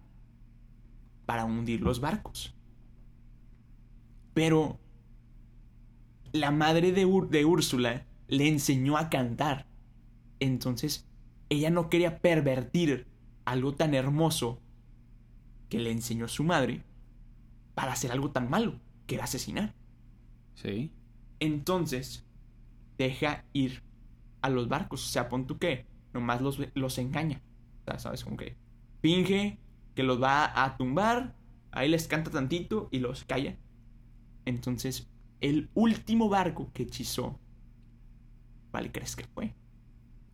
para 1.25 1.45
hundir 1.45 1.83
los 1.83 2.01
barcos. 2.01 2.53
Pero 4.35 4.81
la 6.33 6.51
madre 6.51 6.91
de, 6.91 7.07
de 7.31 7.45
Úrsula 7.45 8.07
le 8.27 8.49
enseñó 8.49 8.97
a 8.97 9.09
cantar. 9.09 9.69
Entonces 10.41 11.07
ella 11.49 11.71
no 11.71 11.89
quería 11.89 12.19
pervertir 12.19 13.07
algo 13.45 13.77
tan 13.77 13.95
hermoso 13.95 14.59
que 15.69 15.79
le 15.79 15.93
enseñó 15.93 16.27
su 16.27 16.43
madre 16.43 16.83
para 17.77 17.93
hacer 17.93 18.11
algo 18.11 18.33
tan 18.33 18.51
malo, 18.51 18.81
que 19.07 19.15
era 19.15 19.25
asesinar. 19.25 19.75
Sí. 20.57 20.91
Entonces, 21.39 22.27
deja 22.99 23.45
ir 23.53 23.85
a 24.43 24.51
los 24.51 24.69
barcos. 24.69 25.05
O 25.05 25.09
sea, 25.09 25.29
pon 25.29 25.47
tú 25.47 25.57
que 25.57 25.89
nomás 26.13 26.41
los, 26.41 26.59
los 26.75 26.99
engaña. 26.99 27.43
O 27.83 27.85
sea, 27.85 27.99
¿sabes? 27.99 28.25
Como 28.25 28.37
que 28.37 28.57
finge 29.01 29.59
que 29.95 30.03
los 30.03 30.23
va 30.23 30.65
a 30.65 30.77
tumbar, 30.77 31.37
ahí 31.73 31.89
les 31.89 32.07
canta 32.09 32.31
tantito 32.31 32.89
y 32.91 32.99
los 33.01 33.25
calla. 33.25 33.57
Entonces, 34.45 35.11
el 35.41 35.71
último 35.75 36.29
barco 36.29 36.71
que 36.73 36.85
hechizó, 36.85 37.39
¿cuál 38.71 38.93
crees 38.93 39.17
que 39.17 39.25
fue? 39.25 39.55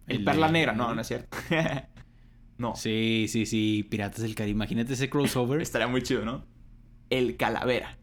El, 0.07 0.25
Perla 0.25 0.49
Negra, 0.51 0.73
no, 0.73 0.95
no 0.95 1.01
es 1.01 1.09
cierto. 1.09 1.37
no. 2.59 2.77
Sí, 2.77 3.27
sí, 3.29 3.47
sí, 3.47 3.87
Piratas 3.89 4.23
del 4.23 4.35
Caribe. 4.35 4.57
Imagínate 4.57 4.93
ese 4.93 5.11
crossover. 5.11 5.61
Estaría 5.63 5.89
muy 5.89 6.03
chido, 6.03 6.25
¿no? 6.25 6.45
El 7.11 7.37
Calavera. 7.37 7.99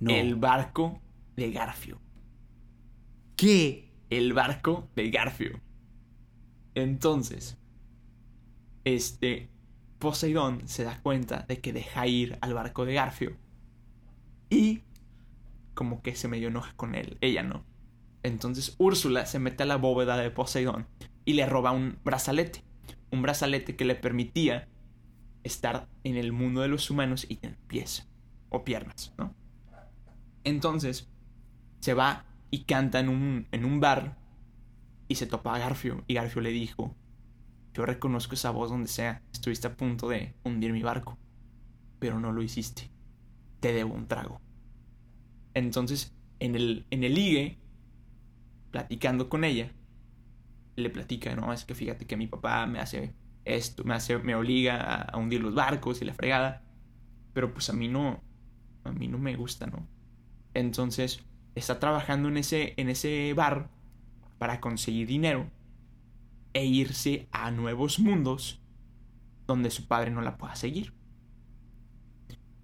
No. 0.00 0.10
El 0.10 0.34
barco 0.34 1.00
de 1.36 1.52
Garfio. 1.52 2.00
¿Qué? 3.36 3.92
El 4.08 4.32
barco 4.32 4.88
de 4.96 5.10
Garfio. 5.10 5.60
Entonces, 6.74 7.58
este 8.84 9.48
Poseidón 9.98 10.66
se 10.66 10.84
da 10.84 10.98
cuenta 11.02 11.44
de 11.46 11.60
que 11.60 11.72
deja 11.72 12.06
ir 12.06 12.38
al 12.40 12.54
barco 12.54 12.86
de 12.86 12.94
Garfio. 12.94 13.36
Y 14.48 14.82
como 15.74 16.02
que 16.02 16.14
se 16.14 16.28
medio 16.28 16.48
enoja 16.48 16.72
con 16.76 16.94
él. 16.94 17.18
Ella 17.20 17.42
no. 17.42 17.64
Entonces 18.22 18.74
Úrsula 18.78 19.26
se 19.26 19.38
mete 19.38 19.62
a 19.62 19.66
la 19.66 19.76
bóveda 19.76 20.16
de 20.16 20.30
Poseidón 20.30 20.86
y 21.24 21.34
le 21.34 21.46
roba 21.46 21.72
un 21.72 21.98
brazalete. 22.04 22.64
Un 23.10 23.22
brazalete 23.22 23.76
que 23.76 23.84
le 23.84 23.94
permitía 23.94 24.68
estar 25.42 25.88
en 26.04 26.16
el 26.16 26.32
mundo 26.32 26.62
de 26.62 26.68
los 26.68 26.90
humanos 26.90 27.26
y 27.28 27.38
en 27.42 27.56
pies 27.66 28.08
o 28.48 28.64
piernas, 28.64 29.12
¿no? 29.18 29.34
Entonces 30.44 31.08
se 31.80 31.94
va 31.94 32.24
y 32.50 32.64
canta 32.64 33.00
en 33.00 33.08
un, 33.08 33.48
en 33.52 33.64
un 33.64 33.80
bar 33.80 34.16
y 35.10 35.16
se 35.16 35.26
topa 35.26 35.56
a 35.56 35.58
Garfio 35.58 36.04
y 36.06 36.14
Garfio 36.14 36.40
le 36.40 36.50
dijo, 36.50 36.94
yo 37.74 37.84
reconozco 37.84 38.34
esa 38.34 38.52
voz 38.52 38.70
donde 38.70 38.86
sea, 38.86 39.24
estuviste 39.32 39.66
a 39.66 39.76
punto 39.76 40.08
de 40.08 40.36
hundir 40.44 40.72
mi 40.72 40.84
barco, 40.84 41.18
pero 41.98 42.20
no 42.20 42.30
lo 42.30 42.44
hiciste, 42.44 42.92
te 43.58 43.72
debo 43.72 43.92
un 43.92 44.06
trago. 44.06 44.40
Entonces, 45.52 46.14
en 46.38 46.54
el, 46.54 46.86
en 46.90 47.02
el 47.02 47.14
ligue, 47.14 47.58
platicando 48.70 49.28
con 49.28 49.42
ella, 49.42 49.72
le 50.76 50.90
platica, 50.90 51.34
no, 51.34 51.52
es 51.52 51.64
que 51.64 51.74
fíjate 51.74 52.06
que 52.06 52.16
mi 52.16 52.28
papá 52.28 52.64
me 52.66 52.78
hace 52.78 53.12
esto, 53.44 53.82
me 53.82 53.94
hace, 53.94 54.16
me 54.18 54.36
obliga 54.36 54.80
a, 54.80 55.02
a 55.02 55.18
hundir 55.18 55.40
los 55.40 55.56
barcos 55.56 56.00
y 56.00 56.04
la 56.04 56.14
fregada, 56.14 56.62
pero 57.32 57.52
pues 57.52 57.68
a 57.68 57.72
mí 57.72 57.88
no, 57.88 58.22
a 58.84 58.92
mí 58.92 59.08
no 59.08 59.18
me 59.18 59.34
gusta, 59.34 59.66
¿no? 59.66 59.88
Entonces, 60.54 61.24
está 61.56 61.80
trabajando 61.80 62.28
en 62.28 62.36
ese, 62.36 62.74
en 62.76 62.88
ese 62.88 63.34
bar 63.34 63.70
para 64.40 64.58
conseguir 64.58 65.06
dinero 65.06 65.50
e 66.54 66.64
irse 66.64 67.28
a 67.30 67.50
nuevos 67.50 67.98
mundos 67.98 68.58
donde 69.46 69.70
su 69.70 69.86
padre 69.86 70.10
no 70.10 70.22
la 70.22 70.38
pueda 70.38 70.54
seguir. 70.54 70.94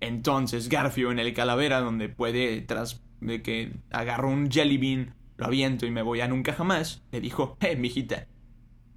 Entonces 0.01 0.71
Garfio 0.71 1.13
en 1.13 1.19
el 1.19 1.35
calavera 1.35 1.81
donde 1.81 2.09
puede 2.09 2.63
tras 2.63 3.05
de 3.21 3.43
que 3.43 3.77
agarro 3.91 4.31
un 4.31 4.51
jelly 4.51 4.79
bean, 4.79 5.15
lo 5.37 5.45
aviento 5.45 5.85
y 5.85 5.91
me 5.91 6.01
voy 6.01 6.23
a 6.23 6.29
nunca 6.29 6.55
jamás, 6.55 7.05
le 7.13 7.21
dijo, 7.21 7.59
eh, 7.61 7.77
mijita, 7.77 8.27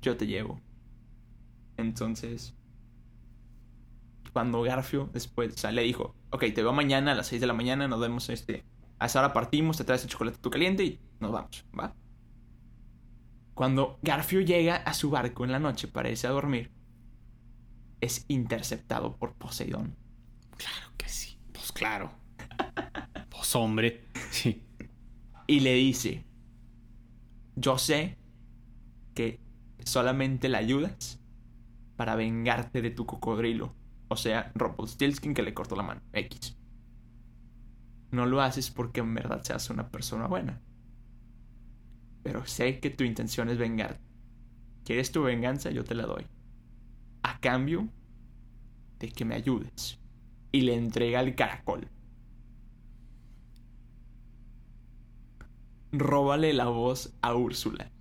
yo 0.01 0.15
te 0.15 0.25
llevo. 0.25 0.61
Entonces, 1.75 2.55
cuando 4.31 4.61
Garfio 4.61 5.09
después, 5.11 5.61
le 5.69 5.83
dijo, 5.83 6.15
ok, 6.29 6.45
te 6.55 6.63
veo 6.63 6.71
mañana 6.71 7.11
a 7.11 7.15
las 7.15 7.27
6 7.27 7.41
de 7.41 7.47
la 7.47 7.53
mañana, 7.53 7.89
nos 7.89 7.99
vemos 7.99 8.29
este, 8.29 8.63
a 8.99 9.07
esa 9.07 9.19
hora 9.19 9.33
partimos, 9.33 9.75
te 9.75 9.83
traes 9.83 10.03
el 10.03 10.09
chocolate 10.09 10.37
tú 10.39 10.49
caliente 10.49 10.85
y 10.85 10.99
nos 11.19 11.33
vamos, 11.33 11.65
¿va? 11.77 11.93
Cuando 13.59 13.99
Garfio 14.01 14.39
llega 14.39 14.77
a 14.77 14.93
su 14.93 15.09
barco 15.09 15.43
en 15.43 15.51
la 15.51 15.59
noche 15.59 15.89
para 15.89 16.09
irse 16.09 16.25
a 16.27 16.29
dormir, 16.29 16.71
es 17.99 18.23
interceptado 18.29 19.17
por 19.17 19.33
Poseidón. 19.33 19.97
Claro 20.55 20.93
que 20.95 21.09
sí, 21.09 21.37
pues 21.51 21.73
claro. 21.73 22.09
pues 23.29 23.53
hombre, 23.57 24.05
sí. 24.31 24.63
Y 25.45 25.59
le 25.59 25.73
dice, 25.73 26.23
yo 27.57 27.77
sé 27.77 28.17
que 29.13 29.41
solamente 29.83 30.47
la 30.47 30.59
ayudas 30.59 31.19
para 31.97 32.15
vengarte 32.15 32.81
de 32.81 32.91
tu 32.91 33.05
cocodrilo. 33.05 33.75
O 34.07 34.15
sea, 34.15 34.53
Rumpelstiltskin 34.55 35.33
que 35.33 35.43
le 35.43 35.53
cortó 35.53 35.75
la 35.75 35.83
mano. 35.83 36.01
X. 36.13 36.57
No 38.11 38.25
lo 38.25 38.41
haces 38.41 38.71
porque 38.71 39.01
en 39.01 39.13
verdad 39.13 39.43
seas 39.43 39.69
una 39.69 39.89
persona 39.89 40.27
buena. 40.27 40.61
Pero 42.29 42.45
sé 42.45 42.79
que 42.79 42.91
tu 42.91 43.03
intención 43.03 43.49
es 43.49 43.57
vengar. 43.57 43.99
¿Quieres 44.85 45.11
tu 45.11 45.23
venganza? 45.23 45.71
Yo 45.71 45.83
te 45.83 45.95
la 45.95 46.05
doy. 46.05 46.27
A 47.23 47.39
cambio 47.39 47.89
de 48.99 49.09
que 49.09 49.25
me 49.25 49.33
ayudes. 49.33 49.97
Y 50.51 50.61
le 50.61 50.75
entrega 50.75 51.21
el 51.21 51.33
caracol. 51.33 51.89
Róbale 55.91 56.53
la 56.53 56.67
voz 56.67 57.17
a 57.23 57.33
Úrsula. 57.33 57.91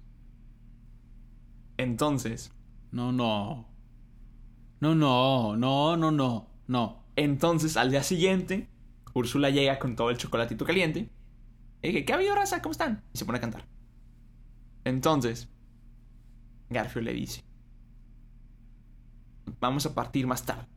Entonces. 1.79 2.53
No, 2.91 3.13
no. 3.13 3.67
No, 4.81 4.95
no, 4.95 5.57
no, 5.57 5.97
no, 5.97 6.11
no, 6.11 6.51
no. 6.67 7.05
Entonces, 7.17 7.79
al 7.79 7.91
día 7.91 8.03
siguiente, 8.03 8.69
Úrsula 9.15 9.49
llega 9.49 9.79
con 9.79 9.97
todo 9.97 10.11
el 10.11 10.19
chocolatito 10.19 10.67
caliente. 10.67 11.09
Y 11.81 11.89
dije, 11.89 12.05
¿qué 12.05 12.13
ha 12.13 12.17
habido, 12.17 12.35
raza? 12.35 12.61
¿Cómo 12.61 12.73
están? 12.73 13.03
Y 13.15 13.17
se 13.17 13.25
pone 13.25 13.39
a 13.39 13.41
cantar. 13.41 13.78
Entonces, 14.85 15.49
Garfio 16.71 17.03
le 17.03 17.13
dice, 17.13 17.45
vamos 19.61 19.87
a 19.87 19.95
partir 19.95 20.27
más 20.27 20.45
tarde, 20.45 20.69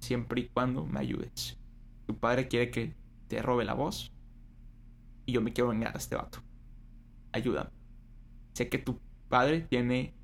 siempre 0.00 0.42
y 0.42 0.48
cuando 0.48 0.86
me 0.86 1.00
ayudes. 1.00 1.58
Tu 2.06 2.16
padre 2.18 2.48
quiere 2.48 2.70
que 2.70 2.94
te 3.28 3.42
robe 3.42 3.64
la 3.64 3.74
voz 3.74 4.12
y 5.26 5.32
yo 5.32 5.40
me 5.40 5.52
quiero 5.52 5.70
vengar 5.70 5.94
a 5.94 5.98
este 5.98 6.16
vato. 6.16 6.38
Ayúdame. 7.32 7.70
Sé 8.52 8.68
que 8.68 8.78
tu 8.78 9.00
padre 9.28 9.62
tiene 9.62 10.14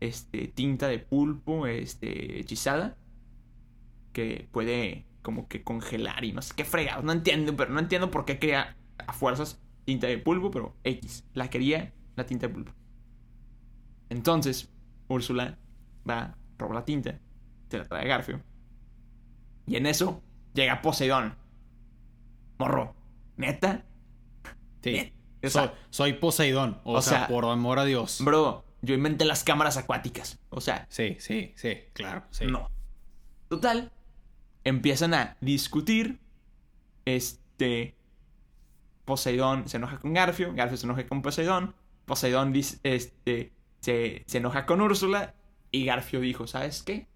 este 0.00 0.48
tinta 0.48 0.88
de 0.88 0.98
pulpo 0.98 1.66
este 1.66 2.40
hechizada 2.40 2.96
que 4.12 4.48
puede 4.50 5.06
como 5.22 5.48
que 5.48 5.62
congelar 5.62 6.24
y 6.24 6.32
no 6.32 6.40
sé 6.40 6.54
qué 6.56 6.64
fregado, 6.64 7.02
no 7.02 7.12
entiendo, 7.12 7.54
pero 7.56 7.70
no 7.70 7.80
entiendo 7.80 8.10
por 8.10 8.24
qué 8.24 8.38
crea 8.38 8.76
a 9.06 9.12
fuerzas 9.12 9.60
tinta 9.84 10.06
de 10.06 10.18
pulpo, 10.18 10.50
pero 10.50 10.74
X, 10.84 11.24
la 11.34 11.50
quería 11.50 11.92
la 12.16 12.26
tinta 12.26 12.46
de 12.46 12.54
pulpo. 12.54 12.72
Entonces, 14.08 14.68
Úrsula 15.08 15.58
va, 16.08 16.36
roba 16.58 16.74
la 16.74 16.84
tinta, 16.84 17.18
se 17.68 17.78
la 17.78 17.84
trae 17.84 18.04
a 18.04 18.08
Garfio. 18.08 18.42
Y 19.66 19.76
en 19.76 19.86
eso 19.86 20.22
llega 20.52 20.82
Poseidón. 20.82 21.36
Morro, 22.58 22.94
¿neta? 23.36 23.84
Sí. 24.82 25.12
soy, 25.90 26.14
Poseidón. 26.14 26.80
O, 26.84 27.00
sea, 27.02 27.28
por 27.28 27.44
amor 27.44 27.78
a 27.78 27.84
Dios. 27.84 28.20
Bro, 28.22 28.64
yo 28.82 28.94
inventé 28.94 29.24
las 29.24 29.44
cámaras 29.44 29.76
acuáticas. 29.76 30.38
O 30.50 30.60
sea. 30.60 30.86
Sí, 30.90 31.16
sí, 31.20 31.52
sí, 31.56 31.78
claro. 31.92 32.24
Sí. 32.30 32.46
No. 32.46 32.70
Total. 33.48 33.92
Empiezan 34.64 35.14
a 35.14 35.36
discutir. 35.40 36.20
Este. 37.04 37.96
Poseidón 39.04 39.68
se 39.68 39.78
enoja 39.78 39.98
con 39.98 40.12
Garfio. 40.12 40.54
Garfio 40.54 40.76
se 40.76 40.86
enoja 40.86 41.06
con 41.06 41.22
Poseidón. 41.22 41.74
Poseidón 42.10 42.52
este, 42.82 43.52
se, 43.78 44.24
se 44.26 44.38
enoja 44.38 44.66
con 44.66 44.80
Úrsula 44.80 45.36
y 45.70 45.84
Garfio 45.84 46.18
dijo, 46.18 46.48
¿sabes 46.48 46.82
qué? 46.82 47.06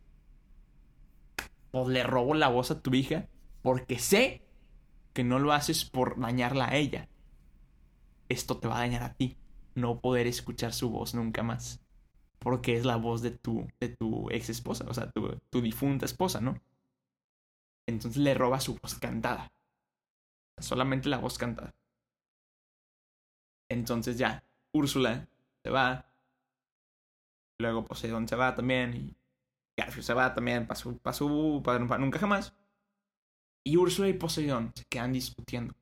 Pues 1.72 1.88
le 1.88 2.05
robo 2.05 2.34
la 2.34 2.47
voz 2.47 2.70
a 2.70 2.80
tu 2.80 2.95
hija 2.95 3.26
porque 3.61 3.99
sé 3.99 4.47
que 5.12 5.24
no 5.24 5.40
lo 5.40 5.53
haces 5.53 5.84
por 5.84 6.20
dañarla 6.20 6.68
a 6.68 6.76
ella. 6.76 7.09
Esto 8.28 8.59
te 8.59 8.68
va 8.68 8.76
a 8.76 8.86
dañar 8.86 9.03
a 9.03 9.14
ti. 9.14 9.36
No 9.74 9.99
poder 10.01 10.28
escuchar 10.28 10.72
su 10.72 10.90
voz 10.90 11.12
nunca 11.12 11.42
más. 11.42 11.80
Porque 12.38 12.76
es 12.76 12.84
la 12.84 12.95
voz 12.95 13.20
de 13.20 13.32
tu, 13.32 13.66
de 13.80 13.88
tu 13.88 14.30
ex 14.30 14.49
esposa, 14.49 14.84
o 14.86 14.95
sea, 14.95 15.11
tu, 15.11 15.40
tu 15.51 15.61
difunta 15.61 16.05
esposa, 16.05 16.40
¿no? 16.40 16.61
Entonces 17.88 18.22
le 18.22 18.34
roba 18.34 18.61
su 18.61 18.76
voz 18.80 18.95
cantada. 18.95 19.51
solamente 20.61 21.09
la 21.09 21.18
voz 21.18 21.36
cantada. 21.36 21.74
Entonces 23.68 24.18
ya, 24.18 24.45
Úrsula 24.74 25.28
se 25.62 25.70
va. 25.70 26.04
Luego 27.58 27.84
Poseidón 27.84 28.28
se 28.28 28.36
va 28.36 28.54
también. 28.54 28.94
Y 28.94 29.16
Garfield 29.76 30.04
se 30.04 30.14
va 30.14 30.34
también. 30.34 30.66
Pasó, 30.66 30.98
para, 31.62 31.78
nunca 31.98 32.18
jamás. 32.18 32.52
Y 33.64 33.76
Úrsula 33.76 34.08
y 34.08 34.14
Poseidón 34.14 34.72
se 34.74 34.84
quedan 34.84 35.12
discutiendo. 35.12 35.74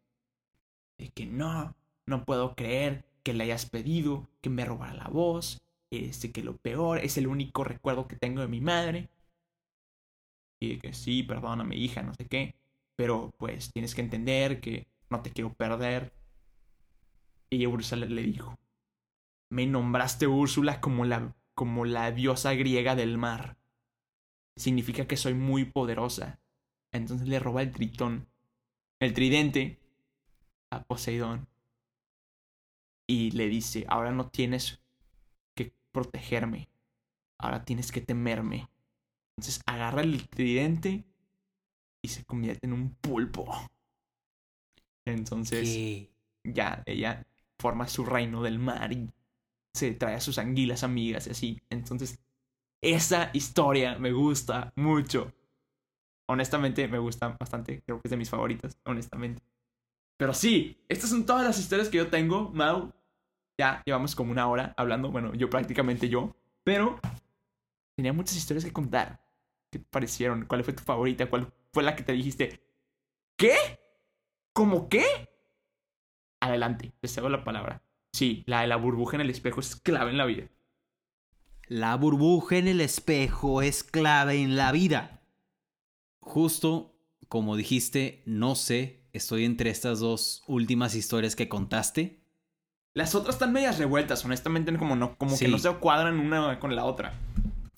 De 0.99 1.09
que 1.11 1.26
no, 1.26 1.74
no 2.07 2.24
puedo 2.24 2.55
creer 2.55 3.05
que 3.24 3.32
le 3.32 3.45
hayas 3.45 3.68
pedido 3.68 4.28
que 4.40 4.51
me 4.51 4.64
robara 4.64 4.95
la 4.95 5.09
voz. 5.09 5.59
Este, 5.90 6.30
que 6.30 6.43
lo 6.43 6.57
peor 6.57 6.99
es 6.99 7.16
el 7.16 7.26
único 7.26 7.64
recuerdo 7.64 8.07
que 8.07 8.16
tengo 8.16 8.43
de 8.43 8.49
mi 8.49 8.61
madre. 8.61 9.09
Y 10.61 10.74
de 10.74 10.78
que 10.78 10.93
sí, 10.93 11.22
perdóname, 11.22 11.76
hija, 11.76 12.03
no 12.03 12.14
sé 12.14 12.26
qué. 12.26 12.55
Pero 12.97 13.32
pues 13.38 13.72
tienes 13.72 13.95
que 13.95 14.03
entender 14.03 14.61
que 14.61 14.86
no 15.09 15.22
te 15.22 15.32
quiero 15.32 15.55
perder. 15.55 16.12
Y 17.51 17.66
Úrsula 17.66 18.07
le 18.07 18.22
dijo, 18.22 18.59
me 19.53 19.67
nombraste 19.67 20.27
Úrsula 20.27 20.81
como 20.81 21.05
la, 21.05 21.37
como 21.55 21.85
la 21.85 22.11
diosa 22.11 22.55
griega 22.55 22.97
del 22.97 23.19
mar. 23.19 23.59
Significa 24.57 25.07
que 25.07 25.19
soy 25.19 25.35
muy 25.35 25.67
poderosa. 25.67 26.41
Entonces 26.91 27.29
le 27.29 27.39
roba 27.39 27.61
el 27.61 27.71
tritón, 27.71 28.27
el 28.99 29.13
tridente, 29.13 29.79
a 30.71 30.83
Poseidón. 30.85 31.49
Y 33.07 33.33
le 33.33 33.49
dice, 33.49 33.85
ahora 33.89 34.11
no 34.11 34.31
tienes 34.31 34.81
que 35.55 35.75
protegerme. 35.93 36.71
Ahora 37.37 37.67
tienes 37.67 37.93
que 37.93 38.01
temerme. 38.01 38.71
Entonces 39.37 39.61
agarra 39.67 40.01
el 40.01 40.31
tridente 40.31 41.05
y 42.01 42.09
se 42.09 42.25
convierte 42.25 42.67
en 42.67 42.73
un 42.73 42.95
pulpo. 42.95 43.53
Entonces, 45.05 46.09
ya, 46.43 46.83
ella 46.87 47.27
forma 47.59 47.87
su 47.87 48.07
reino 48.07 48.43
del 48.43 48.59
mar 48.59 48.95
y 48.95 49.13
se 49.73 49.93
trae 49.93 50.14
a 50.14 50.20
sus 50.20 50.39
anguilas 50.39 50.83
amigas 50.83 51.27
y 51.27 51.31
así. 51.31 51.62
Entonces, 51.70 52.18
esa 52.81 53.31
historia 53.33 53.99
me 53.99 54.12
gusta 54.12 54.73
mucho. 54.77 55.33
Honestamente, 56.29 56.89
me 56.89 56.99
gusta 56.99 57.37
bastante. 57.39 57.83
Creo 57.83 58.01
que 58.01 58.09
es 58.09 58.11
de 58.11 58.16
mis 58.16 58.31
favoritas, 58.31 58.79
honestamente. 58.85 59.43
Pero 60.16 60.35
sí, 60.35 60.85
estas 60.89 61.11
son 61.11 61.27
todas 61.27 61.45
las 61.45 61.59
historias 61.59 61.89
que 61.89 61.99
yo 61.99 62.09
tengo, 62.09 62.51
Mau. 62.51 62.93
Ya 63.59 63.83
llevamos 63.85 64.14
como 64.14 64.33
una 64.33 64.49
hora 64.49 64.75
hablando. 64.77 65.11
Bueno, 65.11 65.35
yo 65.35 65.51
prácticamente 65.51 66.09
yo. 66.09 66.35
Pero 66.64 66.99
tenía 67.97 68.12
muchas 68.12 68.37
historias 68.37 68.64
que 68.64 68.73
contar. 68.73 69.20
¿Qué 69.70 69.79
te 69.79 69.87
parecieron? 69.91 70.47
¿Cuál 70.47 70.64
fue 70.64 70.75
tu 70.75 70.83
favorita? 70.83 71.29
¿Cuál 71.29 71.53
fue 71.73 71.83
la 71.83 71.97
que 71.97 72.03
te 72.03 72.12
dijiste? 72.12 72.62
¿Qué? 73.37 73.57
¿Cómo 74.53 74.89
qué? 74.89 75.05
Adelante, 76.41 76.93
te 77.01 77.09
cedo 77.09 77.29
la 77.29 77.45
palabra. 77.45 77.83
Sí, 78.13 78.45
la 78.47 78.63
de 78.63 78.67
la 78.67 78.77
burbuja 78.77 79.17
en 79.17 79.23
el 79.23 79.31
espejo 79.31 79.61
es 79.61 79.77
clave 79.77 80.11
en 80.11 80.19
la 80.19 80.27
vida. 80.27 80.49
La 81.69 81.97
burbuja 81.97 82.59
en 82.59 82.69
el 82.69 82.81
espejo 82.81 83.63
es 83.63 83.83
clave 83.83 84.43
en 84.43 84.57
la 84.57 84.73
vida. 84.73 85.23
Justo 86.21 86.93
como 87.33 87.57
dijiste, 87.57 88.23
no 88.27 88.55
sé, 88.55 89.07
estoy 89.15 89.47
entre 89.47 89.71
estas 89.71 90.01
dos 90.01 90.43
últimas 90.47 90.95
historias 90.95 91.35
que 91.35 91.49
contaste. 91.49 92.21
Las 92.93 93.15
otras 93.15 93.37
están 93.37 93.55
medias 93.55 93.79
revueltas, 93.79 94.23
honestamente, 94.27 94.77
como, 94.77 94.97
no, 94.97 95.17
como 95.17 95.39
que 95.39 95.49
no 95.49 95.59
se 95.59 95.75
cuadran 95.77 96.21
una 96.21 96.61
con 96.61 96.77
la 96.77 96.85
otra. 96.85 97.19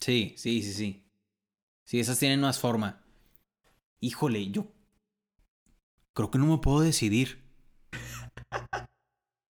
Sí, 0.01 0.35
sí, 0.37 0.61
sí, 0.64 0.72
sí. 0.72 1.07
Sí, 1.85 2.01
esas 2.01 2.18
tienen 2.18 2.41
más 2.41 2.59
forma. 2.59 3.05
Híjole, 4.01 4.51
yo 4.51 4.72
creo 6.14 6.32
que 6.32 6.39
no 6.39 6.47
me 6.47 6.59
puedo 6.59 6.80
decidir. 6.80 7.45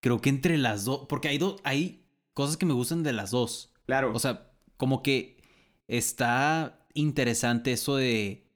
Creo 0.04 0.20
que 0.20 0.28
entre 0.28 0.58
las 0.58 0.84
dos, 0.84 1.06
porque 1.08 1.28
hay 1.28 1.38
dos, 1.38 1.62
hay 1.64 2.04
cosas 2.34 2.58
que 2.58 2.66
me 2.66 2.74
gustan 2.74 3.02
de 3.02 3.14
las 3.14 3.30
dos. 3.30 3.72
Claro. 3.86 4.12
O 4.12 4.18
sea, 4.18 4.52
como 4.76 5.02
que 5.02 5.42
está 5.88 6.86
interesante 6.92 7.72
eso 7.72 7.96
de, 7.96 8.46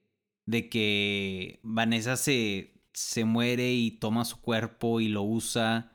de 0.45 0.69
que 0.69 1.59
Vanessa 1.63 2.17
se, 2.17 2.83
se 2.93 3.25
muere 3.25 3.73
y 3.73 3.89
toma 3.89 4.25
su 4.25 4.39
cuerpo 4.41 5.01
y 5.01 5.07
lo 5.07 5.23
usa 5.23 5.91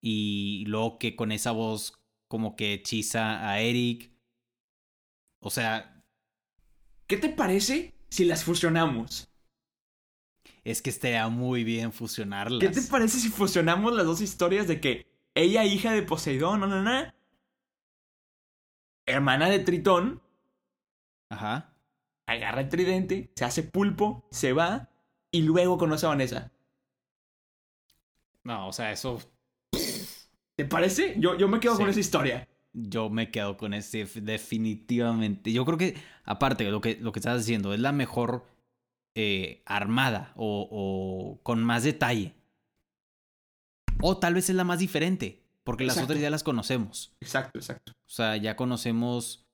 y 0.00 0.64
luego 0.66 0.98
que 0.98 1.14
con 1.14 1.30
esa 1.30 1.52
voz 1.52 1.92
como 2.26 2.56
que 2.56 2.72
hechiza 2.72 3.48
a 3.48 3.60
Eric. 3.60 4.10
O 5.38 5.50
sea... 5.50 6.04
¿Qué 7.06 7.18
te 7.18 7.28
parece 7.28 7.94
si 8.10 8.24
las 8.24 8.42
fusionamos? 8.42 9.27
Es 10.68 10.82
que 10.82 10.90
estaría 10.90 11.26
muy 11.28 11.64
bien 11.64 11.92
fusionarlas. 11.94 12.60
¿Qué 12.60 12.68
te 12.68 12.82
parece 12.82 13.18
si 13.18 13.30
fusionamos 13.30 13.94
las 13.94 14.04
dos 14.04 14.20
historias 14.20 14.68
de 14.68 14.82
que 14.82 15.06
ella, 15.34 15.64
hija 15.64 15.92
de 15.92 16.02
Poseidón, 16.02 16.60
no, 16.60 16.66
no, 16.66 16.82
no, 16.82 17.10
hermana 19.06 19.48
de 19.48 19.60
Tritón, 19.60 20.20
Ajá. 21.30 21.72
agarra 22.26 22.60
el 22.60 22.68
tridente, 22.68 23.32
se 23.34 23.46
hace 23.46 23.62
pulpo, 23.62 24.28
se 24.30 24.52
va 24.52 24.90
y 25.30 25.40
luego 25.40 25.78
conoce 25.78 26.04
a 26.04 26.10
Vanessa? 26.10 26.52
No, 28.44 28.68
o 28.68 28.72
sea, 28.74 28.92
eso. 28.92 29.22
¿Te 30.54 30.66
parece? 30.66 31.14
Yo, 31.16 31.38
yo 31.38 31.48
me 31.48 31.60
quedo 31.60 31.78
con 31.78 31.88
esa 31.88 32.00
historia. 32.00 32.46
Yo 32.74 33.08
me 33.08 33.30
quedo 33.30 33.56
con 33.56 33.72
ese, 33.72 34.04
definitivamente. 34.20 35.50
Yo 35.50 35.64
creo 35.64 35.78
que, 35.78 35.96
aparte, 36.24 36.70
lo 36.70 36.82
que, 36.82 36.98
lo 37.00 37.12
que 37.12 37.20
estás 37.20 37.38
diciendo, 37.38 37.72
es 37.72 37.80
la 37.80 37.92
mejor 37.92 38.44
eh, 39.20 39.64
armada 39.66 40.32
o, 40.36 41.40
con 41.42 41.60
más 41.64 41.82
detalle. 41.82 42.36
O 44.00 44.18
tal 44.18 44.34
vez 44.34 44.48
es 44.48 44.54
la 44.54 44.62
más 44.62 44.78
diferente, 44.78 45.42
porque 45.64 45.82
las 45.82 45.98
otras 45.98 46.20
ya 46.20 46.30
las 46.30 46.44
conocemos. 46.44 47.16
Exacto, 47.20 47.58
exacto. 47.58 47.90
O 47.90 48.08
sea, 48.08 48.36
ya 48.36 48.54
conocemos 48.54 49.44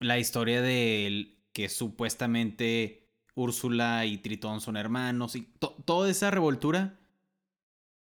la 0.00 0.18
historia 0.18 0.62
de 0.62 1.38
que 1.52 1.68
supuestamente 1.68 3.08
Úrsula 3.36 4.04
y 4.04 4.18
Tritón 4.18 4.60
son 4.60 4.76
hermanos 4.76 5.36
y 5.36 5.42
toda 5.84 6.10
esa 6.10 6.32
revoltura 6.32 6.98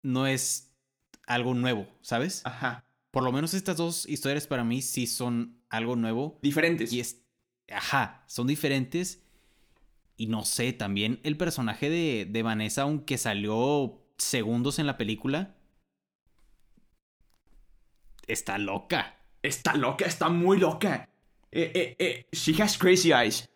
no 0.03 0.27
es 0.27 0.75
algo 1.25 1.55
nuevo, 1.55 1.87
¿sabes? 2.01 2.43
Ajá. 2.45 2.85
Por 3.09 3.23
lo 3.23 3.31
menos 3.31 3.55
estas 3.55 3.77
dos 3.77 4.07
historias 4.07 4.45
para 4.45 4.63
mí 4.63 4.83
sí 4.83 5.07
son 5.07 5.59
algo 5.69 5.95
nuevo. 5.95 6.37
Diferentes. 6.43 6.93
Y 6.93 6.99
es. 6.99 7.23
Ajá, 7.67 8.23
son 8.27 8.45
diferentes 8.45 9.26
y 10.17 10.27
no 10.27 10.43
sé, 10.43 10.73
también 10.73 11.19
el 11.23 11.37
personaje 11.37 11.89
de, 11.89 12.27
de 12.29 12.43
Vanessa, 12.43 12.81
aunque 12.81 13.17
salió 13.17 14.01
segundos 14.17 14.79
en 14.79 14.87
la 14.87 14.97
película, 14.97 15.55
está 18.25 18.57
loca. 18.57 19.15
Está 19.43 19.75
loca, 19.75 20.05
está 20.05 20.29
muy 20.29 20.57
loca. 20.57 21.09
Eh, 21.51 21.71
eh, 21.73 21.95
eh, 21.99 22.25
she 22.31 22.61
has 22.61 22.77
crazy 22.77 23.11
eyes. 23.11 23.49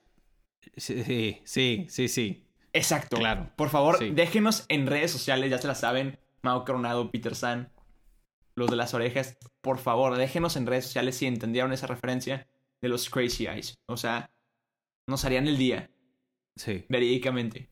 Sí, 0.77 1.41
sí, 1.43 1.85
sí, 1.89 2.07
sí. 2.07 2.47
Exacto. 2.73 3.17
Claro. 3.17 3.51
Por 3.55 3.69
favor, 3.69 3.99
déjenos 4.13 4.65
en 4.69 4.87
redes 4.87 5.11
sociales, 5.11 5.49
ya 5.49 5.57
se 5.57 5.67
la 5.67 5.75
saben. 5.75 6.17
Mao 6.43 6.63
Coronado, 6.63 7.11
Peter 7.11 7.35
San, 7.35 7.71
los 8.55 8.69
de 8.69 8.77
las 8.77 8.93
orejas. 8.93 9.37
Por 9.61 9.77
favor, 9.77 10.15
déjenos 10.15 10.55
en 10.55 10.65
redes 10.65 10.85
sociales 10.85 11.17
si 11.17 11.25
entendieron 11.25 11.73
esa 11.73 11.87
referencia 11.87 12.47
de 12.81 12.89
los 12.89 13.09
crazy 13.09 13.47
eyes. 13.47 13.77
O 13.87 13.97
sea, 13.97 14.31
nos 15.07 15.25
harían 15.25 15.47
el 15.47 15.57
día. 15.57 15.89
Sí. 16.55 16.85
Verídicamente. 16.89 17.69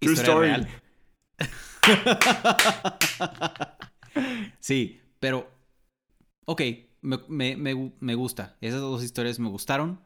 True 0.00 0.14
story. 0.14 0.66
sí, 4.60 5.00
pero. 5.20 5.50
Ok, 6.44 6.62
me, 7.00 7.56
me, 7.56 8.14
gusta. 8.14 8.56
Esas 8.60 8.80
dos 8.80 9.02
historias 9.02 9.38
me 9.38 9.48
gustaron. 9.48 10.00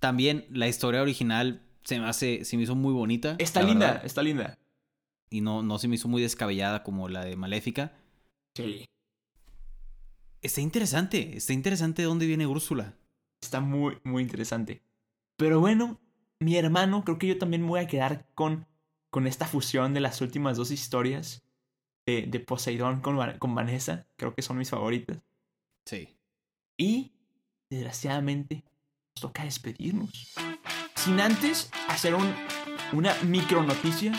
También 0.00 0.46
la 0.50 0.68
historia 0.68 1.02
original 1.02 1.62
se 1.84 1.98
me 1.98 2.06
hace. 2.06 2.44
Se 2.44 2.56
me 2.56 2.64
hizo 2.64 2.74
muy 2.74 2.92
bonita. 2.92 3.36
Está 3.38 3.62
linda, 3.62 4.00
está 4.04 4.22
linda. 4.22 4.58
Y 5.30 5.40
no, 5.40 5.62
no 5.62 5.78
se 5.78 5.88
me 5.88 5.96
hizo 5.96 6.08
muy 6.08 6.22
descabellada 6.22 6.82
como 6.82 7.08
la 7.08 7.24
de 7.24 7.36
Maléfica. 7.36 7.92
Sí. 8.54 8.84
Está 10.42 10.60
interesante. 10.60 11.36
Está 11.36 11.52
interesante 11.54 12.02
de 12.02 12.06
dónde 12.06 12.26
viene 12.26 12.46
Úrsula. 12.46 12.94
Está 13.42 13.60
muy, 13.60 13.98
muy 14.04 14.22
interesante. 14.22 14.82
Pero 15.36 15.60
bueno, 15.60 16.00
mi 16.40 16.56
hermano, 16.56 17.04
creo 17.04 17.18
que 17.18 17.26
yo 17.26 17.38
también 17.38 17.62
me 17.62 17.68
voy 17.68 17.80
a 17.80 17.86
quedar 17.86 18.26
con, 18.34 18.66
con 19.10 19.26
esta 19.26 19.46
fusión 19.46 19.94
de 19.94 20.00
las 20.00 20.20
últimas 20.20 20.56
dos 20.56 20.70
historias 20.70 21.42
de, 22.06 22.22
de 22.22 22.40
Poseidón 22.40 23.00
con, 23.00 23.38
con 23.38 23.54
Vanessa. 23.54 24.06
Creo 24.16 24.34
que 24.34 24.42
son 24.42 24.58
mis 24.58 24.70
favoritas. 24.70 25.18
Sí. 25.86 26.16
Y, 26.76 27.12
desgraciadamente, 27.70 28.64
nos 29.14 29.22
toca 29.22 29.44
despedirnos. 29.44 30.34
Sin 30.94 31.20
antes 31.20 31.70
hacer 31.88 32.14
un, 32.14 32.32
una 32.92 33.14
micro 33.22 33.62
noticia, 33.62 34.12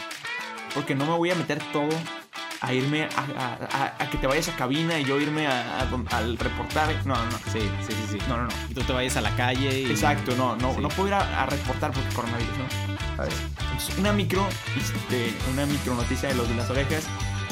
porque 0.74 0.96
no 0.96 1.06
me 1.06 1.18
voy 1.18 1.32
a 1.32 1.36
meter 1.36 1.60
todo 1.72 1.90
a 2.66 2.74
irme 2.74 3.08
a, 3.38 3.98
a, 4.00 4.10
que 4.10 4.18
te 4.18 4.28
vayas 4.28 4.50
a 4.50 4.56
cabina 4.56 5.00
y 5.00 5.06
yo 5.06 5.20
irme 5.20 5.48
al 5.48 6.38
reportaje. 6.38 6.96
No, 7.06 7.16
no, 7.16 7.26
no. 7.26 7.38
Sí, 7.52 7.60
sí, 7.88 7.94
sí, 7.94 8.08
sí. 8.14 8.18
No, 8.28 8.38
no, 8.38 8.44
no. 8.44 8.50
Y 8.70 8.74
tú 8.74 8.82
te 8.82 8.94
vayas 8.94 9.18
a 9.18 9.22
la 9.22 9.36
calle. 9.36 9.90
Exacto, 9.90 10.36
no, 10.36 10.56
no, 10.56 10.80
no 10.80 10.90
puedo 10.90 11.10
ir 11.10 11.14
a, 11.14 11.46
reportar 11.46 11.92
porque 11.92 12.10
coronavirus, 12.16 12.58
¿no? 12.58 13.22
A 13.22 13.26
ver. 13.26 13.34
una 14.00 14.12
micro, 14.12 14.48
este, 14.78 15.34
una 15.52 15.66
micro 15.66 15.94
noticia 15.96 16.30
de 16.30 16.36
los 16.36 16.50
de 16.50 16.56
las 16.56 16.70
orejas. 16.70 17.06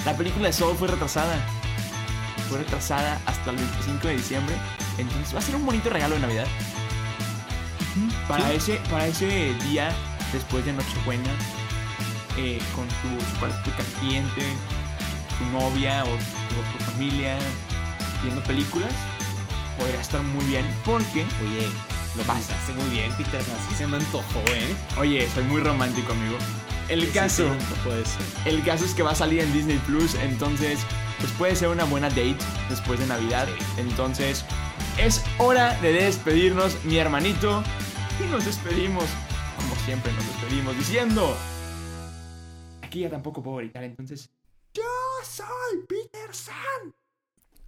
La 0.05 0.17
película 0.17 0.47
de 0.47 0.53
Soul 0.53 0.75
fue 0.75 0.87
retrasada. 0.87 1.35
Fue 2.49 2.57
retrasada 2.59 3.21
hasta 3.25 3.51
el 3.51 3.57
25 3.57 4.07
de 4.07 4.17
diciembre. 4.17 4.55
Entonces 4.97 5.33
va 5.33 5.39
a 5.39 5.41
ser 5.41 5.55
un 5.55 5.65
bonito 5.65 5.89
regalo 5.89 6.15
de 6.15 6.21
Navidad. 6.21 6.47
Para, 8.27 8.51
ese, 8.51 8.77
para 8.89 9.05
ese 9.05 9.53
día, 9.69 9.91
después 10.31 10.65
de 10.65 10.73
Nochebuena, 10.73 11.29
eh, 12.37 12.59
con 12.75 12.87
tu, 12.87 13.69
tu 13.69 13.99
cliente, 13.99 14.41
tu 15.37 15.45
novia 15.57 16.03
o 16.03 16.07
tu, 16.07 16.77
tu 16.77 16.83
familia, 16.91 17.37
viendo 18.23 18.41
películas, 18.43 18.91
podría 19.77 20.01
estar 20.01 20.21
muy 20.21 20.45
bien 20.45 20.65
porque, 20.85 21.25
oye, 21.41 21.67
lo 22.15 22.23
pasaste 22.23 22.73
muy 22.73 22.89
bien, 22.89 23.11
Peter, 23.13 23.41
así 23.41 23.75
se 23.75 23.87
me 23.87 23.97
antojó, 23.97 24.39
¿eh? 24.47 24.75
Oye, 24.97 25.27
soy 25.33 25.43
muy 25.45 25.61
romántico, 25.61 26.11
amigo. 26.13 26.37
El 26.89 27.09
caso, 27.11 27.49
el 28.45 28.63
caso 28.63 28.85
es 28.85 28.93
que 28.93 29.03
va 29.03 29.11
a 29.11 29.15
salir 29.15 29.39
en 29.39 29.53
Disney 29.53 29.79
Plus, 29.79 30.15
entonces, 30.15 30.79
pues 31.19 31.31
puede 31.33 31.55
ser 31.55 31.69
una 31.69 31.85
buena 31.85 32.09
date 32.09 32.37
después 32.69 32.99
de 32.99 33.07
Navidad. 33.07 33.47
Entonces, 33.77 34.45
es 34.97 35.23
hora 35.37 35.79
de 35.79 35.93
despedirnos, 35.93 36.83
mi 36.83 36.97
hermanito. 36.97 37.63
Y 38.19 38.29
nos 38.29 38.45
despedimos, 38.45 39.05
como 39.55 39.75
siempre 39.85 40.11
nos 40.13 40.27
despedimos, 40.27 40.77
diciendo... 40.77 41.35
Aquí 42.81 42.99
ya 42.99 43.09
tampoco 43.09 43.41
puedo 43.41 43.57
gritar, 43.57 43.83
entonces... 43.83 44.29
Yo 44.73 44.83
soy 45.23 45.85
Peter 45.87 46.33
San. 46.33 46.93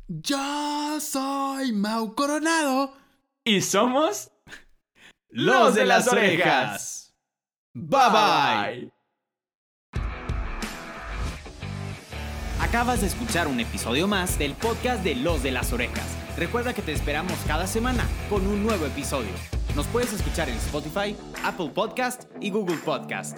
Yo 0.07 0.99
soy 0.99 1.71
Mau 1.71 2.15
Coronado. 2.15 2.93
Y 3.43 3.61
somos... 3.61 4.31
Los 5.29 5.75
de 5.75 5.85
las 5.85 6.07
orejas. 6.07 7.13
Bye 7.73 8.09
bye. 8.09 8.91
Acabas 12.61 13.01
de 13.01 13.07
escuchar 13.07 13.47
un 13.47 13.59
episodio 13.59 14.07
más 14.07 14.39
del 14.39 14.53
podcast 14.53 15.03
de 15.03 15.15
Los 15.15 15.43
de 15.43 15.51
las 15.51 15.73
Orejas. 15.73 16.07
Recuerda 16.37 16.73
que 16.73 16.81
te 16.81 16.93
esperamos 16.93 17.37
cada 17.47 17.67
semana 17.67 18.05
con 18.29 18.47
un 18.47 18.63
nuevo 18.63 18.85
episodio. 18.85 19.31
Nos 19.75 19.87
puedes 19.87 20.13
escuchar 20.13 20.49
en 20.49 20.55
Spotify, 20.55 21.17
Apple 21.43 21.69
Podcast 21.69 22.23
y 22.39 22.49
Google 22.49 22.77
Podcast. 22.77 23.37